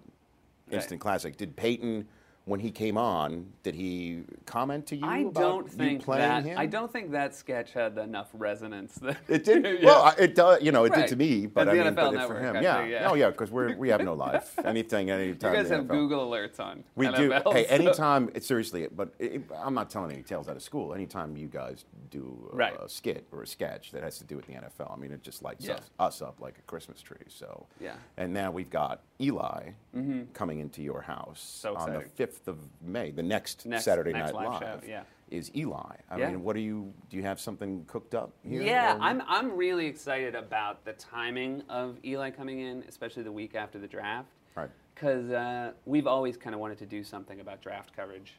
instant 0.70 1.00
classic. 1.00 1.36
Did 1.36 1.56
Peyton, 1.56 2.06
when 2.46 2.60
he 2.60 2.70
came 2.70 2.96
on, 2.96 3.44
did 3.64 3.74
he 3.74 4.22
comment 4.46 4.86
to 4.86 4.96
you 4.96 5.04
I 5.04 5.18
about 5.18 5.34
don't 5.34 5.66
you 5.66 5.72
think 5.72 6.04
playing 6.04 6.20
that 6.22 6.44
him? 6.44 6.56
I 6.56 6.66
don't 6.66 6.92
think 6.92 7.10
that 7.10 7.34
sketch 7.34 7.72
had 7.72 7.98
enough 7.98 8.28
resonance. 8.32 8.94
That, 9.02 9.16
It 9.28 9.44
did. 9.44 9.64
Yeah. 9.66 9.84
Well, 9.86 10.14
it 10.16 10.36
does. 10.36 10.62
You 10.62 10.70
know, 10.70 10.84
it 10.84 10.94
did 10.94 11.08
to 11.08 11.16
me, 11.16 11.46
but 11.46 11.66
At 11.66 11.74
I 11.74 11.82
mean, 11.84 11.94
but 11.94 12.14
it- 12.14 12.16
Network, 12.16 12.38
for 12.38 12.44
him, 12.44 12.62
yeah. 12.62 12.78
think, 12.78 12.90
yeah. 12.92 13.10
Oh, 13.10 13.14
yeah, 13.14 13.30
because 13.30 13.50
we're 13.50 13.76
we 13.76 13.88
have 13.88 14.00
no 14.00 14.14
life. 14.14 14.56
Anything, 14.64 15.10
anytime. 15.10 15.52
you 15.52 15.58
guys 15.60 15.70
have 15.70 15.84
NFL. 15.84 15.88
Google 15.88 16.30
alerts 16.30 16.60
on. 16.60 16.84
We 16.94 17.06
NFL, 17.06 17.16
do. 17.44 17.50
Hey, 17.50 17.64
so- 17.66 17.74
anytime, 17.74 18.30
it, 18.32 18.44
seriously, 18.44 18.86
but 18.94 19.12
it, 19.18 19.42
I'm 19.56 19.74
not 19.74 19.90
telling 19.90 20.12
any 20.12 20.22
tales 20.22 20.48
out 20.48 20.54
of 20.54 20.62
school. 20.62 20.94
Anytime 20.94 21.36
you 21.36 21.48
guys 21.48 21.84
do 22.10 22.48
a, 22.52 22.56
Right. 22.56 22.74
a 22.80 22.88
skit 22.88 23.26
or 23.32 23.42
a 23.42 23.46
sketch 23.46 23.90
that 23.90 24.04
has 24.04 24.18
to 24.18 24.24
do 24.24 24.36
with 24.36 24.46
the 24.46 24.52
NFL, 24.52 24.92
I 24.92 24.96
mean, 24.96 25.10
it 25.10 25.22
just 25.22 25.42
lights 25.42 25.66
Yeah. 25.66 25.74
us, 25.74 25.90
us 25.98 26.22
up 26.22 26.40
like 26.40 26.58
a 26.58 26.62
Christmas 26.62 27.02
tree. 27.02 27.16
So, 27.28 27.66
Yeah. 27.80 27.96
And 28.16 28.32
now 28.32 28.52
we've 28.52 28.70
got 28.70 29.02
Eli 29.20 29.70
mm-hmm. 29.94 30.22
coming 30.32 30.60
into 30.60 30.82
your 30.82 31.00
house 31.00 31.40
So 31.40 31.74
on 31.74 31.90
the 31.90 31.98
exciting. 31.98 32.12
5th 32.36 32.48
of 32.48 32.58
May. 32.82 33.10
The 33.10 33.22
next, 33.22 33.66
Next- 33.66 33.84
Saturday 33.84 34.12
next 34.12 34.32
Night 34.32 34.34
live 34.34 34.60
Live 34.62 34.80
show, 34.82 34.88
yeah. 34.88 35.02
is 35.30 35.50
Eli. 35.56 35.96
I 36.10 36.18
Yeah. 36.18 36.30
mean, 36.30 36.42
what 36.42 36.54
do 36.54 36.60
you 36.60 36.92
do? 37.10 37.16
You 37.16 37.22
have 37.24 37.40
something 37.40 37.84
cooked 37.86 38.14
up 38.14 38.32
here? 38.42 38.62
Yeah, 38.62 38.96
or- 38.96 39.00
I'm, 39.00 39.22
I'm 39.26 39.56
really 39.56 39.86
excited 39.86 40.34
about 40.34 40.84
the 40.84 40.92
timing 40.94 41.62
of 41.68 41.98
Eli 42.04 42.30
coming 42.30 42.60
in, 42.60 42.84
especially 42.88 43.22
the 43.22 43.32
week 43.32 43.54
after 43.54 43.78
the 43.78 43.88
draft. 43.88 44.28
Right. 44.54 44.70
Because 44.94 45.30
uh, 45.30 45.72
we've 45.84 46.06
always 46.06 46.36
kind 46.36 46.54
of 46.54 46.60
wanted 46.60 46.78
to 46.78 46.86
do 46.86 47.04
something 47.04 47.40
about 47.40 47.60
draft 47.60 47.94
coverage. 47.94 48.34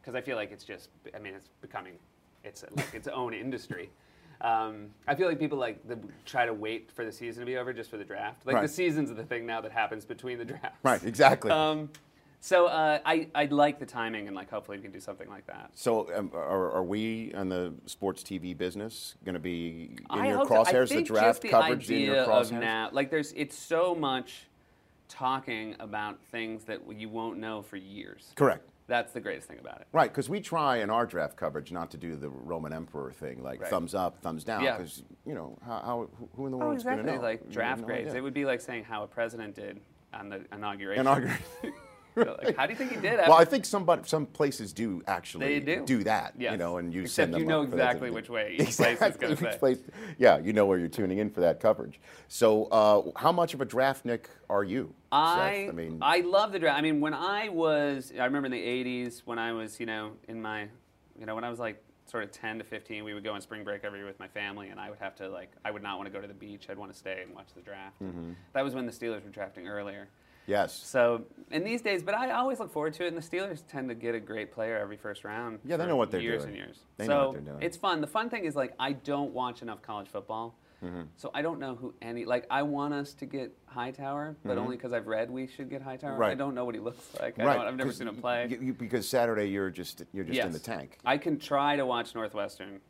Because 0.00 0.16
I 0.16 0.20
feel 0.20 0.36
like 0.36 0.50
it's 0.50 0.64
just, 0.64 0.88
I 1.14 1.20
mean, 1.20 1.34
it's 1.34 1.48
becoming, 1.60 1.94
it's 2.42 2.64
like 2.76 2.92
its 2.94 3.06
own 3.06 3.32
industry. 3.34 3.88
Um, 4.40 4.88
I 5.06 5.14
feel 5.14 5.28
like 5.28 5.38
people 5.38 5.58
like 5.58 5.86
the, 5.86 5.96
try 6.26 6.44
to 6.46 6.52
wait 6.52 6.90
for 6.90 7.04
the 7.04 7.12
season 7.12 7.42
to 7.42 7.46
be 7.46 7.56
over 7.56 7.72
just 7.72 7.88
for 7.88 7.96
the 7.98 8.04
draft. 8.04 8.44
Like 8.44 8.56
Right. 8.56 8.62
the 8.62 8.68
season's 8.68 9.14
the 9.14 9.22
thing 9.22 9.46
now 9.46 9.60
that 9.60 9.70
happens 9.70 10.04
between 10.04 10.38
the 10.38 10.44
drafts. 10.44 10.78
Right, 10.82 11.00
exactly. 11.04 11.52
Um, 11.52 11.88
so 12.44 12.66
uh, 12.66 12.98
I, 13.06 13.28
I 13.36 13.44
like 13.44 13.78
the 13.78 13.86
timing 13.86 14.26
and 14.26 14.34
like 14.34 14.50
hopefully 14.50 14.76
we 14.76 14.82
can 14.82 14.90
do 14.90 14.98
something 14.98 15.28
like 15.28 15.46
that. 15.46 15.70
So, 15.74 16.12
um, 16.12 16.32
are, 16.34 16.72
are 16.72 16.82
we 16.82 17.32
in 17.34 17.48
the 17.48 17.72
sports 17.86 18.24
TV 18.24 18.58
business 18.58 19.14
going 19.24 19.34
to 19.34 19.38
be 19.38 19.90
in 20.12 20.20
I 20.20 20.26
your 20.26 20.38
hope 20.38 20.48
so. 20.48 20.54
I 20.56 20.64
crosshairs? 20.72 20.88
think 20.88 21.06
the 21.06 21.14
draft 21.14 21.26
just 21.28 21.42
the 21.42 21.48
coverage 21.50 21.88
in 21.88 21.96
idea 21.98 22.06
your 22.14 22.24
of 22.24 22.50
now, 22.50 22.88
like 22.90 23.12
there's, 23.12 23.32
it's 23.34 23.56
so 23.56 23.94
much 23.94 24.48
talking 25.08 25.76
about 25.78 26.18
things 26.32 26.64
that 26.64 26.80
you 26.98 27.08
won't 27.08 27.38
know 27.38 27.62
for 27.62 27.76
years. 27.76 28.32
Correct. 28.34 28.68
That's 28.88 29.12
the 29.12 29.20
greatest 29.20 29.46
thing 29.46 29.60
about 29.60 29.80
it. 29.80 29.86
Right, 29.92 30.10
because 30.10 30.28
we 30.28 30.40
try 30.40 30.78
in 30.78 30.90
our 30.90 31.06
draft 31.06 31.36
coverage 31.36 31.70
not 31.70 31.92
to 31.92 31.96
do 31.96 32.16
the 32.16 32.28
Roman 32.28 32.72
emperor 32.72 33.12
thing, 33.12 33.40
like 33.40 33.60
Right. 33.60 33.70
thumbs 33.70 33.94
up, 33.94 34.20
thumbs 34.20 34.42
down, 34.42 34.64
Yeah. 34.64 34.78
because 34.78 35.04
you 35.24 35.34
know 35.34 35.56
how, 35.64 35.78
how 35.78 36.08
who- 36.36 36.46
in 36.46 36.50
the 36.52 36.58
Oh, 36.58 36.72
is 36.72 36.82
going 36.82 36.98
to 36.98 37.04
know? 37.04 37.20
Like 37.20 37.48
draft 37.52 37.82
no 37.82 37.86
grades. 37.86 38.08
idea. 38.08 38.18
It 38.18 38.22
would 38.24 38.34
be 38.34 38.44
like 38.44 38.60
saying 38.60 38.82
how 38.82 39.04
a 39.04 39.06
president 39.06 39.54
did 39.54 39.80
on 40.12 40.28
the 40.28 40.44
inauguration. 40.52 41.02
Inauguration. 41.02 41.44
Like, 42.42 42.56
how 42.56 42.66
do 42.66 42.72
you 42.72 42.78
think 42.78 42.90
he 42.90 42.96
did? 43.00 43.18
Well, 43.20 43.32
I 43.34 43.44
think 43.44 43.64
some 43.64 43.88
some 44.04 44.26
places 44.26 44.72
do 44.72 45.02
actually 45.06 45.60
They 45.60 45.76
do. 45.84 46.04
that, 46.04 46.34
you 46.38 46.56
know, 46.56 46.76
and 46.76 46.92
you 46.92 47.02
Except 47.02 47.14
send 47.14 47.34
them 47.34 47.40
you 47.42 47.46
know 47.46 47.62
up 47.62 47.70
for 47.70 47.76
that 47.76 47.86
exactly 47.96 48.10
which 48.10 48.28
way 48.28 48.52
each 48.58 48.58
place 48.58 48.78
is 48.80 48.80
exactly 48.80 49.18
gonna 49.20 49.34
which 49.40 49.52
say. 49.52 49.58
place- 49.58 49.82
Yeah, 50.18 50.38
you 50.38 50.52
know 50.52 50.66
where 50.66 50.78
you're 50.78 50.88
tuning 50.88 51.18
in 51.18 51.30
for 51.30 51.40
that 51.40 51.60
coverage. 51.60 52.00
So, 52.28 52.66
uh, 52.66 53.10
how 53.16 53.32
much 53.32 53.54
of 53.54 53.60
a 53.60 53.66
draftnik 53.66 54.26
are 54.50 54.64
you? 54.64 54.94
I, 55.10 55.64
Seth? 55.66 55.68
I 55.70 55.72
mean, 55.72 55.98
I 56.02 56.20
love 56.20 56.52
the 56.52 56.58
draft. 56.58 56.78
I 56.78 56.82
mean, 56.82 57.00
when 57.00 57.14
I 57.14 57.48
was, 57.48 58.12
I 58.18 58.24
remember 58.24 58.46
in 58.46 58.52
the 58.52 58.62
'80s 58.62 59.22
when 59.24 59.38
I 59.38 59.52
was, 59.52 59.80
you 59.80 59.86
know, 59.86 60.12
in 60.28 60.40
my, 60.42 60.68
you 61.18 61.26
know, 61.26 61.34
when 61.34 61.44
I 61.44 61.50
was 61.50 61.58
like 61.58 61.82
sort 62.06 62.24
of 62.24 62.30
10 62.32 62.58
to 62.58 62.64
15, 62.64 63.04
we 63.04 63.14
would 63.14 63.24
go 63.24 63.32
on 63.32 63.40
spring 63.40 63.64
break 63.64 63.84
every 63.84 63.98
year 64.00 64.06
with 64.06 64.18
my 64.18 64.28
family, 64.28 64.68
and 64.68 64.78
I 64.78 64.90
would 64.90 64.98
have 64.98 65.14
to 65.16 65.28
like, 65.30 65.50
I 65.64 65.70
would 65.70 65.82
not 65.82 65.96
want 65.96 66.06
to 66.08 66.12
go 66.12 66.20
to 66.20 66.28
the 66.28 66.34
beach. 66.34 66.66
I'd 66.68 66.76
want 66.76 66.92
to 66.92 66.98
stay 66.98 67.22
and 67.24 67.34
watch 67.34 67.48
the 67.54 67.62
draft. 67.62 68.02
Mm-hmm. 68.02 68.32
That 68.52 68.62
was 68.64 68.74
when 68.74 68.84
the 68.84 68.92
Steelers 68.92 69.24
were 69.24 69.30
drafting 69.30 69.66
earlier. 69.66 70.08
Yes. 70.46 70.74
So, 70.74 71.24
in 71.50 71.64
these 71.64 71.82
days, 71.82 72.02
but 72.02 72.14
I 72.14 72.30
always 72.32 72.58
look 72.58 72.72
forward 72.72 72.94
to 72.94 73.04
it. 73.04 73.08
And 73.08 73.16
the 73.16 73.22
Steelers 73.22 73.62
tend 73.66 73.88
to 73.88 73.94
get 73.94 74.14
a 74.14 74.20
great 74.20 74.52
player 74.52 74.78
every 74.78 74.96
first 74.96 75.24
round. 75.24 75.60
Yeah, 75.64 75.76
they 75.76 75.86
know 75.86 75.96
what 75.96 76.10
they're 76.10 76.20
years 76.20 76.44
doing. 76.44 76.54
Years 76.54 76.66
and 76.66 76.76
years. 76.76 76.86
They 76.96 77.06
so 77.06 77.10
know 77.10 77.26
what 77.26 77.32
they're 77.32 77.54
doing. 77.54 77.62
it's 77.62 77.76
fun. 77.76 78.00
The 78.00 78.06
fun 78.06 78.30
thing 78.30 78.44
is 78.44 78.56
like 78.56 78.74
I 78.78 78.92
don't 78.92 79.32
watch 79.32 79.62
enough 79.62 79.82
college 79.82 80.08
football 80.08 80.56
mm-hmm. 80.84 81.02
So 81.16 81.30
I 81.34 81.42
don't 81.42 81.58
know 81.58 81.74
who 81.74 81.94
any 82.02 82.24
like. 82.24 82.46
I 82.50 82.62
want 82.62 82.94
us 82.94 83.14
to 83.14 83.26
get 83.26 83.56
Hightower, 83.66 84.36
but 84.44 84.50
mm-hmm. 84.50 84.58
only 84.60 84.76
because 84.76 84.92
I've 84.92 85.06
read 85.06 85.30
we 85.30 85.46
should 85.46 85.70
get 85.70 85.82
Hightower. 85.82 86.16
Right. 86.16 86.32
I 86.32 86.34
don't 86.34 86.54
know 86.54 86.64
what 86.64 86.74
he 86.74 86.80
looks 86.80 87.04
like. 87.20 87.38
I 87.38 87.44
right. 87.44 87.56
don't, 87.56 87.66
I've 87.66 87.76
never 87.76 87.92
seen 87.92 88.08
him 88.08 88.16
play. 88.16 88.48
y- 88.50 88.58
you- 88.60 88.74
because 88.74 89.08
Saturday 89.08 89.46
you're 89.46 89.70
just 89.70 90.02
you're 90.12 90.24
just 90.24 90.40
in 90.40 90.52
the 90.52 90.58
tank. 90.58 90.98
I 91.04 91.18
can 91.18 91.38
try 91.38 91.76
to 91.76 91.86
watch 91.86 92.14
Northwestern. 92.14 92.80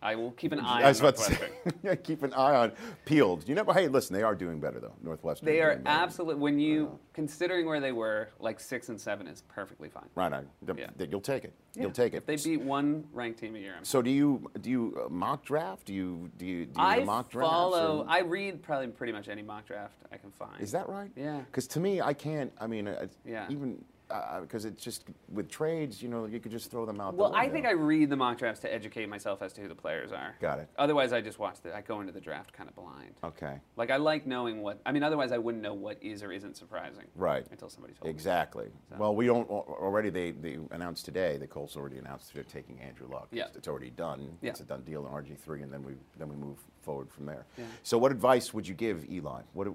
I 0.00 0.14
will 0.14 0.30
keep 0.32 0.52
an 0.52 0.60
eye 0.60 0.82
I 0.82 0.90
on 0.90 0.96
about 0.96 1.16
to 1.16 1.22
say, 1.22 1.48
yeah, 1.82 1.94
keep 1.96 2.22
an 2.22 2.32
eye 2.32 2.54
on 2.54 2.72
peeled. 3.04 3.48
You 3.48 3.56
know, 3.56 3.64
Hey, 3.64 3.88
listen, 3.88 4.14
they 4.14 4.22
are 4.22 4.34
doing 4.36 4.60
better 4.60 4.78
though. 4.78 4.92
Northwestern. 5.02 5.46
They 5.46 5.60
are 5.60 5.80
absolutely 5.86 6.36
when 6.36 6.60
you 6.60 6.98
considering 7.14 7.66
where 7.66 7.80
they 7.80 7.90
were, 7.90 8.28
like 8.38 8.60
six 8.60 8.90
and 8.90 9.00
seven 9.00 9.26
is 9.26 9.42
perfectly 9.48 9.88
fine. 9.88 10.04
Right. 10.14 10.32
I, 10.32 10.42
Yeah. 10.76 10.86
you'll 11.10 11.20
take 11.20 11.44
it. 11.44 11.52
Yeah. 11.74 11.82
You'll 11.82 11.90
take 11.90 12.14
it. 12.14 12.18
If 12.18 12.26
they 12.26 12.36
beat 12.36 12.60
one 12.60 13.04
ranked 13.12 13.40
team 13.40 13.56
a 13.56 13.58
year, 13.58 13.74
I'm 13.76 13.84
So 13.84 14.00
do 14.00 14.10
you 14.10 14.48
do 14.60 14.70
you 14.70 15.02
uh, 15.04 15.08
mock 15.08 15.44
draft? 15.44 15.86
Do 15.86 15.92
you 15.94 16.30
do 16.36 16.46
you 16.46 16.66
do 16.66 16.80
you 16.80 16.86
I 16.86 17.02
mock 17.02 17.30
drafts? 17.30 17.50
follow. 17.50 18.02
or- 18.02 18.06
I 18.08 18.20
read 18.20 18.62
probably 18.62 18.88
pretty 18.88 19.12
much 19.12 19.28
any 19.28 19.42
mock 19.42 19.66
draft 19.66 19.96
I 20.12 20.16
can 20.16 20.30
find. 20.30 20.60
Is 20.60 20.70
that 20.72 20.88
right? 20.88 21.10
Yeah. 21.16 21.40
Because 21.40 21.66
to 21.68 21.80
me, 21.80 22.00
I 22.00 22.12
can't. 22.14 22.52
I 22.60 22.68
mean, 22.68 22.86
uh, 22.86 23.08
Yeah. 23.24 23.46
even 23.50 23.84
Uh, 24.10 24.40
because 24.40 24.64
it's 24.64 24.82
just 24.82 25.04
with 25.30 25.50
trades, 25.50 26.02
you 26.02 26.08
know, 26.08 26.24
you 26.24 26.40
could 26.40 26.50
just 26.50 26.70
throw 26.70 26.86
them 26.86 26.98
out. 26.98 27.14
the 27.14 27.22
Well, 27.22 27.34
I 27.34 27.48
think 27.48 27.66
I 27.66 27.72
read 27.72 28.08
the 28.08 28.16
mock 28.16 28.38
drafts 28.38 28.60
to 28.60 28.72
educate 28.72 29.06
myself 29.06 29.42
as 29.42 29.52
to 29.54 29.60
who 29.60 29.68
the 29.68 29.74
players 29.74 30.12
are. 30.12 30.34
Got 30.40 30.60
it. 30.60 30.68
Otherwise, 30.78 31.12
I 31.12 31.20
just 31.20 31.38
watch 31.38 31.60
the. 31.60 31.76
I 31.76 31.82
go 31.82 32.00
into 32.00 32.12
the 32.12 32.20
draft 32.20 32.52
kind 32.54 32.70
of 32.70 32.74
blind. 32.74 33.14
Okay. 33.22 33.58
Like 33.76 33.90
I 33.90 33.96
like 33.96 34.26
knowing 34.26 34.62
what. 34.62 34.80
I 34.86 34.92
mean, 34.92 35.02
otherwise 35.02 35.30
I 35.30 35.36
wouldn't 35.38 35.62
know 35.62 35.74
what 35.74 35.98
is 36.02 36.22
or 36.22 36.32
isn't 36.32 36.56
surprising. 36.56 37.04
Right. 37.16 37.46
Until 37.50 37.68
somebody 37.68 37.92
told 37.92 38.04
me. 38.04 38.10
Exactly. 38.10 38.68
Well, 38.96 39.14
we 39.14 39.26
don't 39.26 39.48
already. 39.50 40.08
They, 40.08 40.30
they 40.30 40.58
announced 40.70 41.04
today. 41.04 41.36
The 41.36 41.46
Colts 41.46 41.76
already 41.76 41.98
announced 41.98 42.32
they're 42.32 42.44
taking 42.44 42.80
Andrew 42.80 43.08
Luck. 43.10 43.28
Yeah. 43.30 43.46
It's, 43.48 43.58
it's 43.58 43.68
already 43.68 43.90
done. 43.90 44.38
Yeah. 44.40 44.50
It's 44.50 44.60
a 44.60 44.64
done 44.64 44.82
deal 44.82 45.06
in 45.06 45.12
RG 45.12 45.38
three, 45.38 45.62
and 45.62 45.70
then 45.70 45.82
we 45.82 45.92
then 46.18 46.30
we 46.30 46.36
move 46.36 46.56
forward 46.80 47.10
from 47.12 47.26
there. 47.26 47.44
Yeah. 47.58 47.64
So, 47.82 47.98
what 47.98 48.10
advice 48.10 48.54
would 48.54 48.66
you 48.66 48.74
give 48.74 49.04
Eli? 49.10 49.42
What 49.52 49.68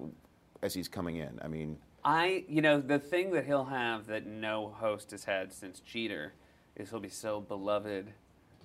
as 0.62 0.74
he's 0.74 0.88
coming 0.88 1.16
in? 1.16 1.38
I 1.42 1.46
mean, 1.46 1.78
I, 2.04 2.44
you 2.48 2.60
know, 2.60 2.80
the 2.80 2.98
thing 2.98 3.30
that 3.32 3.46
he'll 3.46 3.64
have 3.64 4.06
that 4.08 4.26
no 4.26 4.68
host 4.78 5.10
has 5.12 5.24
had 5.24 5.52
since 5.52 5.80
Jeter 5.80 6.34
is 6.76 6.90
he'll 6.90 7.00
be 7.00 7.08
so 7.08 7.40
beloved 7.40 8.12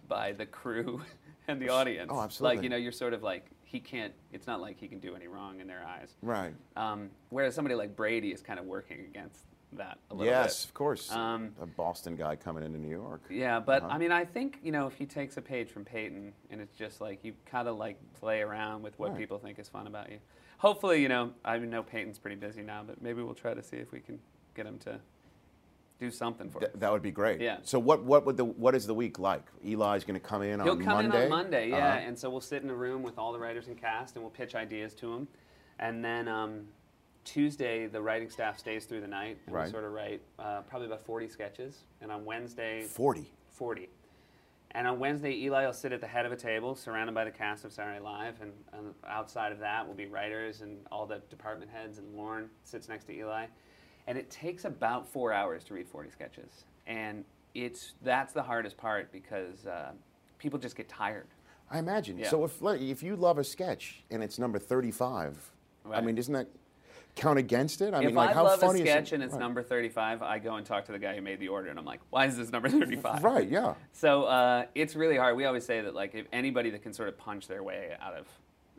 by 0.08 0.32
the 0.34 0.45
crew 0.45 1.02
and 1.47 1.62
the 1.62 1.69
audience. 1.69 2.12
Oh, 2.13 2.19
absolutely. 2.21 2.58
Like, 2.58 2.63
you 2.63 2.69
know, 2.69 2.75
you're 2.78 2.91
sort 2.91 3.13
of 3.13 3.23
like, 3.23 3.45
he 3.63 3.80
can't, 3.80 4.13
it's 4.34 4.47
not 4.47 4.60
like 4.60 4.80
he 4.80 4.88
can 4.88 4.99
do 4.99 5.15
any 5.15 5.28
wrong 5.28 5.60
in 5.62 5.67
their 5.67 5.86
eyes. 5.86 6.15
right. 6.21 6.54
Um, 6.75 7.10
whereas 7.30 7.54
somebody 7.56 7.75
like 7.75 7.95
Brady 7.95 8.32
is 8.32 8.41
kind 8.41 8.60
of 8.60 8.65
working 8.65 9.02
against 9.02 9.45
that 9.73 9.99
a 10.10 10.15
little 10.15 10.34
Yes, 10.34 10.63
bit. 10.65 10.69
of 10.69 10.73
course. 10.73 11.12
Um, 11.12 11.52
a 11.62 11.65
Boston 11.67 12.15
guy 12.15 12.36
coming 12.36 12.63
into 12.63 12.80
New 12.80 12.89
York. 12.89 13.21
Yeah, 13.30 13.60
but 13.60 13.84
Uh-huh. 13.84 13.93
I 13.93 13.97
mean, 13.99 14.12
I 14.12 14.25
think 14.25 14.58
you 14.63 14.71
know 14.71 14.88
if 14.88 14.95
he 14.95 15.06
takes 15.06 15.38
a 15.38 15.41
page 15.43 15.69
from 15.69 15.86
Peyton, 15.86 16.34
and 16.49 16.60
it's 16.60 16.75
just 16.75 16.99
like 17.02 17.23
you 17.23 17.34
kind 17.45 17.67
of 17.67 17.78
like 17.78 17.97
play 18.19 18.41
around 18.41 18.82
with 18.82 18.97
what 18.97 19.12
Right. 19.12 19.19
people 19.19 19.38
think 19.38 19.60
is 19.60 19.69
fun 19.69 19.86
about 19.86 20.10
you. 20.12 20.17
Hopefully, 20.60 21.02
you 21.02 21.08
know, 21.10 21.32
I 21.43 21.58
know 21.58 21.82
Peyton's 21.84 22.19
pretty 22.19 22.36
busy 22.36 22.62
now, 22.62 22.84
but 22.86 23.02
maybe 23.02 23.22
we'll 23.22 23.34
try 23.34 23.54
to 23.54 23.63
see 23.63 23.78
if 23.78 23.91
we 23.91 24.00
can 24.00 24.19
get 24.56 24.65
him 24.65 24.78
to 24.80 25.00
do 26.00 26.12
something 26.12 26.50
for 26.50 26.60
Th- 26.60 26.72
us. 26.72 26.78
that 26.80 26.91
would 26.91 27.02
be 27.02 27.12
great. 27.12 27.41
Yeah. 27.41 27.58
So 27.63 27.80
what 27.80 28.04
what 28.04 28.26
would 28.26 28.38
the 28.38 28.45
what 28.45 28.76
is 28.76 28.86
the 28.86 28.93
week 28.93 29.19
like? 29.19 29.43
Eli's 29.65 30.04
going 30.04 30.19
to 30.19 30.26
come 30.26 30.41
in 30.43 30.60
on 30.60 30.65
He'll 30.65 30.76
on 30.76 30.84
come 30.84 30.93
Monday. 30.95 31.17
in 31.17 31.24
on 31.24 31.30
Monday, 31.30 31.69
yeah, 31.69 31.78
Uh-huh. 31.78 32.00
and 32.08 32.17
so 32.19 32.30
we'll 32.30 32.41
sit 32.41 32.62
in 32.63 32.69
a 32.69 32.74
room 32.76 33.04
with 33.04 33.17
all 33.17 33.32
the 33.34 33.39
writers 33.39 33.67
and 33.67 33.78
cast, 33.78 34.15
and 34.15 34.24
we'll 34.24 34.32
pitch 34.32 34.54
ideas 34.56 34.93
to 34.95 35.13
him, 35.13 35.28
and 35.80 36.04
then 36.04 36.28
um, 36.28 36.67
Tuesday 37.26 37.88
the 37.88 38.02
writing 38.02 38.30
staff 38.30 38.58
stays 38.60 38.86
through 38.86 39.02
the 39.02 39.08
night, 39.08 39.38
and 39.45 39.56
Right. 39.56 39.65
we 39.65 39.72
sort 39.72 39.84
of 39.86 39.91
write 39.93 40.22
uh, 40.39 40.62
probably 40.63 40.88
about 40.88 41.02
40 41.06 41.28
sketches, 41.30 41.84
and 42.02 42.12
on 42.12 42.24
Wednesday 42.26 42.84
Forty. 42.84 43.32
40. 43.52 43.89
And 44.71 44.88
on 44.88 44.99
Wednesday, 44.99 45.34
Eli 45.36 45.65
will 45.65 45.73
sit 45.73 45.91
at 45.91 45.99
the 45.99 46.08
head 46.08 46.25
of 46.25 46.32
a 46.32 46.36
table, 46.36 46.75
surrounded 46.75 47.15
by 47.15 47.25
the 47.25 47.32
cast 47.32 47.65
of 47.65 47.71
Saturday 47.71 47.95
Night 47.95 48.03
Live, 48.03 48.41
and, 48.41 48.51
and 48.73 48.93
outside 49.08 49.51
of 49.51 49.60
that 49.60 49.88
will 49.88 49.95
be 49.95 50.05
writers 50.05 50.62
and 50.62 50.77
all 50.91 51.08
the 51.08 51.21
department 51.29 51.71
heads, 51.71 51.97
and 51.97 52.15
Lorne 52.15 52.49
sits 52.63 52.88
next 52.88 53.05
to 53.05 53.13
Eli. 53.13 53.47
And 54.05 54.17
it 54.17 54.29
takes 54.29 54.65
about 54.65 55.08
four 55.08 55.34
hours 55.34 55.63
to 55.65 55.73
read 55.73 55.88
40 55.88 56.12
sketches, 56.12 56.65
and 56.86 57.25
it's 57.55 57.93
that's 58.03 58.34
the 58.34 58.43
hardest 58.43 58.77
part 58.77 59.12
because 59.12 59.65
uh, 59.65 59.91
people 60.38 60.60
just 60.60 60.75
get 60.75 60.88
tired. 60.88 61.27
I 61.71 61.79
imagine. 61.79 62.17
Yeah. 62.17 62.29
So 62.29 62.43
if 62.43 62.62
if 62.63 63.03
you 63.03 63.15
love 63.15 63.38
a 63.38 63.43
sketch 63.43 64.03
and 64.10 64.23
it's 64.23 64.39
number 64.39 64.58
thirty-five, 64.58 65.38
I 65.91 66.01
mean, 66.01 66.17
isn't 66.17 66.34
that 66.34 66.47
count 67.15 67.39
against 67.39 67.82
it? 67.82 67.93
I 67.93 68.00
if 68.00 68.06
mean, 68.08 68.15
like 68.15 68.30
I 68.30 68.34
how 68.34 68.43
love 68.43 68.60
a 68.62 68.65
funny 68.65 68.82
sketch 68.82 69.08
is 69.08 69.12
it? 69.12 69.15
and 69.15 69.24
it's 69.24 69.34
Right. 69.34 69.39
number 69.39 69.62
35, 69.63 70.22
I 70.22 70.39
go 70.39 70.56
and 70.56 70.65
talk 70.65 70.86
to 70.86 70.91
the 70.91 71.00
guy 71.00 71.15
who 71.15 71.22
made 71.22 71.39
the 71.39 71.48
order, 71.50 71.69
and 71.69 71.78
I'm 71.80 71.86
like, 71.86 72.00
why 72.10 72.26
is 72.26 72.38
this 72.38 72.52
number 72.52 72.69
35? 72.69 73.24
Right. 73.24 73.48
Yeah. 73.50 73.76
So 73.91 74.24
uh, 74.24 74.65
it's 74.76 74.95
really 74.95 75.17
hard. 75.17 75.36
We 75.36 75.45
always 75.45 75.65
say 75.65 75.82
that 75.82 75.93
like 75.95 76.15
if 76.15 76.26
anybody 76.32 76.69
that 76.72 76.82
can 76.84 76.93
sort 76.93 77.10
of 77.10 77.17
punch 77.17 77.48
their 77.48 77.63
way 77.63 77.95
out 78.02 78.13
of 78.13 78.28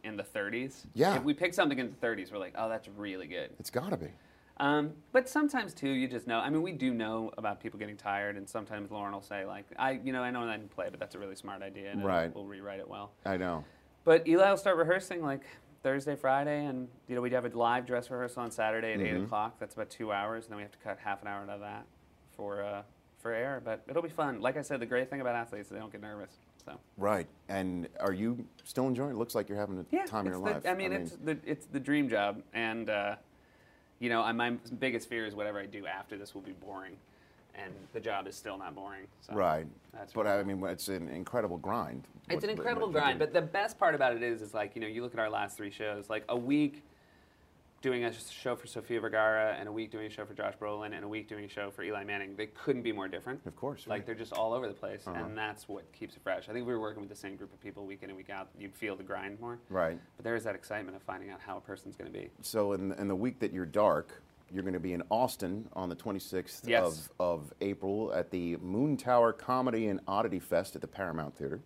in 0.02 0.16
the 0.16 0.22
30s, 0.24 0.86
Yeah. 0.94 1.16
If 1.16 1.24
we 1.24 1.34
pick 1.34 1.52
something 1.52 1.78
in 1.78 1.90
the 1.90 2.06
30s, 2.06 2.32
we're 2.32 2.38
like, 2.38 2.54
oh, 2.56 2.68
that's 2.68 2.88
really 2.88 3.26
good. 3.26 3.50
It's 3.58 3.70
got 3.70 3.90
to 3.90 3.96
be. 3.98 4.08
Um, 4.56 4.92
but 5.12 5.26
sometimes 5.28 5.72
too, 5.72 5.88
you 5.88 6.06
just 6.08 6.26
know. 6.26 6.38
I 6.38 6.50
mean, 6.50 6.60
we 6.62 6.72
do 6.72 6.92
know 6.92 7.30
about 7.38 7.60
people 7.60 7.78
getting 7.78 7.96
tired, 7.96 8.36
and 8.36 8.46
sometimes 8.48 8.90
Lorne 8.90 9.12
will 9.12 9.22
say 9.22 9.44
like, 9.46 9.64
I, 9.78 9.92
you 10.04 10.12
know, 10.12 10.22
I 10.22 10.30
know 10.30 10.42
I 10.42 10.56
didn't 10.56 10.70
play, 10.70 10.88
but 10.90 11.00
that's 11.00 11.14
a 11.14 11.18
really 11.18 11.34
smart 11.36 11.62
idea, 11.62 11.90
and 11.90 12.04
Right. 12.04 12.34
we'll 12.34 12.44
rewrite 12.44 12.78
it 12.80 12.88
well. 12.88 13.12
I 13.24 13.36
know. 13.38 13.64
But 14.04 14.26
Eli 14.28 14.48
will 14.50 14.56
start 14.58 14.76
rehearsing 14.76 15.22
like 15.22 15.42
Thursday, 15.82 16.14
Friday, 16.16 16.64
and 16.66 16.88
you 17.08 17.14
know 17.14 17.20
we'd 17.22 17.32
have 17.32 17.44
a 17.46 17.56
live 17.56 17.86
dress 17.86 18.10
rehearsal 18.10 18.42
on 18.42 18.50
Saturday 18.50 18.92
at 18.92 19.00
eight 19.00 19.14
Mm-hmm. 19.14 19.24
o'clock. 19.24 19.56
That's 19.58 19.74
about 19.74 19.90
two 19.90 20.12
hours, 20.12 20.44
and 20.44 20.52
then 20.52 20.56
we 20.58 20.62
have 20.62 20.72
to 20.72 20.78
cut 20.78 20.98
half 21.02 21.22
an 21.22 21.28
hour 21.28 21.42
out 21.42 21.48
of 21.48 21.60
that 21.60 21.86
for 22.36 22.62
uh, 22.62 22.82
for 23.18 23.32
air. 23.32 23.60
But 23.64 23.82
it'll 23.88 24.02
be 24.02 24.08
fun. 24.10 24.40
Like 24.40 24.56
I 24.56 24.62
said, 24.62 24.80
the 24.80 24.86
great 24.86 25.08
thing 25.10 25.20
about 25.20 25.34
athletes 25.34 25.66
is 25.68 25.72
they 25.72 25.78
don't 25.78 25.92
get 25.92 26.02
nervous. 26.02 26.32
So 26.64 26.78
Right. 26.98 27.26
And 27.48 27.88
are 27.98 28.12
you 28.12 28.44
still 28.64 28.86
enjoying? 28.86 29.12
it? 29.12 29.16
Looks 29.16 29.34
like 29.34 29.48
you're 29.48 29.58
having 29.58 29.78
a 29.78 29.86
yeah, 29.90 30.04
time 30.04 30.26
of 30.26 30.32
your 30.32 30.34
the, 30.34 30.52
life. 30.52 30.66
I 30.66 30.74
mean, 30.74 30.92
it's 30.92 31.12
the 31.12 31.38
it's 31.46 31.64
the 31.66 31.80
dream 31.80 32.08
job, 32.10 32.42
and 32.52 32.90
uh, 32.90 33.16
you 33.98 34.10
know, 34.10 34.30
my 34.34 34.50
biggest 34.78 35.08
fear 35.08 35.24
is 35.26 35.34
whatever 35.34 35.58
I 35.58 35.66
do 35.66 35.86
after 35.86 36.18
this 36.18 36.34
will 36.34 36.42
be 36.42 36.52
boring, 36.52 36.96
and 37.64 37.74
the 37.92 38.00
job 38.00 38.26
is 38.26 38.36
still 38.36 38.58
not 38.58 38.74
boring. 38.74 39.06
So 39.20 39.34
right. 39.34 39.66
That's 39.92 40.12
but 40.12 40.26
I 40.26 40.42
mean, 40.42 40.62
it's 40.64 40.88
an 40.88 41.08
incredible 41.08 41.58
grind. 41.58 42.06
It's 42.28 42.44
an 42.44 42.50
incredible 42.50 42.88
grind, 42.88 43.18
but 43.18 43.32
the 43.32 43.42
best 43.42 43.78
part 43.78 43.94
about 43.94 44.14
it 44.14 44.22
is, 44.22 44.40
is 44.40 44.54
like 44.54 44.74
you 44.74 44.80
know, 44.80 44.86
you 44.86 45.02
look 45.02 45.14
at 45.14 45.20
our 45.20 45.30
last 45.30 45.56
three 45.56 45.70
shows, 45.70 46.08
like 46.08 46.24
a 46.28 46.36
week 46.36 46.84
doing 47.82 48.04
a 48.04 48.12
show 48.12 48.54
for 48.54 48.66
Sofia 48.66 49.00
Vergara, 49.00 49.56
and 49.58 49.66
a 49.68 49.72
week 49.72 49.90
doing 49.90 50.06
a 50.06 50.10
show 50.10 50.24
for 50.26 50.34
Josh 50.34 50.54
Brolin, 50.60 50.94
and 50.94 51.02
a 51.02 51.08
week 51.08 51.28
doing 51.28 51.46
a 51.46 51.48
show 51.48 51.70
for 51.70 51.82
Eli 51.82 52.04
Manning. 52.04 52.36
They 52.36 52.46
couldn't 52.46 52.82
be 52.82 52.92
more 52.92 53.08
different. 53.08 53.40
Of 53.46 53.56
course, 53.56 53.86
like 53.86 54.00
right. 54.00 54.06
they're 54.06 54.14
just 54.14 54.32
all 54.32 54.52
over 54.52 54.68
the 54.68 54.74
place, 54.74 55.06
Uh-huh. 55.06 55.18
and 55.24 55.36
that's 55.36 55.66
what 55.68 55.90
keeps 55.92 56.14
it 56.14 56.22
fresh. 56.22 56.44
I 56.48 56.52
think 56.52 56.62
if 56.62 56.66
we 56.66 56.74
were 56.74 56.80
working 56.80 57.00
with 57.00 57.08
the 57.08 57.16
same 57.16 57.36
group 57.36 57.52
of 57.52 57.60
people 57.60 57.86
week 57.86 58.02
in 58.02 58.10
and 58.10 58.16
week 58.16 58.30
out, 58.30 58.48
you'd 58.58 58.74
feel 58.74 58.96
the 58.96 59.02
grind 59.02 59.40
more. 59.40 59.58
Right. 59.70 59.98
But 60.16 60.24
there 60.24 60.36
is 60.36 60.44
that 60.44 60.54
excitement 60.54 60.96
of 60.96 61.02
finding 61.02 61.30
out 61.30 61.40
how 61.40 61.56
a 61.56 61.60
person's 61.60 61.96
going 61.96 62.12
to 62.12 62.18
be. 62.18 62.28
So 62.42 62.74
in, 62.74 62.92
in 62.92 63.08
the 63.08 63.16
week 63.16 63.38
that 63.40 63.52
you're 63.52 63.66
dark, 63.66 64.22
you're 64.52 64.62
going 64.62 64.74
to 64.74 64.80
be 64.80 64.92
in 64.92 65.02
Austin 65.10 65.68
on 65.74 65.88
the 65.88 65.96
26th 65.96 66.66
Yes. 66.66 67.08
of, 67.18 67.40
of 67.40 67.52
April 67.60 68.12
at 68.12 68.30
the 68.30 68.56
Moontower 68.56 69.36
Comedy 69.36 69.88
and 69.88 70.00
Oddity 70.08 70.38
Fest 70.40 70.74
at 70.74 70.80
the 70.82 70.88
Paramount 70.88 71.36
Theater. 71.36 71.60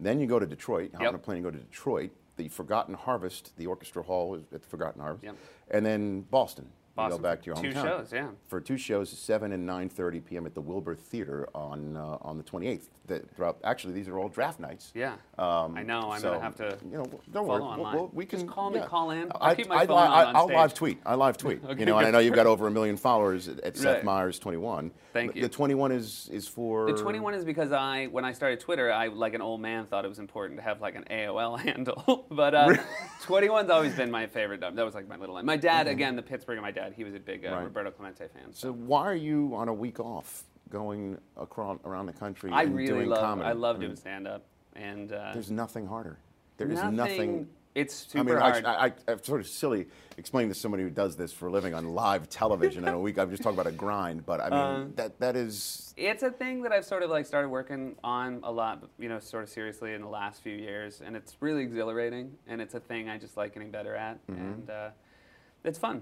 Then 0.00 0.20
you 0.20 0.26
go 0.26 0.38
to 0.38 0.46
Detroit. 0.46 0.90
Hop 0.92 1.00
on 1.00 1.06
Mm-hmm. 1.06 1.14
Yep. 1.14 1.22
a 1.22 1.24
plane 1.24 1.36
and 1.38 1.44
go 1.44 1.50
to 1.50 1.58
Detroit. 1.58 2.10
The 2.36 2.48
Forgotten 2.48 2.94
Harvest, 2.94 3.56
the 3.56 3.66
Orchestra 3.66 4.02
Hall 4.02 4.34
at 4.34 4.50
the 4.50 4.58
Forgotten 4.58 5.00
Harvest. 5.00 5.24
Yep. 5.24 5.36
And 5.70 5.86
then 5.86 6.20
Boston. 6.30 6.68
Boston 6.96 7.12
you 7.18 7.22
go 7.22 7.22
back 7.22 7.40
to 7.42 7.46
your 7.46 7.54
two 7.56 7.68
hometown. 7.70 7.82
shows, 7.82 8.12
yeah. 8.12 8.28
For 8.48 8.60
two 8.60 8.76
shows, 8.78 9.10
7 9.10 9.52
and 9.52 9.68
9.30 9.68 10.24
p.m. 10.24 10.46
at 10.46 10.54
the 10.54 10.60
Wilbur 10.60 10.94
Theater 10.94 11.48
on 11.54 11.96
uh, 11.96 12.18
on 12.22 12.38
the 12.38 12.44
28th. 12.44 12.88
The, 13.06 13.20
throughout, 13.36 13.58
actually, 13.62 13.92
these 13.92 14.08
are 14.08 14.18
all 14.18 14.28
draft 14.28 14.58
nights. 14.58 14.90
Yeah. 14.94 15.12
Um, 15.38 15.76
I 15.76 15.82
know. 15.84 16.10
I'm 16.10 16.20
so, 16.20 16.30
gonna 16.30 16.42
have 16.42 16.56
to. 16.56 16.76
You 16.90 16.98
know, 16.98 17.04
don't 17.32 17.46
follow 17.46 17.48
worry. 17.48 17.62
online. 17.62 17.94
We'll, 17.94 18.02
we'll, 18.06 18.10
we 18.14 18.26
Just 18.26 18.44
can 18.44 18.52
call 18.52 18.70
me, 18.70 18.80
yeah. 18.80 18.86
call 18.86 19.10
in. 19.12 19.30
I'll 19.32 19.50
I, 19.50 19.54
keep 19.54 19.68
my 19.68 19.76
I, 19.76 19.86
phone 19.86 19.98
I, 19.98 20.06
on 20.06 20.26
on 20.28 20.36
I'll 20.36 20.46
live 20.48 20.74
tweet. 20.74 20.98
I 21.06 21.14
live 21.14 21.36
tweet. 21.36 21.60
Okay, 21.66 21.78
you 21.80 21.86
know, 21.86 21.98
and 21.98 22.06
I 22.06 22.10
know 22.10 22.18
you've 22.18 22.34
got 22.34 22.46
over 22.46 22.66
a 22.66 22.70
million 22.70 22.96
followers 22.96 23.46
at, 23.48 23.60
at 23.60 23.76
Seth 23.76 23.96
Right. 23.96 24.04
Meyers 24.04 24.38
21. 24.40 24.90
Thank 25.12 25.32
The- 25.32 25.36
you. 25.38 25.42
The 25.44 25.48
21 25.48 25.92
is 25.92 26.28
is 26.32 26.48
for 26.48 26.86
The 26.92 27.00
21 27.00 27.34
is 27.34 27.44
because 27.44 27.70
I, 27.72 28.06
when 28.06 28.24
I 28.24 28.32
started 28.32 28.58
Twitter, 28.60 28.92
I, 28.92 29.06
like 29.08 29.34
an 29.34 29.42
old 29.42 29.60
man, 29.60 29.86
thought 29.86 30.04
it 30.04 30.08
was 30.08 30.18
important 30.18 30.58
to 30.58 30.64
have 30.64 30.80
like 30.80 30.94
an 30.96 31.04
AOL 31.10 31.58
handle. 31.66 32.26
but 32.30 32.54
uh, 32.54 32.76
21's 33.24 33.70
always 33.70 33.94
been 33.94 34.10
my 34.10 34.26
favorite. 34.26 34.60
That 34.60 34.74
was 34.76 34.94
like 34.94 35.08
my 35.08 35.16
little 35.16 35.34
line. 35.34 35.44
My 35.46 35.56
dad, 35.56 35.86
again, 35.86 36.16
the 36.16 36.22
Pittsburgher, 36.22 36.60
my 36.60 36.70
dad, 36.70 36.85
he 36.94 37.04
was 37.04 37.14
a 37.14 37.20
big 37.20 37.44
uh, 37.46 37.50
Right. 37.52 37.64
Roberto 37.64 37.90
Clemente 37.90 38.26
fan. 38.28 38.52
So 38.52 38.72
why 38.72 39.02
are 39.06 39.14
you 39.14 39.52
on 39.54 39.68
a 39.68 39.74
week 39.74 40.00
off 40.00 40.44
going 40.70 41.18
across 41.36 41.78
around 41.84 42.06
the 42.06 42.12
country 42.12 42.50
I 42.52 42.62
and 42.64 42.74
really 42.76 42.86
doing 42.88 43.08
love, 43.08 43.20
comedy? 43.20 43.48
I 43.48 43.52
love 43.52 43.78
mean, 43.78 43.88
doing 43.88 43.96
stand 43.96 44.26
up. 44.26 44.44
And 44.74 45.12
uh, 45.12 45.30
There's 45.32 45.50
nothing 45.50 45.86
harder. 45.86 46.18
There 46.58 46.68
is 46.68 46.74
nothing, 46.76 46.96
nothing. 46.96 47.48
It's 47.74 48.06
I 48.06 48.12
super 48.18 48.24
mean, 48.32 48.38
hard. 48.38 48.64
I, 48.64 48.86
I, 48.86 48.92
I'm 49.08 49.22
sort 49.22 49.40
of 49.40 49.46
silly 49.46 49.86
explaining 50.16 50.50
to 50.50 50.58
somebody 50.58 50.82
who 50.82 50.88
does 50.88 51.14
this 51.14 51.30
for 51.30 51.48
a 51.48 51.50
living 51.50 51.74
on 51.74 51.94
live 51.94 52.26
television 52.30 52.88
in 52.88 52.94
a 52.94 52.98
week. 52.98 53.18
I'm 53.18 53.28
just 53.30 53.42
talking 53.42 53.58
about 53.58 53.70
a 53.70 53.74
grind, 53.76 54.24
but 54.24 54.40
I 54.40 54.48
mean 54.48 54.58
Um, 54.58 54.92
that 54.96 55.20
that 55.20 55.36
is 55.36 55.92
it's 55.98 56.22
a 56.22 56.30
thing 56.30 56.62
that 56.62 56.72
I've 56.72 56.86
sort 56.86 57.02
of 57.02 57.10
like 57.10 57.26
started 57.26 57.50
working 57.50 57.94
on 58.02 58.40
a 58.44 58.50
lot, 58.50 58.82
you 58.98 59.10
know, 59.10 59.18
sort 59.18 59.42
of 59.44 59.50
seriously 59.50 59.92
in 59.92 60.00
the 60.00 60.08
last 60.08 60.42
few 60.42 60.54
years, 60.56 61.02
and 61.04 61.14
it's 61.14 61.36
really 61.40 61.62
exhilarating, 61.62 62.32
and 62.46 62.62
it's 62.62 62.74
a 62.74 62.80
thing 62.80 63.10
I 63.10 63.18
just 63.18 63.36
like 63.36 63.52
getting 63.52 63.70
better 63.70 63.94
at, 63.94 64.26
Mm-hmm. 64.26 64.40
and 64.42 64.70
uh, 64.70 64.88
it's 65.64 65.78
fun. 65.78 66.00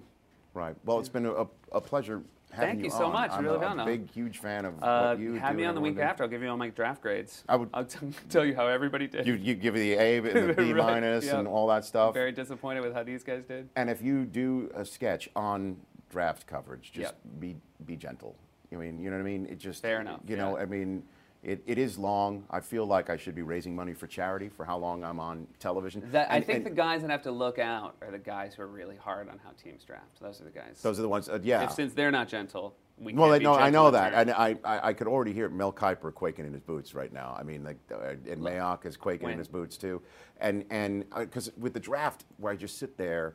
Right. 0.54 0.76
Well, 0.84 0.98
it's 1.00 1.08
been 1.08 1.26
a, 1.26 1.46
a 1.72 1.80
pleasure 1.80 2.22
having 2.52 2.68
Thank 2.68 2.78
you 2.80 2.84
you 2.84 2.90
so 2.90 3.06
on. 3.06 3.12
much. 3.12 3.30
I'm 3.32 3.44
really 3.44 3.64
a, 3.64 3.82
a 3.82 3.84
big, 3.84 4.10
huge 4.10 4.38
fan 4.38 4.64
of 4.64 4.80
Uh, 4.82 5.08
what 5.08 5.18
you 5.18 5.34
have 5.34 5.56
me 5.56 5.64
on 5.64 5.74
the 5.74 5.80
week 5.80 5.98
after. 5.98 6.22
I'll 6.22 6.28
give 6.28 6.40
you 6.42 6.48
all 6.48 6.56
my 6.56 6.68
draft 6.70 7.02
grades. 7.02 7.42
I 7.48 7.56
would- 7.56 7.70
I'll 7.74 7.84
t- 7.84 7.98
tell 8.30 8.44
you 8.44 8.54
how 8.54 8.66
everybody 8.68 9.06
did. 9.08 9.26
You, 9.26 9.34
you 9.34 9.54
give 9.54 9.74
the 9.74 9.94
A 9.94 10.18
and 10.18 10.26
the 10.50 10.54
B 10.56 10.72
Right, 10.72 10.76
minus 11.02 11.26
yeah. 11.26 11.38
and 11.38 11.48
all 11.48 11.66
that 11.68 11.84
stuff. 11.84 12.14
Very 12.14 12.32
disappointed 12.32 12.82
with 12.82 12.94
how 12.94 13.02
these 13.02 13.24
guys 13.24 13.44
did. 13.44 13.68
And 13.76 13.90
if 13.90 14.00
you 14.02 14.24
do 14.24 14.70
a 14.74 14.84
sketch 14.84 15.28
on 15.34 15.76
draft 16.10 16.46
coverage, 16.46 16.92
just 16.92 17.14
Yep. 17.14 17.40
be 17.40 17.56
be 17.84 17.96
gentle. 17.96 18.36
I 18.72 18.76
mean, 18.76 18.98
you 19.00 19.10
know 19.10 19.16
what 19.16 19.22
I 19.22 19.26
mean? 19.26 19.46
It 19.46 19.58
just 19.58 19.82
Fair 19.82 20.00
enough, 20.00 20.20
You 20.26 20.36
know, 20.36 20.56
yeah. 20.56 20.62
I 20.62 20.66
mean, 20.66 21.02
it, 21.44 21.62
it 21.66 21.78
is 21.78 21.98
long. 21.98 22.44
I 22.50 22.60
feel 22.60 22.86
like 22.86 23.10
I 23.10 23.16
should 23.16 23.34
be 23.34 23.42
raising 23.42 23.76
money 23.76 23.92
for 23.92 24.06
charity 24.06 24.48
for 24.48 24.64
how 24.64 24.78
long 24.78 25.04
I'm 25.04 25.20
on 25.20 25.46
television. 25.58 26.02
That, 26.10 26.30
I 26.30 26.40
think 26.40 26.58
and 26.58 26.66
the 26.66 26.70
guys 26.70 27.02
that 27.02 27.10
have 27.10 27.22
to 27.22 27.30
look 27.30 27.58
out 27.58 27.96
are 28.00 28.10
the 28.10 28.18
guys 28.18 28.54
who 28.54 28.62
are 28.62 28.66
really 28.66 28.96
hard 28.96 29.28
on 29.28 29.38
how 29.44 29.50
teams 29.62 29.84
draft. 29.84 30.20
Those 30.20 30.40
are 30.40 30.44
the 30.44 30.50
guys. 30.50 30.80
those 30.82 30.98
are 30.98 31.02
the 31.02 31.08
ones. 31.08 31.28
Uh, 31.28 31.38
yeah. 31.42 31.64
If, 31.64 31.72
since 31.72 31.92
they're 31.92 32.10
not 32.10 32.28
gentle, 32.28 32.74
we 32.98 33.12
well, 33.12 33.36
be 33.36 33.44
know. 33.44 33.54
I 33.54 33.70
know 33.70 33.90
that, 33.90 34.14
and 34.14 34.30
I, 34.30 34.56
I, 34.64 34.88
I 34.88 34.92
could 34.92 35.08
already 35.08 35.32
hear 35.32 35.48
Mel 35.48 35.72
Kiper 35.72 36.14
quaking 36.14 36.46
in 36.46 36.52
his 36.52 36.62
boots 36.62 36.94
right 36.94 37.12
now. 37.12 37.36
I 37.38 37.42
mean, 37.42 37.64
like, 37.64 37.78
uh, 37.92 38.10
and 38.30 38.40
Mayock 38.40 38.86
is 38.86 38.96
quaking 38.96 39.30
in 39.30 39.38
his 39.38 39.48
boots 39.48 39.76
too, 39.76 40.00
and 40.40 40.64
and 40.70 41.04
because 41.12 41.50
with 41.58 41.74
the 41.74 41.80
draft 41.80 42.24
where 42.38 42.52
I 42.52 42.56
just 42.56 42.78
sit 42.78 42.96
there, 42.96 43.34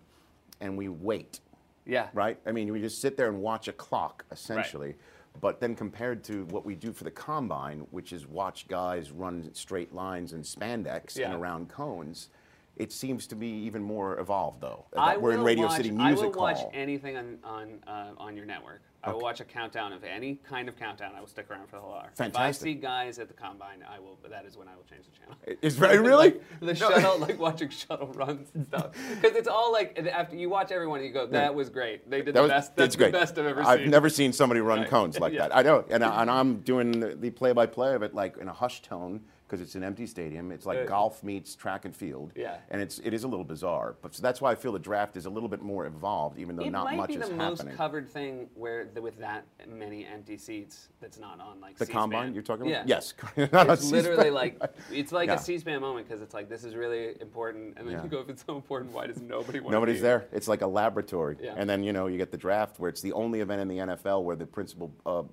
and 0.61 0.77
we 0.77 0.87
wait, 0.87 1.41
yeah. 1.85 2.07
right? 2.13 2.39
I 2.45 2.53
mean, 2.53 2.71
we 2.71 2.79
just 2.79 3.01
sit 3.01 3.17
there 3.17 3.27
and 3.27 3.41
watch 3.41 3.67
a 3.67 3.73
clock 3.73 4.23
essentially. 4.31 4.95
But 5.41 5.59
then 5.59 5.75
compared 5.75 6.23
to 6.25 6.45
what 6.45 6.65
we 6.65 6.75
do 6.75 6.91
for 6.91 7.03
the 7.03 7.11
combine, 7.11 7.87
which 7.91 8.11
is 8.13 8.27
watch 8.27 8.67
guys 8.67 9.11
run 9.11 9.49
straight 9.53 9.93
lines 9.93 10.33
and 10.33 10.43
spandex 10.43 11.17
Yeah. 11.17 11.31
and 11.31 11.41
around 11.41 11.69
cones, 11.69 12.29
it 12.75 12.91
seems 12.91 13.27
to 13.27 13.35
be 13.35 13.47
even 13.47 13.81
more 13.83 14.19
evolved 14.19 14.61
though. 14.61 14.85
I 14.97 15.17
We're 15.17 15.33
in 15.33 15.43
Radio 15.43 15.67
watch, 15.67 15.77
City 15.77 15.89
I 15.89 16.07
Music 16.09 16.33
will 16.35 16.41
watch 16.41 16.57
Hall. 16.57 16.71
anything 16.73 17.17
on 17.17 17.37
on 17.43 17.79
uh, 17.87 18.11
on 18.17 18.35
your 18.35 18.45
network. 18.45 18.81
I 19.01 19.13
will 19.13 19.21
watch 19.21 19.39
a 19.39 19.45
countdown 19.45 19.93
of 19.93 20.03
any 20.03 20.35
kind 20.35 20.67
of 20.67 20.77
countdown. 20.77 21.13
I 21.15 21.21
will 21.21 21.27
stick 21.27 21.49
around 21.49 21.67
for 21.69 21.77
the 21.77 21.81
whole 21.81 21.93
hour. 21.93 22.09
Fantastic. 22.15 22.35
If 22.35 22.39
I 22.39 22.51
see 22.51 22.73
guys 22.73 23.17
at 23.17 23.29
the 23.29 23.33
combine, 23.33 23.83
I 23.89 23.97
will. 23.99 24.17
That 24.29 24.45
is 24.45 24.57
when 24.57 24.67
I 24.67 24.75
will 24.75 24.83
change 24.83 25.05
the 25.05 25.17
channel. 25.17 25.35
Is 25.61 25.75
very 25.77 25.99
really 25.99 26.31
like 26.31 26.43
the 26.59 26.75
shuttle, 26.75 27.17
like 27.27 27.39
watching 27.39 27.69
shuttle 27.69 28.07
runs 28.07 28.49
and 28.53 28.67
stuff. 28.67 28.91
Because 29.21 29.37
it's 29.37 29.47
all 29.47 29.71
like 29.71 29.97
after 30.11 30.35
you 30.35 30.49
watch 30.49 30.71
everyone, 30.71 31.01
you 31.01 31.11
go, 31.13 31.25
"That 31.27 31.55
was 31.55 31.69
great. 31.69 32.09
They 32.09 32.17
did 32.21 32.27
That 32.27 32.33
the 32.33 32.41
was 32.41 32.49
best. 32.51 32.75
that's 32.75 32.95
great. 32.97 33.13
the 33.13 33.19
best 33.19 33.37
I've 33.39 33.45
ever 33.45 33.63
seen. 33.63 33.71
I've 33.71 33.87
never 33.87 34.09
seen 34.09 34.33
somebody 34.33 34.59
run 34.59 34.79
Right. 34.79 34.89
cones 34.89 35.17
like 35.17 35.31
Yeah. 35.39 35.47
that. 35.47 35.55
I 35.57 35.61
know, 35.61 35.85
and, 35.89 36.03
I, 36.03 36.21
and 36.21 36.29
I'm 36.29 36.59
doing 36.61 36.91
the- 36.99 37.29
play-by-play 37.31 37.95
of 37.95 38.03
it 38.03 38.13
like 38.13 38.37
in 38.37 38.49
a 38.49 38.53
hushed 38.53 38.83
tone 38.83 39.21
because 39.49 39.61
it's 39.61 39.73
an 39.75 39.83
empty 39.83 40.05
stadium. 40.05 40.51
It's 40.51 40.65
like 40.67 40.77
Right. 40.79 40.87
golf 40.87 41.23
meets 41.23 41.55
track 41.55 41.85
and 41.85 41.95
field. 41.95 42.31
Yeah. 42.35 42.57
and 42.69 42.81
it's 42.81 42.99
it 42.99 43.13
is 43.13 43.23
a 43.23 43.27
little 43.27 43.43
bizarre, 43.43 43.95
but 44.01 44.13
so 44.13 44.21
that's 44.21 44.39
why 44.41 44.51
I 44.51 44.55
feel 44.55 44.71
the 44.71 44.77
draft 44.79 45.17
is 45.17 45.25
a 45.25 45.29
little 45.29 45.49
bit 45.49 45.61
more 45.61 45.85
evolved, 45.87 46.37
even 46.37 46.55
though 46.55 46.63
it 46.65 46.69
not 46.69 46.85
might 46.85 46.97
much 46.97 47.07
be 47.09 47.15
is 47.15 47.27
the 47.29 47.35
most 47.35 47.67
covered 47.75 48.07
thing 48.07 48.47
where 48.53 48.85
the, 48.93 49.01
with 49.01 49.17
that 49.19 49.45
many 49.67 50.05
empty 50.05 50.37
seats 50.37 50.89
that's 51.01 51.17
not 51.19 51.39
on 51.39 51.59
like 51.59 51.77
the 51.77 51.85
C-SPAN. 51.85 52.01
combine 52.01 52.33
you're 52.33 52.43
talking 52.43 52.67
about? 52.71 52.87
Yeah. 52.87 52.95
Yes. 52.97 53.13
It's 53.69 53.91
literally 53.91 54.29
like 54.29 54.61
it's 54.91 55.11
like 55.11 55.27
Yeah. 55.27 55.35
a 55.35 55.39
C-SPAN 55.39 55.81
moment 55.81 56.07
because 56.07 56.21
it's 56.21 56.33
like 56.33 56.47
this 56.49 56.63
is 56.63 56.75
really 56.75 57.19
important, 57.19 57.77
and 57.77 57.87
then 57.87 57.95
Yeah. 57.95 58.03
you 58.03 58.09
go 58.09 58.19
if 58.19 58.29
it's 58.29 58.43
so 58.45 58.55
important, 58.55 58.91
why 58.93 59.07
does 59.07 59.19
nobody 59.21 59.59
want? 59.59 59.71
Nobody's 59.71 59.97
be 59.97 60.01
there. 60.01 60.27
It's 60.31 60.47
like 60.47 60.61
a 60.61 60.67
laboratory. 60.67 61.37
Yeah. 61.41 61.55
And 61.57 61.67
then, 61.69 61.83
you 61.83 61.91
know, 61.93 62.07
you 62.07 62.17
get 62.17 62.29
the 62.31 62.37
draft 62.37 62.79
where 62.79 62.89
it's 62.89 63.01
the 63.01 63.13
only 63.13 63.39
event 63.41 63.61
in 63.61 63.67
the 63.67 63.77
NFL 63.77 64.23
where 64.23 64.35
the 64.35 64.45
principal 64.45 64.91
uh, 65.05 65.23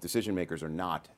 decision 0.00 0.34
makers 0.34 0.62
are 0.62 0.68
not 0.68 1.08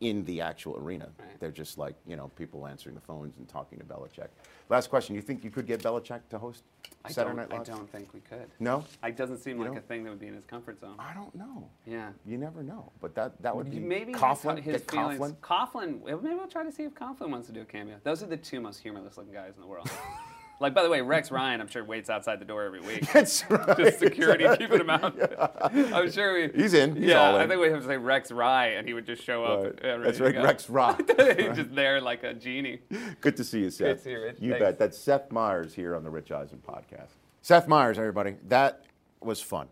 in 0.00 0.24
the 0.24 0.40
actual 0.40 0.76
arena. 0.76 1.08
Right. 1.18 1.40
They're 1.40 1.50
just 1.50 1.76
like, 1.78 1.94
you 2.06 2.16
know, 2.16 2.28
people 2.36 2.66
answering 2.66 2.94
the 2.94 3.00
phones 3.00 3.36
and 3.38 3.48
talking 3.48 3.78
to 3.78 3.84
Belichick. 3.84 4.28
Last 4.68 4.90
question. 4.90 5.14
You 5.14 5.22
think 5.22 5.42
you 5.42 5.50
could 5.50 5.66
get 5.66 5.82
Belichick 5.82 6.20
to 6.30 6.38
host 6.38 6.62
I 7.04 7.10
Saturday 7.10 7.36
Night 7.36 7.52
I 7.52 7.62
don't 7.64 7.90
think 7.90 8.12
we 8.14 8.20
could. 8.20 8.46
No? 8.60 8.84
It 9.02 9.16
doesn't 9.16 9.38
seem 9.38 9.58
You 9.58 9.64
like 9.64 9.72
know? 9.72 9.78
a 9.78 9.82
thing 9.82 10.04
that 10.04 10.10
would 10.10 10.20
be 10.20 10.28
in 10.28 10.34
his 10.34 10.44
comfort 10.44 10.80
zone. 10.80 10.94
I 10.98 11.14
don't 11.14 11.34
know. 11.34 11.68
Yeah. 11.86 12.10
You 12.26 12.38
never 12.38 12.62
know. 12.62 12.92
But 13.00 13.14
that, 13.16 13.40
that 13.42 13.54
would 13.56 13.70
be 13.70 13.78
Maybe 13.80 14.12
Coughlin. 14.12 14.42
got 14.56 14.58
his 14.60 14.82
feelings. 14.82 15.20
Coughlin. 15.40 16.00
Coughlin. 16.04 16.22
Maybe 16.22 16.34
we'll 16.34 16.46
try 16.46 16.64
to 16.64 16.72
see 16.72 16.84
if 16.84 16.94
Coughlin 16.94 17.30
wants 17.30 17.48
to 17.48 17.52
do 17.52 17.62
a 17.62 17.64
cameo. 17.64 17.96
Those 18.04 18.22
are 18.22 18.26
the 18.26 18.36
two 18.36 18.60
most 18.60 18.80
humorless 18.80 19.16
looking 19.16 19.32
guys 19.32 19.54
in 19.56 19.62
the 19.62 19.66
world. 19.68 19.90
like, 20.60 20.74
by 20.74 20.82
the 20.82 20.90
way, 20.90 21.00
Rex 21.00 21.30
Ryan, 21.30 21.60
I'm 21.60 21.68
sure 21.68 21.84
waits 21.84 22.10
outside 22.10 22.40
the 22.40 22.44
door 22.44 22.64
every 22.64 22.80
week. 22.80 23.10
That's 23.12 23.48
right. 23.48 23.76
Just 23.76 24.00
security 24.00 24.44
keeping 24.58 24.80
him 24.80 24.90
out. 24.90 25.16
I'm 25.72 26.10
sure 26.10 26.34
we. 26.34 26.60
He's 26.60 26.74
in. 26.74 26.96
He's 26.96 27.06
yeah, 27.06 27.30
in. 27.30 27.36
I 27.36 27.46
think 27.46 27.60
we 27.60 27.68
have 27.70 27.80
to 27.80 27.86
say 27.86 27.96
Rex 27.96 28.32
Rye, 28.32 28.68
and 28.68 28.86
he 28.86 28.94
would 28.94 29.06
just 29.06 29.22
show 29.22 29.44
up. 29.44 29.64
Right. 29.64 29.78
yeah, 29.84 29.96
That's 29.98 30.20
right. 30.20 30.34
Rex 30.34 30.68
Rock. 30.68 31.02
He's 31.18 31.56
just 31.56 31.74
there 31.74 32.00
like 32.00 32.24
a 32.24 32.34
genie. 32.34 32.80
Good 33.20 33.36
to 33.36 33.44
see 33.44 33.60
you, 33.60 33.70
Seth. 33.70 33.86
Good 33.86 33.96
to 33.98 34.02
see 34.02 34.10
you, 34.10 34.20
Rich. 34.20 34.36
You 34.40 34.50
Thanks. 34.52 34.64
bet. 34.64 34.78
That's 34.78 34.98
Seth 34.98 35.30
Meyers 35.30 35.74
here 35.74 35.94
on 35.94 36.02
the 36.02 36.10
Rich 36.10 36.32
Eisen 36.32 36.60
podcast. 36.66 37.10
Seth 37.40 37.68
Meyers, 37.68 37.98
everybody. 37.98 38.34
That 38.48 38.84
was 39.20 39.40
fun. 39.40 39.68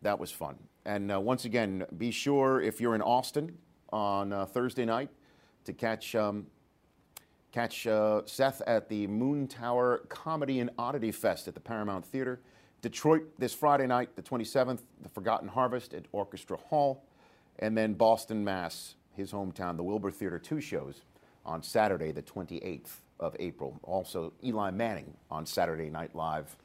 That 0.00 0.18
was 0.18 0.30
fun. 0.30 0.56
And 0.84 1.12
uh, 1.12 1.20
once 1.20 1.44
again, 1.44 1.84
be 1.96 2.10
sure 2.10 2.60
if 2.60 2.80
you're 2.80 2.94
in 2.94 3.02
Austin 3.02 3.58
on 3.92 4.32
uh, 4.32 4.46
Thursday 4.46 4.84
night 4.84 5.10
to 5.64 5.72
catch 5.72 6.14
um, 6.14 6.46
catch 7.52 7.86
uh, 7.86 8.22
Seth 8.24 8.62
at 8.66 8.88
the 8.88 9.06
Moontower 9.06 10.08
Comedy 10.08 10.58
and 10.60 10.70
Oddity 10.78 11.12
Fest 11.12 11.46
at 11.46 11.54
the 11.54 11.60
Paramount 11.60 12.04
Theater. 12.04 12.40
Detroit 12.80 13.22
this 13.38 13.54
Friday 13.54 13.86
night, 13.86 14.16
the 14.16 14.22
27th, 14.22 14.80
the 15.02 15.08
Forgotten 15.08 15.48
Harvest 15.48 15.94
at 15.94 16.06
Orchestra 16.10 16.56
Hall. 16.56 17.04
And 17.58 17.76
then 17.76 17.92
Boston, 17.92 18.42
Mass, 18.42 18.96
his 19.14 19.30
hometown, 19.30 19.76
the 19.76 19.82
Wilbur 19.82 20.10
Theater, 20.10 20.38
two 20.38 20.60
shows 20.60 21.02
on 21.44 21.62
Saturday, 21.62 22.10
the 22.10 22.22
28th 22.22 23.00
of 23.20 23.36
April. 23.38 23.78
Also, 23.82 24.32
Eli 24.42 24.70
Manning 24.70 25.14
on 25.30 25.46
Saturday 25.46 25.90
Night 25.90 26.14
Live 26.16 26.56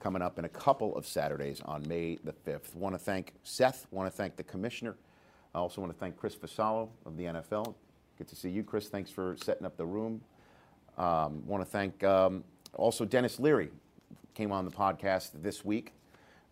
coming 0.00 0.22
up 0.22 0.38
in 0.38 0.46
a 0.46 0.48
couple 0.48 0.96
of 0.96 1.06
Saturdays 1.06 1.60
on 1.66 1.86
May 1.86 2.18
the 2.24 2.32
5th. 2.32 2.74
Want 2.74 2.94
to 2.94 2.98
thank 2.98 3.34
Seth, 3.42 3.86
want 3.90 4.10
to 4.10 4.16
thank 4.16 4.36
the 4.36 4.42
commissioner. 4.42 4.96
I 5.54 5.58
also 5.58 5.80
want 5.80 5.92
to 5.92 5.98
thank 5.98 6.16
Chris 6.16 6.34
Fasalo 6.34 6.88
of 7.04 7.16
the 7.16 7.24
NFL. 7.24 7.74
Good 8.16 8.28
to 8.28 8.36
see 8.36 8.50
you, 8.50 8.62
Chris. 8.62 8.88
Thanks 8.88 9.10
for 9.10 9.36
setting 9.42 9.66
up 9.66 9.76
the 9.76 9.86
room. 9.86 10.22
Um, 11.00 11.42
want 11.46 11.64
to 11.64 11.64
thank 11.64 12.04
um, 12.04 12.44
also 12.74 13.06
Denis 13.06 13.40
Leary, 13.40 13.70
came 14.34 14.52
on 14.52 14.66
the 14.66 14.70
podcast 14.70 15.30
this 15.42 15.64
week. 15.64 15.94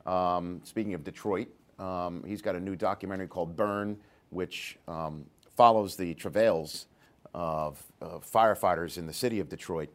Um, 0.06 0.62
speaking 0.64 0.94
of 0.94 1.04
Detroit, 1.04 1.48
um, 1.78 2.24
he's 2.26 2.40
got 2.40 2.54
a 2.54 2.60
new 2.60 2.74
documentary 2.74 3.28
called 3.28 3.54
Burn, 3.54 3.98
which 4.30 4.78
um, 4.88 5.26
follows 5.54 5.96
the 5.96 6.14
travails 6.14 6.86
of 7.34 7.82
firefighters 8.00 8.96
in 8.96 9.06
the 9.06 9.12
city 9.12 9.38
of 9.38 9.50
Detroit. 9.50 9.90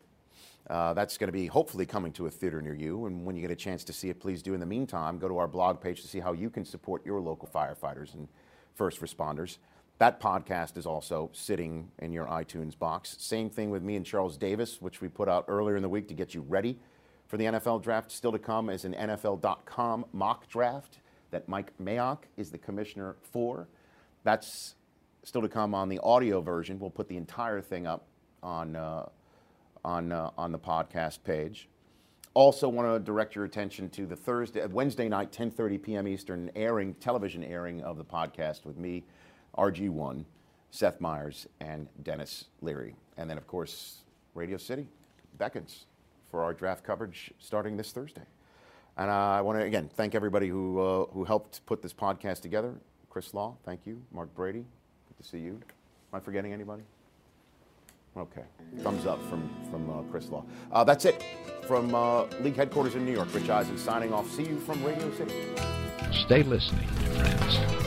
Uh, 0.70 0.94
that's 0.94 1.18
going 1.18 1.30
to 1.30 1.34
be 1.34 1.48
hopefully 1.48 1.88
coming 1.88 2.12
to 2.12 2.28
a 2.28 2.30
theater 2.30 2.62
near 2.62 2.76
you. 2.76 3.08
And 3.08 3.26
when 3.26 3.36
you 3.36 3.42
get 3.42 3.50
a 3.50 3.56
chance 3.56 3.84
to 3.86 3.92
see 3.92 4.10
it, 4.12 4.20
please 4.20 4.44
do. 4.44 4.54
In 4.54 4.60
the 4.60 4.68
meantime, 4.68 5.18
go 5.18 5.28
to 5.28 5.40
our 5.40 5.48
blog 5.48 5.82
page 5.82 6.04
to 6.04 6.08
see 6.08 6.20
how 6.20 6.32
you 6.32 6.52
can 6.52 6.64
support 6.64 7.04
your 7.04 7.20
local 7.20 7.50
firefighters 7.52 8.14
and 8.14 8.28
first 8.76 9.02
responders. 9.02 9.58
That 10.00 10.20
podcast 10.20 10.78
is 10.78 10.86
also 10.86 11.30
sitting 11.34 11.92
in 12.00 12.12
your 12.12 12.26
iTunes 12.26 12.78
box. 12.78 13.16
Same 13.20 13.50
thing 13.50 13.70
with 13.70 13.84
me 13.84 13.96
and 13.96 14.06
Charles 14.06 14.38
Davis, 14.38 14.82
which 14.82 15.02
we 15.02 15.08
put 15.08 15.30
out 15.30 15.46
earlier 15.48 15.76
in 15.76 15.82
the 15.82 15.90
week 15.90 16.08
to 16.08 16.14
get 16.14 16.34
you 16.34 16.42
ready 16.42 16.80
for 17.28 17.38
the 17.38 17.46
NFL 17.46 17.84
draft. 17.84 18.12
Still 18.12 18.32
to 18.32 18.40
come 18.40 18.70
is 18.70 18.86
an 18.86 18.94
NFL.com 18.94 20.06
mock 20.12 20.48
draft 20.50 21.00
that 21.32 21.48
Mike 21.48 21.74
Mayock 21.82 22.24
is 22.38 22.50
the 22.50 22.58
commissioner 22.58 23.16
for. 23.22 23.68
That's 24.24 24.76
still 25.24 25.42
to 25.42 25.50
come 25.50 25.74
on 25.76 25.90
the 25.90 26.00
audio 26.00 26.42
version. 26.42 26.80
We'll 26.80 26.90
put 26.90 27.08
the 27.08 27.18
entire 27.18 27.62
thing 27.62 27.88
up 27.88 28.08
on, 28.42 28.76
uh, 28.76 29.06
on, 29.86 30.12
uh, 30.12 30.32
on 30.38 30.52
the 30.52 30.60
podcast 30.60 31.24
page. 31.24 31.70
Also, 32.36 32.68
want 32.68 32.92
to 32.92 33.00
direct 33.00 33.36
your 33.36 33.46
attention 33.46 33.90
to 33.92 34.08
the 34.08 34.16
Thursday, 34.16 34.66
Wednesday 34.66 35.08
night, 35.08 35.32
10:30 35.32 35.78
p.m. 35.84 36.08
Eastern 36.08 36.50
airing, 36.56 36.96
television 36.96 37.44
airing 37.44 37.84
of 37.84 37.98
the 37.98 38.04
podcast 38.04 38.66
with 38.66 38.76
me, 38.76 39.04
RG1, 39.58 40.26
Seth 40.72 41.00
Meyers, 41.00 41.48
and 41.60 41.88
Denis 42.04 42.46
Leary, 42.62 42.96
and 43.18 43.30
then 43.30 43.38
of 43.38 43.48
course 43.48 44.04
Radio 44.34 44.58
City 44.58 44.88
beckons 45.38 45.86
for 46.30 46.44
our 46.44 46.54
draft 46.54 46.84
coverage 46.84 47.32
starting 47.40 47.78
this 47.78 47.92
Thursday. 47.92 48.26
And 48.98 49.10
uh, 49.10 49.14
I 49.14 49.42
want 49.42 49.60
to 49.60 49.66
again 49.66 49.90
thank 49.96 50.16
everybody 50.16 50.48
who 50.48 50.80
uh, 50.80 51.06
who 51.14 51.24
helped 51.24 51.66
put 51.66 51.82
this 51.82 51.94
podcast 51.94 52.42
together. 52.42 52.74
Chris 53.10 53.34
Law, 53.34 53.56
thank 53.64 53.86
you. 53.86 54.02
Mark 54.12 54.34
Brady, 54.34 54.66
good 55.08 55.18
to 55.18 55.24
see 55.24 55.40
you. 55.40 55.54
Am 55.54 56.18
I 56.18 56.20
forgetting 56.20 56.54
anybody? 56.54 56.84
Okay. 58.16 58.44
Thumbs 58.80 59.06
up 59.06 59.20
from, 59.28 59.50
from 59.72 59.90
uh, 59.90 60.04
Chris 60.12 60.30
Law. 60.30 60.46
Uh, 60.72 60.84
that's 60.84 61.06
it 61.06 61.24
from 61.68 61.96
uh, 61.96 62.26
league 62.42 62.56
headquarters 62.56 62.96
in 62.96 63.06
New 63.06 63.12
York. 63.12 63.34
Rich 63.34 63.50
Eisen 63.50 63.78
signing 63.78 64.14
off. 64.14 64.30
See 64.30 64.44
you 64.44 64.60
from 64.60 64.84
Radio 64.84 65.12
City. 65.16 65.34
Stay 66.12 66.44
listening, 66.44 66.88
friends. 66.88 67.83